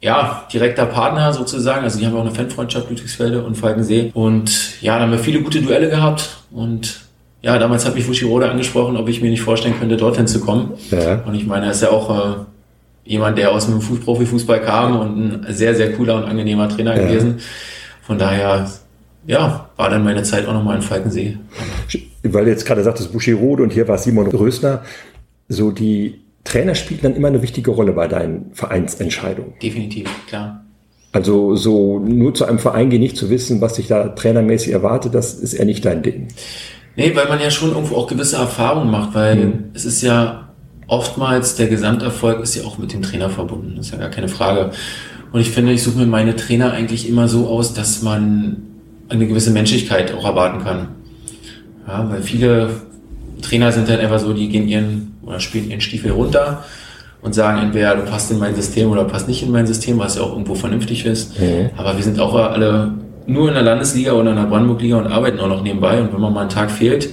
ja, 0.00 0.46
direkter 0.52 0.86
Partner 0.86 1.32
sozusagen. 1.32 1.84
Also 1.84 1.98
die 1.98 2.06
haben 2.06 2.16
auch 2.16 2.22
eine 2.22 2.30
Fanfreundschaft, 2.30 2.88
Ludwigsfelde 2.88 3.42
und 3.42 3.56
Falkensee. 3.56 4.10
Und 4.14 4.80
ja, 4.80 4.96
da 4.96 5.04
haben 5.04 5.12
wir 5.12 5.18
viele 5.18 5.42
gute 5.42 5.60
Duelle 5.60 5.90
gehabt. 5.90 6.38
Und 6.50 7.02
ja, 7.42 7.58
damals 7.58 7.86
hat 7.86 7.94
mich 7.94 8.04
Fushirode 8.04 8.50
angesprochen, 8.50 8.96
ob 8.96 9.08
ich 9.08 9.20
mir 9.20 9.30
nicht 9.30 9.42
vorstellen 9.42 9.78
könnte, 9.78 9.96
dorthin 9.96 10.26
zu 10.26 10.40
kommen. 10.40 10.72
Ja. 10.90 11.22
Und 11.26 11.34
ich 11.34 11.46
meine, 11.46 11.66
er 11.66 11.72
ist 11.72 11.82
ja 11.82 11.90
auch 11.90 12.10
äh, 12.10 12.34
jemand, 13.04 13.38
der 13.38 13.52
aus 13.52 13.66
dem 13.66 13.78
Profifußball 13.78 14.60
kam 14.60 14.98
und 14.98 15.46
ein 15.46 15.54
sehr, 15.54 15.74
sehr 15.74 15.92
cooler 15.92 16.16
und 16.16 16.24
angenehmer 16.24 16.68
Trainer 16.68 16.96
ja. 16.96 17.06
gewesen. 17.06 17.38
Von 18.02 18.18
daher 18.18 18.70
ja, 19.26 19.70
war 19.76 19.90
dann 19.90 20.04
meine 20.04 20.22
Zeit 20.22 20.46
auch 20.46 20.52
nochmal 20.52 20.76
in 20.76 20.82
Falkensee. 20.82 21.38
Weil 22.22 22.44
du 22.44 22.50
jetzt 22.50 22.66
gerade 22.66 22.82
sagtest, 22.82 23.12
Buschirode 23.12 23.62
und 23.62 23.72
hier 23.72 23.88
war 23.88 23.98
Simon 23.98 24.28
Rösner, 24.28 24.82
so 25.48 25.70
die 25.70 26.20
Trainer 26.44 26.74
spielen 26.74 27.00
dann 27.02 27.16
immer 27.16 27.28
eine 27.28 27.42
wichtige 27.42 27.70
Rolle 27.70 27.92
bei 27.92 28.08
deinen 28.08 28.50
Vereinsentscheidungen. 28.54 29.54
Definitiv, 29.62 30.08
klar. 30.26 30.64
Also 31.12 31.56
so 31.56 31.98
nur 31.98 32.34
zu 32.34 32.44
einem 32.44 32.58
Verein 32.58 32.88
gehen, 32.88 33.00
nicht 33.00 33.16
zu 33.16 33.30
wissen, 33.30 33.60
was 33.60 33.76
sich 33.76 33.88
da 33.88 34.08
trainermäßig 34.08 34.72
erwartet, 34.72 35.14
das 35.14 35.34
ist 35.34 35.54
eher 35.54 35.64
nicht 35.64 35.84
dein 35.84 36.02
Ding. 36.02 36.28
Nee, 36.96 37.14
weil 37.14 37.28
man 37.28 37.40
ja 37.40 37.50
schon 37.50 37.70
irgendwo 37.70 37.96
auch 37.96 38.06
gewisse 38.06 38.36
Erfahrungen 38.36 38.90
macht, 38.90 39.14
weil 39.14 39.36
mhm. 39.36 39.64
es 39.74 39.84
ist 39.84 40.02
ja 40.02 40.50
oftmals 40.86 41.56
der 41.56 41.68
Gesamterfolg 41.68 42.40
ist 42.40 42.54
ja 42.54 42.64
auch 42.64 42.78
mit 42.78 42.92
dem 42.92 43.02
Trainer 43.02 43.30
verbunden, 43.30 43.74
das 43.76 43.86
ist 43.86 43.92
ja 43.92 43.98
gar 43.98 44.10
keine 44.10 44.28
Frage. 44.28 44.70
Und 45.32 45.40
ich 45.40 45.50
finde, 45.50 45.72
ich 45.72 45.82
suche 45.82 45.98
mir 45.98 46.06
meine 46.06 46.34
Trainer 46.36 46.72
eigentlich 46.72 47.08
immer 47.08 47.28
so 47.28 47.48
aus, 47.48 47.74
dass 47.74 48.02
man 48.02 48.69
eine 49.10 49.26
gewisse 49.26 49.50
Menschlichkeit 49.50 50.14
auch 50.14 50.24
erwarten 50.24 50.64
kann. 50.64 50.88
Ja, 51.86 52.08
weil 52.10 52.22
viele 52.22 52.70
Trainer 53.42 53.72
sind 53.72 53.88
halt 53.88 54.00
einfach 54.00 54.18
so, 54.18 54.32
die 54.32 54.48
gehen 54.48 54.68
ihren 54.68 55.18
oder 55.22 55.40
spielen 55.40 55.70
ihren 55.70 55.80
Stiefel 55.80 56.12
runter 56.12 56.64
und 57.22 57.34
sagen 57.34 57.60
entweder 57.60 57.96
du 57.96 58.02
passt 58.02 58.30
in 58.30 58.38
mein 58.38 58.54
System 58.54 58.90
oder 58.90 59.04
passt 59.04 59.28
nicht 59.28 59.42
in 59.42 59.50
mein 59.50 59.66
System, 59.66 59.98
was 59.98 60.16
ja 60.16 60.22
auch 60.22 60.32
irgendwo 60.32 60.54
vernünftig 60.54 61.04
ist. 61.04 61.38
Mhm. 61.40 61.70
Aber 61.76 61.96
wir 61.96 62.02
sind 62.02 62.18
auch 62.18 62.34
alle 62.34 62.92
nur 63.26 63.48
in 63.48 63.54
der 63.54 63.62
Landesliga 63.62 64.12
oder 64.12 64.30
in 64.30 64.36
der 64.36 64.44
Brandenburg-Liga 64.44 64.96
und 64.96 65.06
arbeiten 65.06 65.38
auch 65.40 65.48
noch 65.48 65.62
nebenbei. 65.62 66.00
Und 66.00 66.12
wenn 66.12 66.20
man 66.20 66.32
mal 66.32 66.40
einen 66.42 66.50
Tag 66.50 66.70
fehlt 66.70 67.08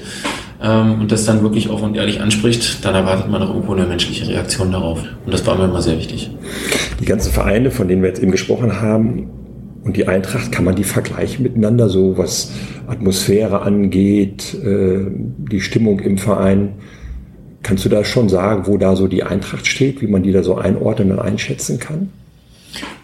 ähm, 0.63 1.01
und 1.01 1.11
das 1.11 1.25
dann 1.25 1.41
wirklich 1.43 1.69
offen 1.69 1.85
und 1.85 1.97
ehrlich 1.97 2.21
anspricht, 2.21 2.83
dann 2.85 2.95
erwartet 2.95 3.29
man 3.29 3.41
auch 3.43 3.49
irgendwo 3.49 3.73
eine 3.73 3.85
menschliche 3.85 4.27
Reaktion 4.27 4.71
darauf. 4.71 4.99
Und 5.25 5.33
das 5.33 5.45
war 5.45 5.55
mir 5.55 5.65
immer 5.65 5.81
sehr 5.81 5.97
wichtig. 5.97 6.31
Die 6.99 7.05
ganzen 7.05 7.31
Vereine, 7.31 7.71
von 7.71 7.87
denen 7.87 8.01
wir 8.01 8.09
jetzt 8.09 8.21
eben 8.21 8.31
gesprochen 8.31 8.81
haben, 8.81 9.29
und 9.87 9.95
die 9.95 10.09
Eintracht, 10.09 10.51
kann 10.51 10.65
man 10.65 10.75
die 10.75 10.83
vergleichen 10.83 11.43
miteinander, 11.43 11.87
so 11.87 12.17
was 12.17 12.51
Atmosphäre 12.87 13.61
angeht, 13.61 14.53
äh, 14.53 15.05
die 15.09 15.61
Stimmung 15.61 16.01
im 16.01 16.17
Verein? 16.17 16.73
Kannst 17.63 17.85
du 17.85 17.89
da 17.89 18.03
schon 18.03 18.27
sagen, 18.27 18.67
wo 18.67 18.77
da 18.77 18.97
so 18.97 19.07
die 19.07 19.23
Eintracht 19.23 19.65
steht, 19.65 20.01
wie 20.01 20.07
man 20.07 20.23
die 20.23 20.33
da 20.33 20.43
so 20.43 20.55
einordnen 20.55 21.13
und 21.13 21.19
einschätzen 21.19 21.79
kann? 21.79 22.09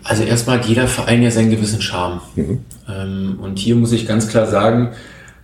Also 0.04 0.24
erstmal 0.24 0.58
hat 0.58 0.66
jeder 0.66 0.90
Verein 0.90 1.24
ja 1.24 1.32
seinen 1.32 1.52
gewissen 1.52 1.82
Charme. 1.82 2.20
Mhm. 2.36 2.60
Ähm, 2.90 3.40
und 3.42 3.60
hier 3.60 3.78
muss 3.78 3.94
ich 3.94 4.06
ganz 4.06 4.28
klar 4.28 4.46
sagen, 4.46 4.90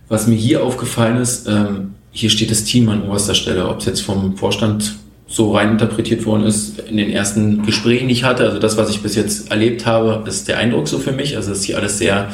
was 0.08 0.26
mir 0.26 0.36
hier 0.36 0.62
aufgefallen 0.62 1.16
ist, 1.16 1.48
ähm, 1.48 1.94
hier 2.10 2.28
steht 2.28 2.50
das 2.50 2.64
Team 2.64 2.90
an 2.90 3.08
oberster 3.08 3.34
Stelle, 3.34 3.66
ob 3.66 3.78
es 3.78 3.86
jetzt 3.86 4.02
vom 4.02 4.36
Vorstand 4.36 4.96
so 5.30 5.52
rein 5.52 5.70
interpretiert 5.70 6.26
worden 6.26 6.44
ist 6.44 6.80
in 6.80 6.96
den 6.96 7.08
ersten 7.08 7.64
Gesprächen, 7.64 8.08
die 8.08 8.14
ich 8.14 8.24
hatte. 8.24 8.44
Also 8.44 8.58
das, 8.58 8.76
was 8.76 8.90
ich 8.90 9.00
bis 9.00 9.14
jetzt 9.14 9.50
erlebt 9.50 9.86
habe, 9.86 10.28
ist 10.28 10.48
der 10.48 10.58
Eindruck 10.58 10.88
so 10.88 10.98
für 10.98 11.12
mich. 11.12 11.36
Also 11.36 11.50
dass 11.50 11.62
hier 11.62 11.78
alles 11.78 11.98
sehr 11.98 12.30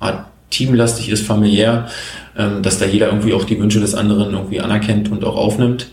Art 0.00 0.26
teamlastig 0.50 1.10
ist, 1.10 1.24
familiär, 1.24 1.88
ähm, 2.36 2.60
dass 2.62 2.80
da 2.80 2.86
jeder 2.86 3.06
irgendwie 3.06 3.34
auch 3.34 3.44
die 3.44 3.58
Wünsche 3.60 3.78
des 3.78 3.94
anderen 3.94 4.34
irgendwie 4.34 4.60
anerkennt 4.60 5.12
und 5.12 5.24
auch 5.24 5.36
aufnimmt. 5.36 5.86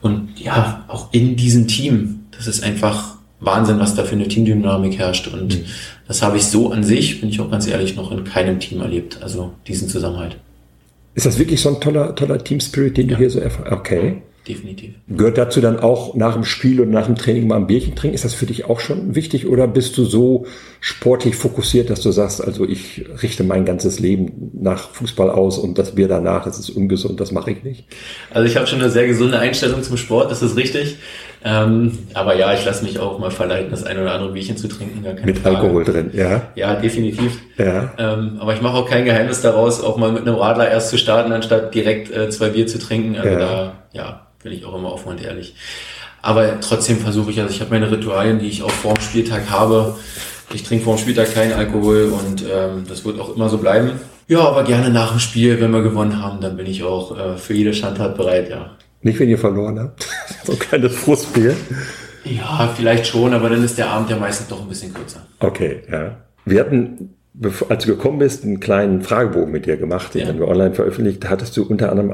Und 0.00 0.38
ja, 0.38 0.84
auch 0.86 1.12
in 1.12 1.34
diesem 1.34 1.66
Team, 1.66 2.26
das 2.30 2.46
ist 2.46 2.62
einfach 2.62 3.16
Wahnsinn, 3.40 3.80
was 3.80 3.96
da 3.96 4.04
für 4.04 4.14
eine 4.14 4.28
Teamdynamik 4.28 4.96
herrscht. 4.96 5.26
Und 5.26 5.58
mhm. 5.58 5.64
das 6.06 6.22
habe 6.22 6.36
ich 6.36 6.44
so 6.44 6.70
an 6.70 6.84
sich, 6.84 7.20
bin 7.20 7.30
ich 7.30 7.40
auch 7.40 7.50
ganz 7.50 7.66
ehrlich, 7.66 7.96
noch 7.96 8.12
in 8.12 8.22
keinem 8.22 8.60
Team 8.60 8.80
erlebt. 8.80 9.18
Also 9.22 9.52
diesen 9.66 9.88
Zusammenhalt. 9.88 10.36
Ist 11.16 11.26
das 11.26 11.36
wirklich 11.36 11.60
so 11.60 11.70
ein 11.70 11.80
toller, 11.80 12.14
toller 12.14 12.42
Team-Spirit, 12.42 12.96
den 12.96 13.08
ja. 13.08 13.14
du 13.14 13.18
hier 13.18 13.30
so 13.30 13.40
erfährst? 13.40 13.72
Okay 13.72 14.22
definitiv. 14.46 14.94
Gehört 15.08 15.38
dazu 15.38 15.60
dann 15.60 15.78
auch 15.80 16.14
nach 16.14 16.34
dem 16.34 16.44
Spiel 16.44 16.80
und 16.80 16.90
nach 16.90 17.06
dem 17.06 17.16
Training 17.16 17.46
mal 17.46 17.56
ein 17.56 17.66
Bierchen 17.66 17.94
trinken? 17.94 18.14
Ist 18.14 18.24
das 18.24 18.34
für 18.34 18.46
dich 18.46 18.66
auch 18.66 18.80
schon 18.80 19.14
wichtig 19.14 19.46
oder 19.46 19.66
bist 19.66 19.96
du 19.96 20.04
so 20.04 20.46
sportlich 20.80 21.36
fokussiert, 21.36 21.90
dass 21.90 22.00
du 22.00 22.10
sagst, 22.10 22.44
also 22.44 22.66
ich 22.66 23.04
richte 23.22 23.42
mein 23.44 23.64
ganzes 23.64 24.00
Leben 24.00 24.50
nach 24.54 24.90
Fußball 24.90 25.30
aus 25.30 25.58
und 25.58 25.78
das 25.78 25.94
Bier 25.94 26.08
danach, 26.08 26.44
das 26.44 26.58
ist 26.58 26.70
ungesund, 26.70 27.20
das 27.20 27.32
mache 27.32 27.52
ich 27.52 27.64
nicht? 27.64 27.86
Also 28.32 28.46
ich 28.46 28.56
habe 28.56 28.66
schon 28.66 28.80
eine 28.80 28.90
sehr 28.90 29.06
gesunde 29.06 29.38
Einstellung 29.38 29.82
zum 29.82 29.96
Sport, 29.96 30.30
das 30.30 30.42
ist 30.42 30.56
richtig. 30.56 30.98
Ähm, 31.46 31.98
aber 32.14 32.36
ja, 32.36 32.54
ich 32.54 32.64
lasse 32.64 32.82
mich 32.84 32.98
auch 32.98 33.18
mal 33.18 33.30
verleiten, 33.30 33.70
das 33.70 33.84
ein 33.84 33.98
oder 33.98 34.12
andere 34.12 34.32
Bierchen 34.32 34.56
zu 34.56 34.66
trinken. 34.66 35.04
Mit 35.24 35.38
Frage. 35.38 35.56
Alkohol 35.56 35.84
drin, 35.84 36.10
ja. 36.14 36.48
Ja, 36.54 36.74
definitiv. 36.74 37.38
Ja. 37.58 37.92
Ähm, 37.98 38.38
aber 38.40 38.54
ich 38.54 38.62
mache 38.62 38.78
auch 38.78 38.88
kein 38.88 39.04
Geheimnis 39.04 39.42
daraus, 39.42 39.82
auch 39.82 39.98
mal 39.98 40.10
mit 40.10 40.22
einem 40.22 40.36
Radler 40.36 40.70
erst 40.70 40.88
zu 40.88 40.96
starten, 40.96 41.32
anstatt 41.32 41.74
direkt 41.74 42.10
äh, 42.10 42.30
zwei 42.30 42.48
Bier 42.48 42.66
zu 42.66 42.78
trinken. 42.78 43.16
Also 43.16 43.28
ja. 43.28 43.38
da, 43.38 43.72
ja, 43.92 44.23
bin 44.44 44.52
ich 44.52 44.64
auch 44.64 44.76
immer 44.76 44.92
offen 44.92 45.08
und 45.08 45.22
ehrlich. 45.22 45.56
Aber 46.22 46.60
trotzdem 46.60 46.98
versuche 46.98 47.30
ich, 47.30 47.40
also 47.40 47.52
ich 47.52 47.60
habe 47.60 47.70
meine 47.70 47.90
Ritualien, 47.90 48.38
die 48.38 48.46
ich 48.46 48.62
auch 48.62 48.70
vor 48.70 48.94
dem 48.94 49.02
Spieltag 49.02 49.50
habe. 49.50 49.96
Ich 50.52 50.62
trinke 50.62 50.84
vor 50.84 50.94
dem 50.94 51.00
Spieltag 51.00 51.34
keinen 51.34 51.54
Alkohol 51.54 52.12
und 52.12 52.42
ähm, 52.42 52.84
das 52.86 53.04
wird 53.04 53.18
auch 53.18 53.34
immer 53.34 53.48
so 53.48 53.58
bleiben. 53.58 53.92
Ja, 54.28 54.40
aber 54.40 54.64
gerne 54.64 54.90
nach 54.90 55.10
dem 55.10 55.18
Spiel, 55.18 55.60
wenn 55.60 55.70
wir 55.70 55.82
gewonnen 55.82 56.22
haben, 56.22 56.40
dann 56.40 56.56
bin 56.56 56.66
ich 56.66 56.82
auch 56.82 57.18
äh, 57.18 57.36
für 57.36 57.54
jede 57.54 57.74
Schandtat 57.74 58.16
bereit, 58.16 58.48
ja. 58.48 58.70
Nicht, 59.02 59.18
wenn 59.18 59.28
ihr 59.28 59.38
verloren 59.38 59.78
habt. 59.80 60.06
so 60.44 60.52
ein 60.52 60.58
kleines 60.58 60.94
Frustbier. 60.94 61.56
Ja, 62.24 62.72
vielleicht 62.74 63.06
schon, 63.06 63.34
aber 63.34 63.50
dann 63.50 63.64
ist 63.64 63.76
der 63.76 63.90
Abend 63.90 64.08
ja 64.08 64.16
meistens 64.16 64.48
doch 64.48 64.62
ein 64.62 64.68
bisschen 64.68 64.94
kürzer. 64.94 65.26
Okay, 65.40 65.82
ja. 65.90 66.16
Wir 66.46 66.60
hatten 66.60 67.14
als 67.68 67.84
du 67.84 67.96
gekommen 67.96 68.18
bist, 68.18 68.44
einen 68.44 68.60
kleinen 68.60 69.02
Fragebogen 69.02 69.50
mit 69.50 69.66
dir 69.66 69.76
gemacht, 69.76 70.14
den 70.14 70.28
ja. 70.28 70.38
wir 70.38 70.46
online 70.46 70.72
veröffentlicht. 70.72 71.24
Da 71.24 71.30
hattest 71.30 71.56
du 71.56 71.64
unter 71.64 71.90
anderem 71.90 72.12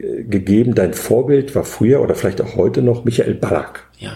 angegeben, 0.00 0.74
dein 0.74 0.94
Vorbild 0.94 1.54
war 1.54 1.64
früher 1.64 2.00
oder 2.00 2.14
vielleicht 2.14 2.40
auch 2.40 2.56
heute 2.56 2.82
noch 2.82 3.04
Michael 3.04 3.34
Ballack. 3.34 3.84
Ja. 3.98 4.12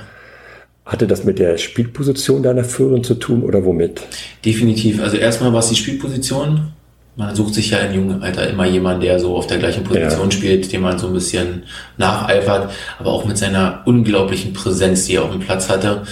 Hatte 0.84 1.06
das 1.06 1.24
mit 1.24 1.38
der 1.38 1.58
Spielposition 1.58 2.42
deiner 2.42 2.64
Führerin 2.64 3.04
zu 3.04 3.14
tun 3.14 3.42
oder 3.42 3.64
womit? 3.64 4.02
Definitiv. 4.44 5.00
Also 5.00 5.16
erstmal 5.16 5.52
war 5.52 5.60
es 5.60 5.68
die 5.68 5.76
Spielposition. 5.76 6.72
Man 7.14 7.34
sucht 7.34 7.54
sich 7.54 7.70
ja 7.70 7.78
im 7.78 7.94
jungen 7.94 8.22
Alter 8.22 8.48
immer 8.48 8.66
jemanden, 8.66 9.02
der 9.02 9.20
so 9.20 9.36
auf 9.36 9.46
der 9.46 9.58
gleichen 9.58 9.84
Position 9.84 10.30
ja. 10.30 10.30
spielt, 10.30 10.72
dem 10.72 10.80
man 10.80 10.98
so 10.98 11.08
ein 11.08 11.12
bisschen 11.12 11.64
nacheifert, 11.98 12.72
aber 12.98 13.12
auch 13.12 13.26
mit 13.26 13.36
seiner 13.36 13.82
unglaublichen 13.84 14.54
Präsenz, 14.54 15.04
die 15.06 15.16
er 15.16 15.24
auf 15.24 15.30
dem 15.30 15.40
Platz 15.40 15.68
hatte. 15.68 16.04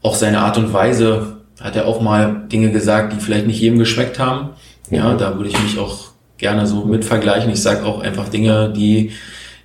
Auch 0.00 0.14
seine 0.14 0.40
Art 0.40 0.56
und 0.56 0.72
Weise, 0.72 1.38
hat 1.60 1.76
er 1.76 1.86
auch 1.86 2.00
mal 2.00 2.46
Dinge 2.52 2.70
gesagt, 2.70 3.12
die 3.12 3.20
vielleicht 3.20 3.46
nicht 3.46 3.60
jedem 3.60 3.78
geschmeckt 3.78 4.18
haben. 4.18 4.50
Ja, 4.90 5.14
da 5.14 5.36
würde 5.36 5.50
ich 5.50 5.62
mich 5.62 5.78
auch 5.78 6.07
gerne 6.38 6.66
so 6.66 6.84
mit 6.84 7.04
vergleichen. 7.04 7.50
Ich 7.50 7.62
sage 7.62 7.84
auch 7.84 8.00
einfach 8.00 8.28
Dinge, 8.28 8.72
die 8.74 9.12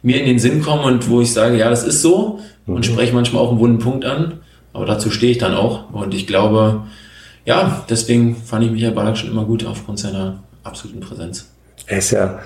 mir 0.02 0.20
in 0.20 0.26
den 0.26 0.40
Sinn 0.40 0.62
kommen 0.62 0.84
und 0.84 1.10
wo 1.10 1.22
ich 1.22 1.32
sage, 1.32 1.58
ja, 1.58 1.70
das 1.70 1.84
ist 1.84 2.02
so 2.02 2.40
und 2.66 2.76
mhm. 2.76 2.84
spreche 2.84 3.14
manchmal 3.14 3.42
auch 3.42 3.52
einen 3.52 3.60
wunden 3.60 3.80
Punkt 3.80 4.06
an. 4.06 4.40
Aber 4.74 4.86
dazu 4.86 5.12
stehe 5.12 5.32
ich 5.32 5.38
dann 5.38 5.54
auch. 5.54 5.94
Und 5.94 6.14
ich 6.14 6.28
glaube, 6.28 6.84
ja, 7.46 7.86
deswegen 7.90 8.36
fand 8.36 8.66
ich 8.66 8.72
Michael 8.72 8.94
Ballack 8.94 9.18
schon 9.18 9.30
immer 9.30 9.46
gut 9.46 9.66
aufgrund 9.66 10.00
seiner 10.00 10.44
absoluten 10.64 11.00
Präsenz. 11.00 11.50
Er 11.86 12.00
ist 12.00 12.12
ja 12.12 12.40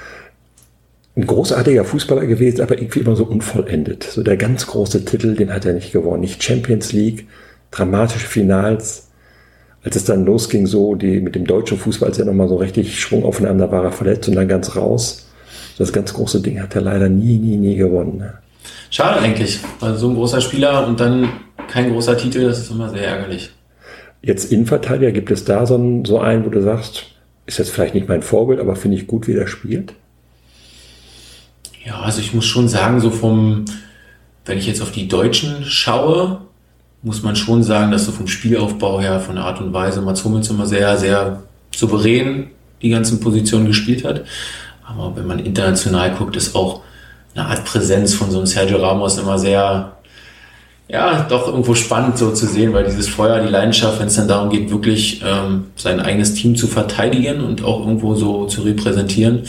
ein 1.15 1.25
großartiger 1.25 1.85
Fußballer 1.85 2.25
gewesen, 2.27 2.61
aber 2.61 2.77
irgendwie 2.77 2.99
immer 2.99 3.15
so 3.15 3.25
unvollendet. 3.25 4.03
So 4.03 4.23
der 4.23 4.37
ganz 4.37 4.67
große 4.67 5.05
Titel, 5.05 5.35
den 5.35 5.53
hat 5.53 5.65
er 5.65 5.73
nicht 5.73 5.91
gewonnen. 5.91 6.21
Nicht 6.21 6.43
Champions 6.43 6.91
League, 6.91 7.27
dramatische 7.71 8.27
Finals, 8.27 9.06
als 9.87 9.95
es 9.95 10.03
dann 10.03 10.25
losging, 10.25 10.67
so 10.67 10.95
die 10.95 11.21
mit 11.21 11.35
dem 11.35 11.47
deutschen 11.47 11.77
Fußball, 11.77 12.09
als 12.09 12.19
er 12.19 12.25
nochmal 12.25 12.49
so 12.49 12.57
richtig 12.57 12.99
Schwung 12.99 13.23
aufeinander 13.23 13.71
war, 13.71 13.85
er 13.85 13.93
verletzt 13.93 14.27
und 14.27 14.35
dann 14.35 14.49
ganz 14.49 14.75
raus. 14.75 15.29
Das 15.77 15.93
ganz 15.93 16.13
große 16.13 16.41
Ding 16.41 16.61
hat 16.61 16.75
er 16.75 16.81
leider 16.81 17.07
nie, 17.07 17.37
nie, 17.37 17.55
nie 17.55 17.77
gewonnen. 17.77 18.17
Ne? 18.17 18.33
Schade 18.89 19.21
eigentlich, 19.21 19.59
weil 19.79 19.95
so 19.95 20.09
ein 20.09 20.15
großer 20.15 20.41
Spieler 20.41 20.85
und 20.85 20.99
dann 20.99 21.29
kein 21.69 21.89
großer 21.89 22.17
Titel, 22.17 22.43
das 22.43 22.59
ist 22.59 22.69
immer 22.69 22.89
sehr 22.89 23.07
ärgerlich. 23.07 23.51
Jetzt 24.21 24.51
Innenverteidiger, 24.51 25.13
gibt 25.13 25.31
es 25.31 25.45
da 25.45 25.65
so 25.65 25.75
einen, 25.75 26.03
so 26.03 26.19
einen, 26.19 26.45
wo 26.45 26.49
du 26.49 26.61
sagst, 26.61 27.05
ist 27.45 27.57
jetzt 27.57 27.69
vielleicht 27.69 27.93
nicht 27.95 28.09
mein 28.09 28.23
Vorbild, 28.23 28.59
aber 28.59 28.75
finde 28.75 28.97
ich 28.97 29.07
gut, 29.07 29.25
wie 29.29 29.35
der 29.35 29.47
spielt? 29.47 29.93
Ja, 31.85 32.01
also 32.01 32.19
ich 32.19 32.33
muss 32.33 32.45
schon 32.45 32.67
sagen, 32.67 32.99
so 32.99 33.09
vom, 33.09 33.63
wenn 34.43 34.57
ich 34.57 34.67
jetzt 34.67 34.81
auf 34.81 34.91
die 34.91 35.07
Deutschen 35.07 35.63
schaue, 35.63 36.41
muss 37.03 37.23
man 37.23 37.35
schon 37.35 37.63
sagen, 37.63 37.91
dass 37.91 38.05
so 38.05 38.11
vom 38.11 38.27
Spielaufbau 38.27 38.99
her, 38.99 39.19
von 39.19 39.35
der 39.35 39.45
Art 39.45 39.61
und 39.61 39.73
Weise, 39.73 40.01
Mats 40.01 40.23
Hummels 40.23 40.49
immer 40.49 40.65
sehr, 40.65 40.97
sehr 40.97 41.43
souverän 41.75 42.47
die 42.81 42.89
ganzen 42.89 43.19
Positionen 43.19 43.67
gespielt 43.67 44.03
hat. 44.03 44.23
Aber 44.85 45.15
wenn 45.15 45.27
man 45.27 45.39
international 45.39 46.11
guckt, 46.15 46.35
ist 46.35 46.55
auch 46.55 46.81
eine 47.35 47.45
Art 47.45 47.65
Präsenz 47.65 48.13
von 48.13 48.31
so 48.31 48.37
einem 48.37 48.47
Sergio 48.47 48.77
Ramos 48.77 49.17
immer 49.17 49.37
sehr, 49.37 49.97
ja, 50.87 51.25
doch 51.29 51.47
irgendwo 51.47 51.75
spannend 51.75 52.17
so 52.17 52.31
zu 52.31 52.47
sehen, 52.47 52.73
weil 52.73 52.85
dieses 52.85 53.07
Feuer, 53.07 53.39
die 53.41 53.49
Leidenschaft, 53.49 53.99
wenn 53.99 54.07
es 54.07 54.15
dann 54.15 54.27
darum 54.27 54.49
geht, 54.49 54.71
wirklich 54.71 55.21
ähm, 55.25 55.65
sein 55.75 55.99
eigenes 55.99 56.33
Team 56.33 56.55
zu 56.55 56.67
verteidigen 56.67 57.41
und 57.41 57.63
auch 57.63 57.81
irgendwo 57.81 58.15
so 58.15 58.45
zu 58.45 58.61
repräsentieren, 58.61 59.43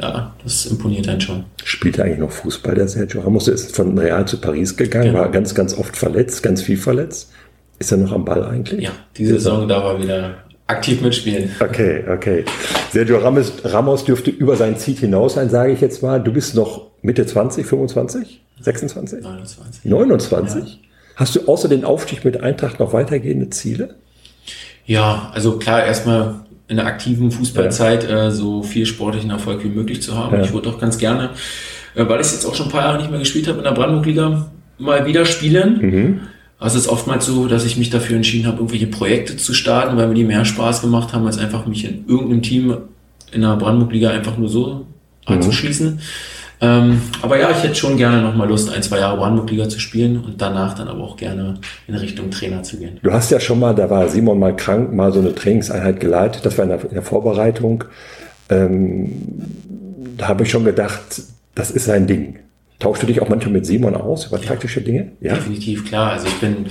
ja, 0.00 0.34
das 0.42 0.66
imponiert 0.66 1.08
einen 1.08 1.20
schon. 1.20 1.44
Spielt 1.64 1.98
er 1.98 2.04
eigentlich 2.04 2.18
noch 2.18 2.30
Fußball, 2.30 2.74
der 2.74 2.88
Sergio 2.88 3.22
Ramos? 3.22 3.48
Er 3.48 3.54
ist 3.54 3.74
von 3.74 3.96
Real 3.98 4.26
zu 4.26 4.40
Paris 4.40 4.76
gegangen, 4.76 5.12
genau. 5.12 5.20
war 5.20 5.30
ganz, 5.30 5.54
ganz 5.54 5.76
oft 5.76 5.96
verletzt, 5.96 6.42
ganz 6.42 6.62
viel 6.62 6.76
verletzt. 6.76 7.32
Ist 7.78 7.92
er 7.92 7.98
noch 7.98 8.12
am 8.12 8.24
Ball 8.24 8.44
eigentlich? 8.44 8.84
Ja, 8.84 8.92
diese 9.16 9.34
Saison 9.34 9.68
darf 9.68 9.84
er 9.84 10.02
wieder 10.02 10.34
aktiv 10.66 11.00
mitspielen. 11.00 11.50
Okay, 11.60 12.04
okay. 12.08 12.44
Sergio 12.90 13.18
Ramos, 13.18 13.52
Ramos 13.64 14.04
dürfte 14.04 14.30
über 14.30 14.56
sein 14.56 14.76
Ziel 14.78 14.96
hinaus 14.96 15.34
sein, 15.34 15.50
sage 15.50 15.72
ich 15.72 15.80
jetzt 15.80 16.02
mal. 16.02 16.22
Du 16.22 16.32
bist 16.32 16.54
noch 16.54 16.90
Mitte 17.02 17.24
20, 17.26 17.66
25, 17.66 18.42
26? 18.60 19.22
29. 19.22 19.84
29? 19.84 20.64
Ja. 20.64 20.78
Hast 21.16 21.36
du 21.36 21.48
außer 21.48 21.68
den 21.68 21.84
Aufstieg 21.84 22.24
mit 22.24 22.42
Eintracht 22.42 22.80
noch 22.80 22.92
weitergehende 22.92 23.50
Ziele? 23.50 23.94
Ja, 24.84 25.30
also 25.34 25.58
klar, 25.58 25.84
erstmal 25.84 26.45
in 26.68 26.76
der 26.76 26.86
aktiven 26.86 27.30
Fußballzeit 27.30 28.08
ja. 28.08 28.26
äh, 28.26 28.30
so 28.30 28.62
viel 28.62 28.86
sportlichen 28.86 29.30
Erfolg 29.30 29.62
wie 29.64 29.68
möglich 29.68 30.02
zu 30.02 30.16
haben. 30.16 30.36
Ja. 30.36 30.42
Ich 30.42 30.52
würde 30.52 30.68
auch 30.68 30.80
ganz 30.80 30.98
gerne, 30.98 31.30
äh, 31.94 32.06
weil 32.08 32.20
ich 32.20 32.32
jetzt 32.32 32.44
auch 32.44 32.54
schon 32.54 32.66
ein 32.66 32.72
paar 32.72 32.82
Jahre 32.82 32.98
nicht 32.98 33.10
mehr 33.10 33.20
gespielt 33.20 33.48
habe 33.48 33.58
in 33.58 33.64
der 33.64 33.72
Brandenburg-Liga, 33.72 34.50
mal 34.78 35.06
wieder 35.06 35.24
spielen. 35.24 35.78
Mhm. 35.80 36.20
Also 36.58 36.78
es 36.78 36.86
ist 36.86 36.90
oftmals 36.90 37.26
so, 37.26 37.48
dass 37.48 37.64
ich 37.64 37.76
mich 37.76 37.90
dafür 37.90 38.16
entschieden 38.16 38.46
habe, 38.46 38.58
irgendwelche 38.58 38.86
Projekte 38.86 39.36
zu 39.36 39.52
starten, 39.52 39.96
weil 39.96 40.08
mir 40.08 40.14
die 40.14 40.24
mehr 40.24 40.44
Spaß 40.44 40.80
gemacht 40.80 41.12
haben, 41.12 41.26
als 41.26 41.38
einfach 41.38 41.66
mich 41.66 41.84
in 41.84 42.06
irgendeinem 42.08 42.42
Team 42.42 42.76
in 43.30 43.42
der 43.42 43.56
Brandenburg-Liga 43.56 44.10
einfach 44.10 44.38
nur 44.38 44.48
so 44.48 44.86
mhm. 45.28 45.34
anzuschließen. 45.34 46.00
Ähm, 46.60 47.02
aber 47.20 47.38
ja, 47.38 47.50
ich 47.50 47.62
hätte 47.62 47.74
schon 47.74 47.96
gerne 47.96 48.22
nochmal 48.22 48.48
Lust, 48.48 48.72
ein, 48.72 48.82
zwei 48.82 48.98
Jahre 48.98 49.16
Brandenburg-Liga 49.18 49.68
zu 49.68 49.78
spielen 49.78 50.24
und 50.24 50.40
danach 50.40 50.74
dann 50.74 50.88
aber 50.88 51.02
auch 51.02 51.16
gerne 51.16 51.54
in 51.86 51.94
Richtung 51.94 52.30
Trainer 52.30 52.62
zu 52.62 52.78
gehen. 52.78 52.98
Du 53.02 53.12
hast 53.12 53.30
ja 53.30 53.40
schon 53.40 53.60
mal, 53.60 53.74
da 53.74 53.90
war 53.90 54.08
Simon 54.08 54.38
mal 54.38 54.56
krank, 54.56 54.92
mal 54.92 55.12
so 55.12 55.20
eine 55.20 55.34
Trainingseinheit 55.34 56.00
geleitet. 56.00 56.46
Das 56.46 56.56
war 56.56 56.64
in 56.64 56.70
der, 56.70 56.82
in 56.82 56.94
der 56.94 57.02
Vorbereitung. 57.02 57.84
Ähm, 58.48 59.12
da 60.16 60.28
habe 60.28 60.44
ich 60.44 60.50
schon 60.50 60.64
gedacht, 60.64 61.22
das 61.54 61.70
ist 61.70 61.84
sein 61.84 62.06
Ding. 62.06 62.38
Tauschst 62.78 63.02
du 63.02 63.06
dich 63.06 63.20
auch 63.20 63.28
manchmal 63.28 63.52
mit 63.52 63.66
Simon 63.66 63.94
aus 63.94 64.26
über 64.26 64.38
ja, 64.38 64.46
taktische 64.46 64.80
Dinge? 64.80 65.12
Ja, 65.20 65.34
definitiv, 65.34 65.86
klar. 65.86 66.12
Also 66.12 66.26
ich 66.26 66.40
bin 66.40 66.66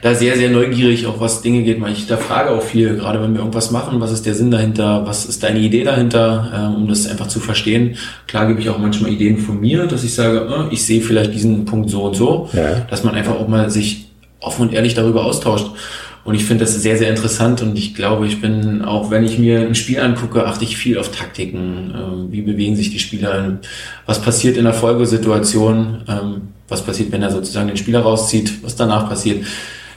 da 0.00 0.14
sehr, 0.14 0.36
sehr 0.36 0.50
neugierig, 0.50 1.06
auch 1.06 1.20
was 1.20 1.42
Dinge 1.42 1.62
geht. 1.62 1.78
Ich 1.92 2.06
da 2.06 2.16
frage 2.16 2.50
auch 2.50 2.62
viel, 2.62 2.96
gerade 2.96 3.22
wenn 3.22 3.34
wir 3.34 3.40
irgendwas 3.40 3.70
machen, 3.70 4.00
was 4.00 4.10
ist 4.10 4.26
der 4.26 4.34
Sinn 4.34 4.50
dahinter, 4.50 5.06
was 5.06 5.26
ist 5.26 5.42
deine 5.42 5.58
Idee 5.58 5.84
dahinter, 5.84 6.72
äh, 6.72 6.76
um 6.76 6.88
das 6.88 7.06
einfach 7.08 7.28
zu 7.28 7.40
verstehen. 7.40 7.96
Klar 8.26 8.46
gebe 8.46 8.60
ich 8.60 8.68
auch 8.68 8.78
manchmal 8.78 9.12
Ideen 9.12 9.38
von 9.38 9.60
mir, 9.60 9.86
dass 9.86 10.02
ich 10.02 10.14
sage, 10.14 10.38
äh, 10.38 10.72
ich 10.72 10.82
sehe 10.84 11.02
vielleicht 11.02 11.34
diesen 11.34 11.64
Punkt 11.66 11.90
so 11.90 12.02
und 12.02 12.16
so, 12.16 12.48
ja. 12.52 12.80
dass 12.90 13.04
man 13.04 13.14
einfach 13.14 13.34
auch 13.34 13.48
mal 13.48 13.70
sich 13.70 14.06
offen 14.40 14.62
und 14.62 14.74
ehrlich 14.74 14.94
darüber 14.94 15.24
austauscht. 15.24 15.66
Und 16.24 16.36
ich 16.36 16.44
finde 16.44 16.64
das 16.64 16.80
sehr, 16.80 16.96
sehr 16.96 17.10
interessant 17.10 17.62
und 17.62 17.76
ich 17.76 17.94
glaube, 17.94 18.26
ich 18.26 18.40
bin, 18.40 18.82
auch 18.82 19.10
wenn 19.10 19.24
ich 19.24 19.38
mir 19.38 19.60
ein 19.60 19.74
Spiel 19.74 19.98
angucke, 19.98 20.46
achte 20.46 20.62
ich 20.64 20.76
viel 20.76 20.96
auf 20.98 21.10
Taktiken. 21.10 21.92
Ähm, 21.96 22.28
wie 22.30 22.42
bewegen 22.42 22.76
sich 22.76 22.90
die 22.90 23.00
Spieler? 23.00 23.58
Was 24.06 24.22
passiert 24.22 24.56
in 24.56 24.64
der 24.64 24.74
Folgesituation? 24.74 26.02
Ähm, 26.08 26.42
was 26.68 26.82
passiert, 26.82 27.10
wenn 27.10 27.22
er 27.22 27.32
sozusagen 27.32 27.66
den 27.66 27.76
Spieler 27.76 28.00
rauszieht? 28.00 28.62
Was 28.62 28.76
danach 28.76 29.08
passiert? 29.08 29.44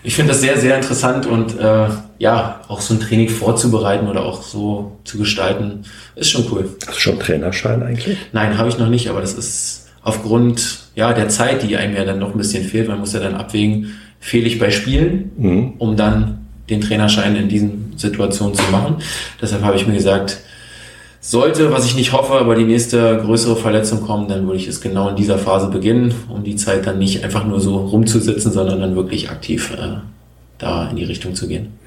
Ich 0.06 0.16
finde 0.16 0.32
das 0.34 0.42
sehr, 0.42 0.58
sehr 0.60 0.76
interessant 0.76 1.26
und 1.26 1.60
äh, 1.60 1.88
ja, 2.20 2.62
auch 2.68 2.80
so 2.80 2.94
ein 2.94 3.00
Training 3.00 3.28
vorzubereiten 3.28 4.08
oder 4.08 4.24
auch 4.24 4.44
so 4.44 4.98
zu 5.04 5.18
gestalten, 5.18 5.84
ist 6.16 6.30
schon 6.30 6.46
cool. 6.52 6.70
Hast 6.86 6.98
du 6.98 7.02
schon 7.02 7.20
Trainerschein 7.20 7.82
eigentlich? 7.82 8.18
Nein, 8.32 8.58
habe 8.58 8.70
ich 8.70 8.78
noch 8.78 8.88
nicht, 8.88 9.10
aber 9.10 9.22
das 9.22 9.34
ist 9.34 9.88
aufgrund 10.04 10.86
ja, 10.96 11.12
der 11.14 11.30
Zeit, 11.30 11.64
die 11.64 11.76
einem 11.76 11.96
ja 11.96 12.06
dann 12.06 12.20
noch 12.20 12.32
ein 12.32 12.38
bisschen 12.38 12.64
fehlt, 12.64 12.88
man 12.88 13.00
muss 13.00 13.14
ja 13.14 13.20
dann 13.20 13.34
abwägen, 13.34 13.96
fehle 14.20 14.46
ich 14.46 14.60
bei 14.60 14.70
Spielen, 14.70 15.32
mhm. 15.38 15.74
um 15.80 15.98
dann 15.98 16.46
den 16.70 16.82
Trainerschein 16.82 17.36
in 17.36 17.50
diesen 17.50 17.94
Situationen 17.98 18.56
zu 18.56 18.64
machen. 18.72 18.98
Deshalb 19.42 19.64
habe 19.64 19.76
ich 19.76 19.88
mir 19.88 19.96
gesagt, 19.96 20.38
sollte, 21.28 21.72
was 21.72 21.86
ich 21.86 21.96
nicht 21.96 22.14
hoffe, 22.14 22.34
aber 22.34 22.56
die 22.56 22.66
nächste 22.66 23.18
größere 23.18 23.56
Verletzung 23.56 24.02
kommen, 24.02 24.28
dann 24.28 24.46
würde 24.46 24.58
ich 24.58 24.68
es 24.68 24.80
genau 24.80 25.10
in 25.10 25.16
dieser 25.16 25.40
Phase 25.40 25.70
beginnen, 25.70 26.14
um 26.30 26.44
die 26.44 26.56
Zeit 26.56 26.86
dann 26.86 27.00
nicht 27.00 27.24
einfach 27.24 27.46
nur 27.46 27.60
so 27.60 27.78
rumzusitzen, 27.78 28.52
sondern 28.52 28.80
dann 28.80 28.96
wirklich 28.96 29.32
aktiv 29.32 29.74
äh, 29.74 29.98
da 30.60 30.88
in 30.90 30.98
die 30.98 31.04
Richtung 31.04 31.34
zu 31.34 31.48
gehen. 31.48 31.80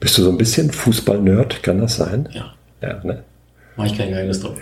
Bist 0.00 0.18
du 0.18 0.22
so 0.22 0.30
ein 0.30 0.38
bisschen 0.38 0.72
Fußball-Nerd, 0.72 1.62
kann 1.62 1.78
das 1.78 1.96
sein? 1.96 2.28
Ja. 2.32 2.52
Ja, 2.82 3.00
ne? 3.04 3.22
Mache 3.76 3.88
ich 3.88 3.96
kein 3.96 4.10
Geheimnis 4.10 4.40
drauf. 4.40 4.58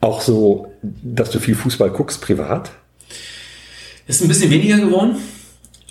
Auch 0.00 0.20
so, 0.20 0.72
dass 0.82 1.30
du 1.30 1.38
viel 1.38 1.54
Fußball 1.54 1.90
guckst, 1.90 2.20
privat? 2.20 2.72
Ist 4.08 4.20
ein 4.20 4.28
bisschen 4.28 4.50
weniger 4.50 4.78
geworden, 4.78 5.16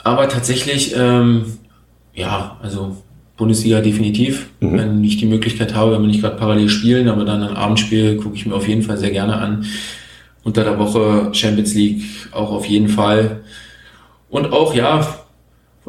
aber 0.03 0.27
tatsächlich, 0.27 0.93
ähm, 0.97 1.57
ja, 2.13 2.57
also 2.61 2.97
Bundesliga 3.39 3.81
definitiv. 3.81 4.49
Mhm. 4.59 4.77
Wenn 4.77 5.03
ich 5.03 5.17
die 5.17 5.25
Möglichkeit 5.25 5.73
habe, 5.73 5.93
wenn 5.93 6.01
wir 6.01 6.07
nicht 6.07 6.21
gerade 6.21 6.35
parallel 6.35 6.69
spielen, 6.69 7.07
aber 7.07 7.25
dann 7.25 7.41
ein 7.41 7.55
Abendspiel 7.55 8.17
gucke 8.17 8.35
ich 8.35 8.45
mir 8.45 8.53
auf 8.53 8.67
jeden 8.67 8.83
Fall 8.83 8.97
sehr 8.97 9.11
gerne 9.11 9.37
an. 9.37 9.65
Unter 10.43 10.63
der 10.63 10.77
Woche 10.77 11.29
Champions 11.33 11.73
League 11.73 12.03
auch 12.31 12.51
auf 12.51 12.65
jeden 12.65 12.89
Fall. 12.89 13.41
Und 14.29 14.51
auch, 14.51 14.75
ja, 14.75 15.07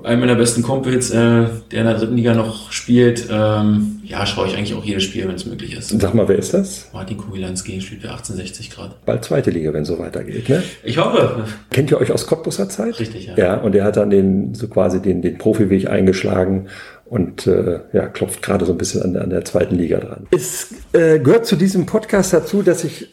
einem 0.04 0.20
meiner 0.20 0.34
besten 0.34 0.62
Kumpels, 0.62 1.10
äh, 1.10 1.16
der 1.16 1.80
in 1.80 1.84
der 1.84 1.94
dritten 1.94 2.16
Liga 2.16 2.34
noch 2.34 2.72
spielt, 2.72 3.28
ähm, 3.30 4.00
ja, 4.04 4.24
schaue 4.24 4.46
ich 4.46 4.56
eigentlich 4.56 4.74
auch 4.74 4.84
jedes 4.84 5.02
Spiel, 5.02 5.26
wenn 5.28 5.34
es 5.34 5.44
möglich 5.44 5.76
ist. 5.76 5.88
Sag 5.88 6.14
mal, 6.14 6.28
wer 6.28 6.38
ist 6.38 6.54
das? 6.54 6.88
Martin 6.92 7.18
Kubilanski 7.18 7.80
spielt 7.80 8.02
bei 8.02 8.08
1860 8.08 8.70
gerade. 8.70 8.94
Bald 9.04 9.24
zweite 9.24 9.50
Liga, 9.50 9.72
wenn 9.72 9.84
so 9.84 9.98
weitergeht, 9.98 10.48
ne? 10.48 10.62
Ich 10.84 10.98
hoffe. 10.98 11.44
Kennt 11.70 11.90
ihr 11.90 12.00
euch 12.00 12.12
aus 12.12 12.26
Cottbusser 12.26 12.68
Zeit? 12.68 12.98
Richtig, 12.98 13.26
ja. 13.26 13.36
Ja, 13.36 13.56
und 13.56 13.72
der 13.72 13.84
hat 13.84 13.96
dann 13.96 14.10
den, 14.10 14.54
so 14.54 14.68
quasi 14.68 15.02
den, 15.02 15.22
den 15.22 15.38
Profiweg 15.38 15.88
eingeschlagen 15.88 16.68
und 17.10 17.48
äh, 17.48 17.80
ja, 17.92 18.06
klopft 18.06 18.40
gerade 18.40 18.64
so 18.64 18.72
ein 18.72 18.78
bisschen 18.78 19.02
an, 19.02 19.16
an 19.16 19.30
der 19.30 19.44
zweiten 19.44 19.74
Liga 19.74 19.98
dran. 19.98 20.28
Es 20.30 20.72
äh, 20.92 21.18
gehört 21.18 21.44
zu 21.44 21.56
diesem 21.56 21.84
Podcast 21.84 22.32
dazu, 22.32 22.62
dass 22.62 22.84
ich 22.84 23.08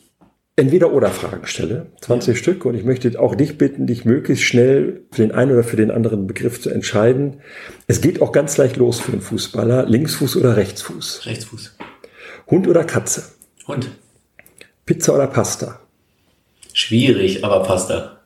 entweder 0.56 0.94
oder 0.94 1.10
Fragen 1.10 1.48
stelle, 1.48 1.88
20 2.02 2.36
ja. 2.36 2.36
Stück, 2.36 2.66
und 2.66 2.76
ich 2.76 2.84
möchte 2.84 3.20
auch 3.20 3.34
dich 3.34 3.58
bitten, 3.58 3.88
dich 3.88 4.06
möglichst 4.06 4.44
schnell 4.44 5.02
für 5.12 5.24
den 5.24 5.32
einen 5.32 5.52
oder 5.52 5.64
für 5.64 5.78
den 5.78 5.90
anderen 5.90 6.28
Begriff 6.28 6.62
zu 6.62 6.70
entscheiden. 6.70 7.42
Es 7.88 8.00
geht 8.00 8.22
auch 8.22 8.32
ganz 8.32 8.56
leicht 8.58 8.78
los 8.78 9.00
für 9.00 9.14
einen 9.14 9.22
Fußballer. 9.22 9.88
Linksfuß 9.88 10.38
oder 10.38 10.58
Rechtsfuß? 10.58 11.26
Rechtsfuß. 11.26 11.76
Hund 12.52 12.68
oder 12.68 12.84
Katze? 12.84 13.24
Hund. 13.68 13.90
Pizza 14.86 15.16
oder 15.16 15.28
Pasta? 15.28 15.80
Schwierig, 16.72 17.44
aber 17.44 17.64
Pasta. 17.64 18.20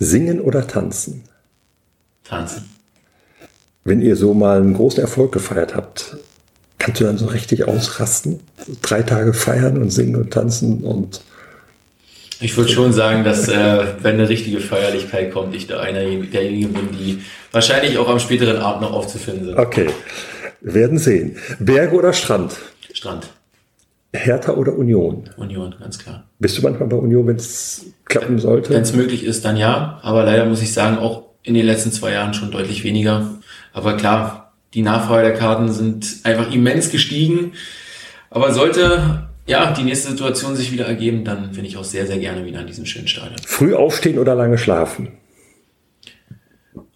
Singen 0.00 0.40
oder 0.40 0.66
tanzen? 0.66 1.22
Tanzen. 2.24 2.73
Wenn 3.84 4.00
ihr 4.00 4.16
so 4.16 4.34
mal 4.34 4.60
einen 4.60 4.74
großen 4.74 5.00
Erfolg 5.00 5.32
gefeiert 5.32 5.74
habt, 5.74 6.16
kannst 6.78 7.00
du 7.00 7.04
dann 7.04 7.18
so 7.18 7.26
richtig 7.26 7.68
ausrasten? 7.68 8.40
drei 8.82 9.02
Tage 9.02 9.34
feiern 9.34 9.80
und 9.80 9.90
singen 9.90 10.16
und 10.16 10.32
tanzen 10.32 10.84
und 10.84 11.20
ich 12.40 12.56
würde 12.56 12.70
schon 12.70 12.92
sagen, 12.92 13.24
dass 13.24 13.48
äh, 13.48 13.84
wenn 14.02 14.14
eine 14.14 14.28
richtige 14.28 14.60
Feierlichkeit 14.60 15.32
kommt, 15.32 15.54
ich 15.54 15.66
da 15.66 15.80
einer 15.80 16.00
derjenigen 16.00 16.72
bin, 16.72 16.88
die 16.92 17.22
wahrscheinlich 17.52 17.96
auch 17.96 18.08
am 18.08 18.18
späteren 18.18 18.56
Abend 18.58 18.82
noch 18.82 18.92
aufzufinden 18.92 19.46
sind. 19.46 19.56
Okay, 19.56 19.88
wir 20.60 20.74
werden 20.74 20.98
sehen. 20.98 21.36
Berge 21.60 21.94
oder 21.94 22.12
Strand? 22.12 22.56
Strand. 22.92 23.28
Hertha 24.12 24.52
oder 24.52 24.76
Union? 24.76 25.30
Union, 25.36 25.74
ganz 25.80 25.98
klar. 25.98 26.24
Bist 26.38 26.58
du 26.58 26.62
manchmal 26.62 26.88
bei 26.88 26.96
Union, 26.96 27.26
wenn 27.28 27.36
es 27.36 27.86
klappen 28.04 28.38
sollte? 28.38 28.74
Wenn 28.74 28.82
es 28.82 28.92
möglich 28.92 29.24
ist, 29.24 29.44
dann 29.44 29.56
ja. 29.56 30.00
Aber 30.02 30.24
leider 30.24 30.44
muss 30.44 30.60
ich 30.60 30.72
sagen, 30.72 30.98
auch 30.98 31.22
in 31.44 31.54
den 31.54 31.64
letzten 31.64 31.92
zwei 31.92 32.12
Jahren 32.12 32.34
schon 32.34 32.50
deutlich 32.50 32.84
weniger. 32.84 33.30
Aber 33.74 33.98
klar, 33.98 34.54
die 34.72 34.82
Nachfrage 34.82 35.28
der 35.28 35.36
Karten 35.36 35.70
sind 35.70 36.20
einfach 36.22 36.50
immens 36.50 36.90
gestiegen. 36.90 37.52
Aber 38.30 38.54
sollte 38.54 39.28
ja, 39.46 39.72
die 39.72 39.82
nächste 39.82 40.10
Situation 40.10 40.56
sich 40.56 40.72
wieder 40.72 40.86
ergeben, 40.86 41.24
dann 41.24 41.52
bin 41.52 41.64
ich 41.64 41.76
auch 41.76 41.84
sehr, 41.84 42.06
sehr 42.06 42.18
gerne 42.18 42.46
wieder 42.46 42.60
in 42.60 42.66
diesem 42.66 42.86
schönen 42.86 43.08
Stadion. 43.08 43.36
Früh 43.44 43.74
aufstehen 43.74 44.18
oder 44.18 44.34
lange 44.34 44.56
schlafen? 44.56 45.08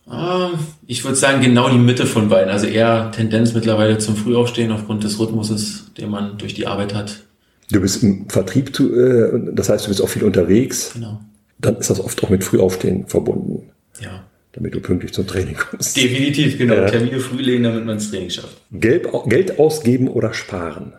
Ah, 0.07 0.51
ich 0.87 1.05
würde 1.05 1.17
sagen, 1.17 1.43
genau 1.43 1.69
die 1.69 1.77
Mitte 1.77 2.07
von 2.07 2.31
beiden. 2.31 2.49
Also 2.49 2.67
eher 2.67 3.11
Tendenz 3.13 3.53
mittlerweile 3.53 3.99
zum 3.99 4.17
Frühaufstehen 4.17 4.73
aufgrund 4.73 5.05
des 5.05 5.19
Rhythmuses, 5.19 5.93
den 5.99 6.09
man 6.09 6.39
durch 6.39 6.55
die 6.55 6.67
Arbeit 6.67 6.95
hat. 6.95 7.25
Du 7.71 7.81
bist 7.81 8.03
im 8.03 8.31
Vertrieb, 8.31 8.81
äh, 8.81 9.53
das 9.53 9.69
heißt, 9.69 9.85
du 9.85 9.89
bist 9.91 10.01
auch 10.01 10.09
viel 10.09 10.25
unterwegs. 10.25 10.93
Genau. 10.95 11.21
Dann 11.59 11.77
ist 11.77 11.91
das 11.91 12.01
oft 12.01 12.25
auch 12.25 12.31
mit 12.31 12.45
Frühaufstehen 12.45 13.07
verbunden. 13.07 13.71
Ja. 14.01 14.25
Damit 14.59 14.75
du 14.75 14.81
pünktlich 14.81 15.13
zum 15.13 15.25
Training 15.25 15.55
kommst. 15.55 15.97
Definitiv, 15.97 16.59
genau. 16.59 16.75
Ja. 16.75 16.87
Termine 16.87 17.21
früh 17.21 17.41
legen, 17.41 17.63
damit 17.63 17.85
man 17.85 17.99
das 17.99 18.11
Training 18.11 18.31
schafft. 18.31 18.57
Geld, 18.73 19.07
Geld 19.27 19.61
ausgeben 19.61 20.09
oder 20.09 20.35
sparen? 20.35 20.95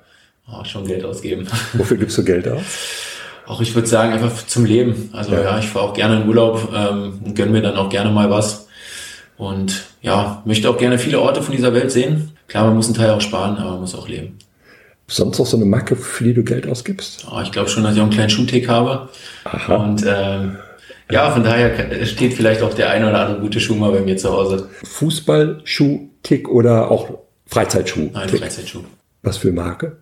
Oh, 0.49 0.63
schon 0.63 0.87
Geld 0.87 1.03
ausgeben. 1.03 1.45
Wofür 1.73 1.97
gibst 1.97 2.17
du 2.17 2.23
Geld 2.23 2.47
aus? 2.47 2.63
Auch 3.45 3.59
ich 3.59 3.75
würde 3.75 3.89
sagen, 3.89 4.13
einfach 4.13 4.47
zum 4.47 4.63
Leben. 4.63 5.09
Also 5.11 5.33
ja, 5.33 5.41
ja 5.41 5.59
ich 5.59 5.65
fahre 5.65 5.89
auch 5.89 5.93
gerne 5.93 6.21
in 6.21 6.29
Urlaub 6.29 6.71
ähm, 6.73 7.19
und 7.25 7.35
gönne 7.35 7.51
mir 7.51 7.61
dann 7.61 7.75
auch 7.75 7.89
gerne 7.89 8.11
mal 8.11 8.29
was. 8.29 8.69
Und 9.35 9.83
ja, 10.01 10.41
möchte 10.45 10.69
auch 10.69 10.77
gerne 10.77 10.97
viele 10.97 11.19
Orte 11.19 11.41
von 11.41 11.53
dieser 11.53 11.73
Welt 11.73 11.91
sehen. 11.91 12.31
Klar, 12.47 12.65
man 12.65 12.77
muss 12.77 12.85
einen 12.85 12.95
Teil 12.95 13.09
auch 13.09 13.19
sparen, 13.19 13.57
aber 13.57 13.71
man 13.71 13.81
muss 13.81 13.93
auch 13.93 14.07
leben. 14.07 14.37
Sonst 15.07 15.37
noch 15.37 15.45
so 15.45 15.57
eine 15.57 15.65
Macke, 15.65 15.97
für 15.97 16.23
die 16.23 16.33
du 16.33 16.43
Geld 16.43 16.65
ausgibst? 16.65 17.27
Oh, 17.29 17.41
ich 17.41 17.51
glaube 17.51 17.67
schon, 17.67 17.83
dass 17.83 17.95
ich 17.95 17.99
auch 17.99 18.03
einen 18.03 18.13
kleinen 18.13 18.29
Schuhtick 18.29 18.69
habe. 18.69 19.09
Aha. 19.43 19.75
Und 19.75 20.05
ähm, 20.07 20.55
ja, 21.11 21.31
von 21.31 21.43
daher 21.43 22.05
steht 22.05 22.33
vielleicht 22.33 22.61
auch 22.61 22.73
der 22.73 22.89
eine 22.91 23.09
oder 23.09 23.19
andere 23.21 23.39
gute 23.41 23.59
Schuh 23.59 23.75
mal 23.75 23.91
bei 23.91 24.01
mir 24.01 24.17
zu 24.17 24.31
Hause. 24.31 24.69
Fußball, 24.83 25.61
Schuh-Tick 25.63 26.47
oder 26.47 26.91
auch 26.91 27.09
Freizeitschuh? 27.47 28.11
Nein, 28.13 28.29
Freizeitschuh. 28.29 28.83
Was 29.23 29.37
für 29.37 29.51
Marke? 29.51 29.97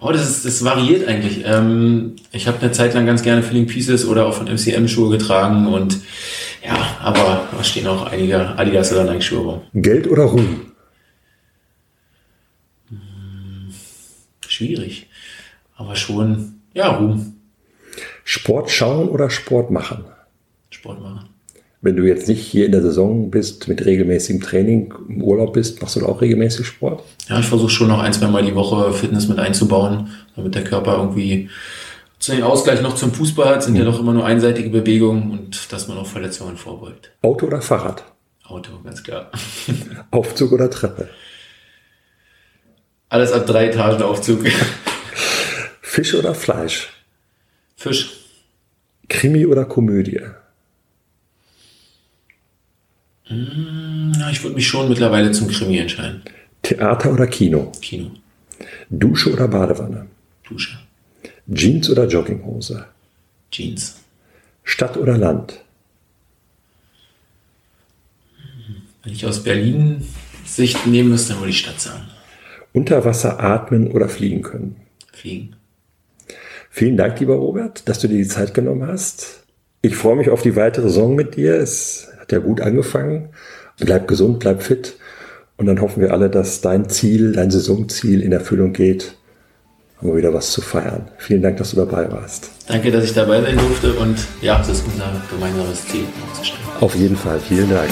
Oh, 0.00 0.10
das, 0.10 0.28
ist, 0.28 0.44
das 0.44 0.64
variiert 0.64 1.06
eigentlich. 1.08 1.44
Ähm, 1.46 2.16
ich 2.32 2.48
habe 2.48 2.60
eine 2.60 2.72
Zeit 2.72 2.92
lang 2.92 3.06
ganz 3.06 3.22
gerne 3.22 3.42
Feeling 3.42 3.68
Pieces 3.68 4.04
oder 4.04 4.26
auch 4.26 4.34
von 4.34 4.52
MCM 4.52 4.88
Schuhe 4.88 5.16
getragen 5.16 5.68
und 5.68 6.00
ja, 6.64 6.76
aber 7.00 7.48
da 7.56 7.64
stehen 7.64 7.86
auch 7.86 8.06
einige 8.06 8.58
Adidas 8.58 8.92
oder 8.92 9.04
Nike 9.04 9.22
Schuhe 9.22 9.40
rum. 9.40 9.60
Geld 9.74 10.08
oder 10.08 10.24
Ruhm? 10.24 10.72
Hm, 12.88 13.72
schwierig, 14.46 15.06
aber 15.76 15.94
schon, 15.96 16.60
ja, 16.74 16.88
Ruhm. 16.88 17.31
Sport 18.24 18.70
schauen 18.70 19.08
oder 19.08 19.30
Sport 19.30 19.70
machen? 19.70 20.04
Sport 20.70 21.02
machen. 21.02 21.28
Wenn 21.80 21.96
du 21.96 22.04
jetzt 22.04 22.28
nicht 22.28 22.40
hier 22.40 22.66
in 22.66 22.72
der 22.72 22.82
Saison 22.82 23.30
bist, 23.30 23.66
mit 23.66 23.84
regelmäßigem 23.84 24.40
Training, 24.40 24.94
im 25.08 25.20
Urlaub 25.20 25.54
bist, 25.54 25.82
machst 25.82 25.96
du 25.96 26.00
da 26.00 26.06
auch 26.06 26.20
regelmäßig 26.20 26.64
Sport? 26.64 27.02
Ja, 27.28 27.40
ich 27.40 27.46
versuche 27.46 27.70
schon 27.70 27.88
noch 27.88 27.98
ein, 27.98 28.12
zwei 28.12 28.28
Mal 28.28 28.44
die 28.44 28.54
Woche 28.54 28.92
Fitness 28.92 29.26
mit 29.26 29.40
einzubauen, 29.40 30.10
damit 30.36 30.54
der 30.54 30.62
Körper 30.62 30.96
irgendwie 30.98 31.50
zu 32.20 32.30
den 32.30 32.44
Ausgleich 32.44 32.80
noch 32.82 32.94
zum 32.94 33.12
Fußball 33.12 33.48
hat, 33.48 33.64
sind 33.64 33.72
mhm. 33.72 33.80
ja 33.80 33.84
doch 33.84 33.98
immer 33.98 34.12
nur 34.12 34.24
einseitige 34.24 34.70
Bewegungen 34.70 35.32
und 35.32 35.72
dass 35.72 35.88
man 35.88 35.98
auch 35.98 36.06
Verletzungen 36.06 36.56
vorbeugt. 36.56 37.10
Auto 37.20 37.46
oder 37.46 37.60
Fahrrad? 37.60 38.04
Auto, 38.44 38.70
ganz 38.84 39.02
klar. 39.02 39.30
Aufzug 40.12 40.52
oder 40.52 40.70
Treppe? 40.70 41.08
Alles 43.08 43.32
ab 43.32 43.44
drei 43.46 43.66
Etagen 43.66 44.02
Aufzug. 44.02 44.46
Fisch 45.82 46.14
oder 46.14 46.34
Fleisch? 46.34 46.90
Fisch. 47.82 48.12
Krimi 49.08 49.44
oder 49.44 49.64
Komödie? 49.64 50.20
Hm, 53.24 54.12
ich 54.30 54.40
würde 54.44 54.54
mich 54.54 54.68
schon 54.68 54.88
mittlerweile 54.88 55.32
zum 55.32 55.48
Krimi 55.48 55.78
entscheiden. 55.78 56.22
Theater 56.62 57.12
oder 57.12 57.26
Kino? 57.26 57.72
Kino. 57.80 58.12
Dusche 58.88 59.32
oder 59.32 59.48
Badewanne? 59.48 60.06
Dusche. 60.48 60.78
Jeans 61.52 61.90
oder 61.90 62.06
Jogginghose? 62.06 62.86
Jeans. 63.50 63.96
Stadt 64.62 64.96
oder 64.96 65.18
Land? 65.18 65.58
Wenn 69.02 69.12
ich 69.12 69.26
aus 69.26 69.42
Berlin 69.42 70.06
Sicht 70.46 70.86
nehmen 70.86 71.08
müsste, 71.08 71.32
dann 71.32 71.40
würde 71.40 71.50
ich 71.50 71.58
Stadt 71.58 71.80
sagen. 71.80 72.04
Unter 72.72 73.04
Wasser 73.04 73.40
atmen 73.40 73.90
oder 73.90 74.08
fliegen 74.08 74.42
können? 74.42 74.76
Fliegen. 75.12 75.56
Vielen 76.74 76.96
Dank, 76.96 77.20
lieber 77.20 77.34
Robert, 77.34 77.86
dass 77.86 77.98
du 77.98 78.08
dir 78.08 78.16
die 78.16 78.26
Zeit 78.26 78.54
genommen 78.54 78.86
hast. 78.86 79.44
Ich 79.82 79.94
freue 79.94 80.16
mich 80.16 80.30
auf 80.30 80.40
die 80.40 80.56
weitere 80.56 80.88
Saison 80.88 81.14
mit 81.14 81.36
dir. 81.36 81.56
Es 81.56 82.08
hat 82.18 82.32
ja 82.32 82.38
gut 82.38 82.62
angefangen. 82.62 83.28
Bleib 83.78 84.08
gesund, 84.08 84.38
bleib 84.38 84.62
fit. 84.62 84.96
Und 85.58 85.66
dann 85.66 85.82
hoffen 85.82 86.00
wir 86.00 86.12
alle, 86.12 86.30
dass 86.30 86.62
dein 86.62 86.88
Ziel, 86.88 87.32
dein 87.32 87.50
Saisonziel 87.50 88.22
in 88.22 88.32
Erfüllung 88.32 88.72
geht. 88.72 89.18
Haben 89.98 90.08
wir 90.08 90.16
wieder 90.16 90.32
was 90.32 90.50
zu 90.50 90.62
feiern. 90.62 91.08
Vielen 91.18 91.42
Dank, 91.42 91.58
dass 91.58 91.72
du 91.72 91.76
dabei 91.76 92.10
warst. 92.10 92.50
Danke, 92.66 92.90
dass 92.90 93.04
ich 93.04 93.12
dabei 93.12 93.42
sein 93.42 93.58
durfte 93.58 93.92
und 93.92 94.16
ja, 94.40 94.56
das 94.56 94.70
ist 94.70 94.84
unser 94.86 95.12
gemeinsames 95.30 95.86
Ziel 95.88 96.06
aufzustellen. 96.24 96.64
Auf 96.80 96.94
jeden 96.94 97.16
Fall. 97.16 97.38
Vielen 97.38 97.68
Dank. 97.68 97.90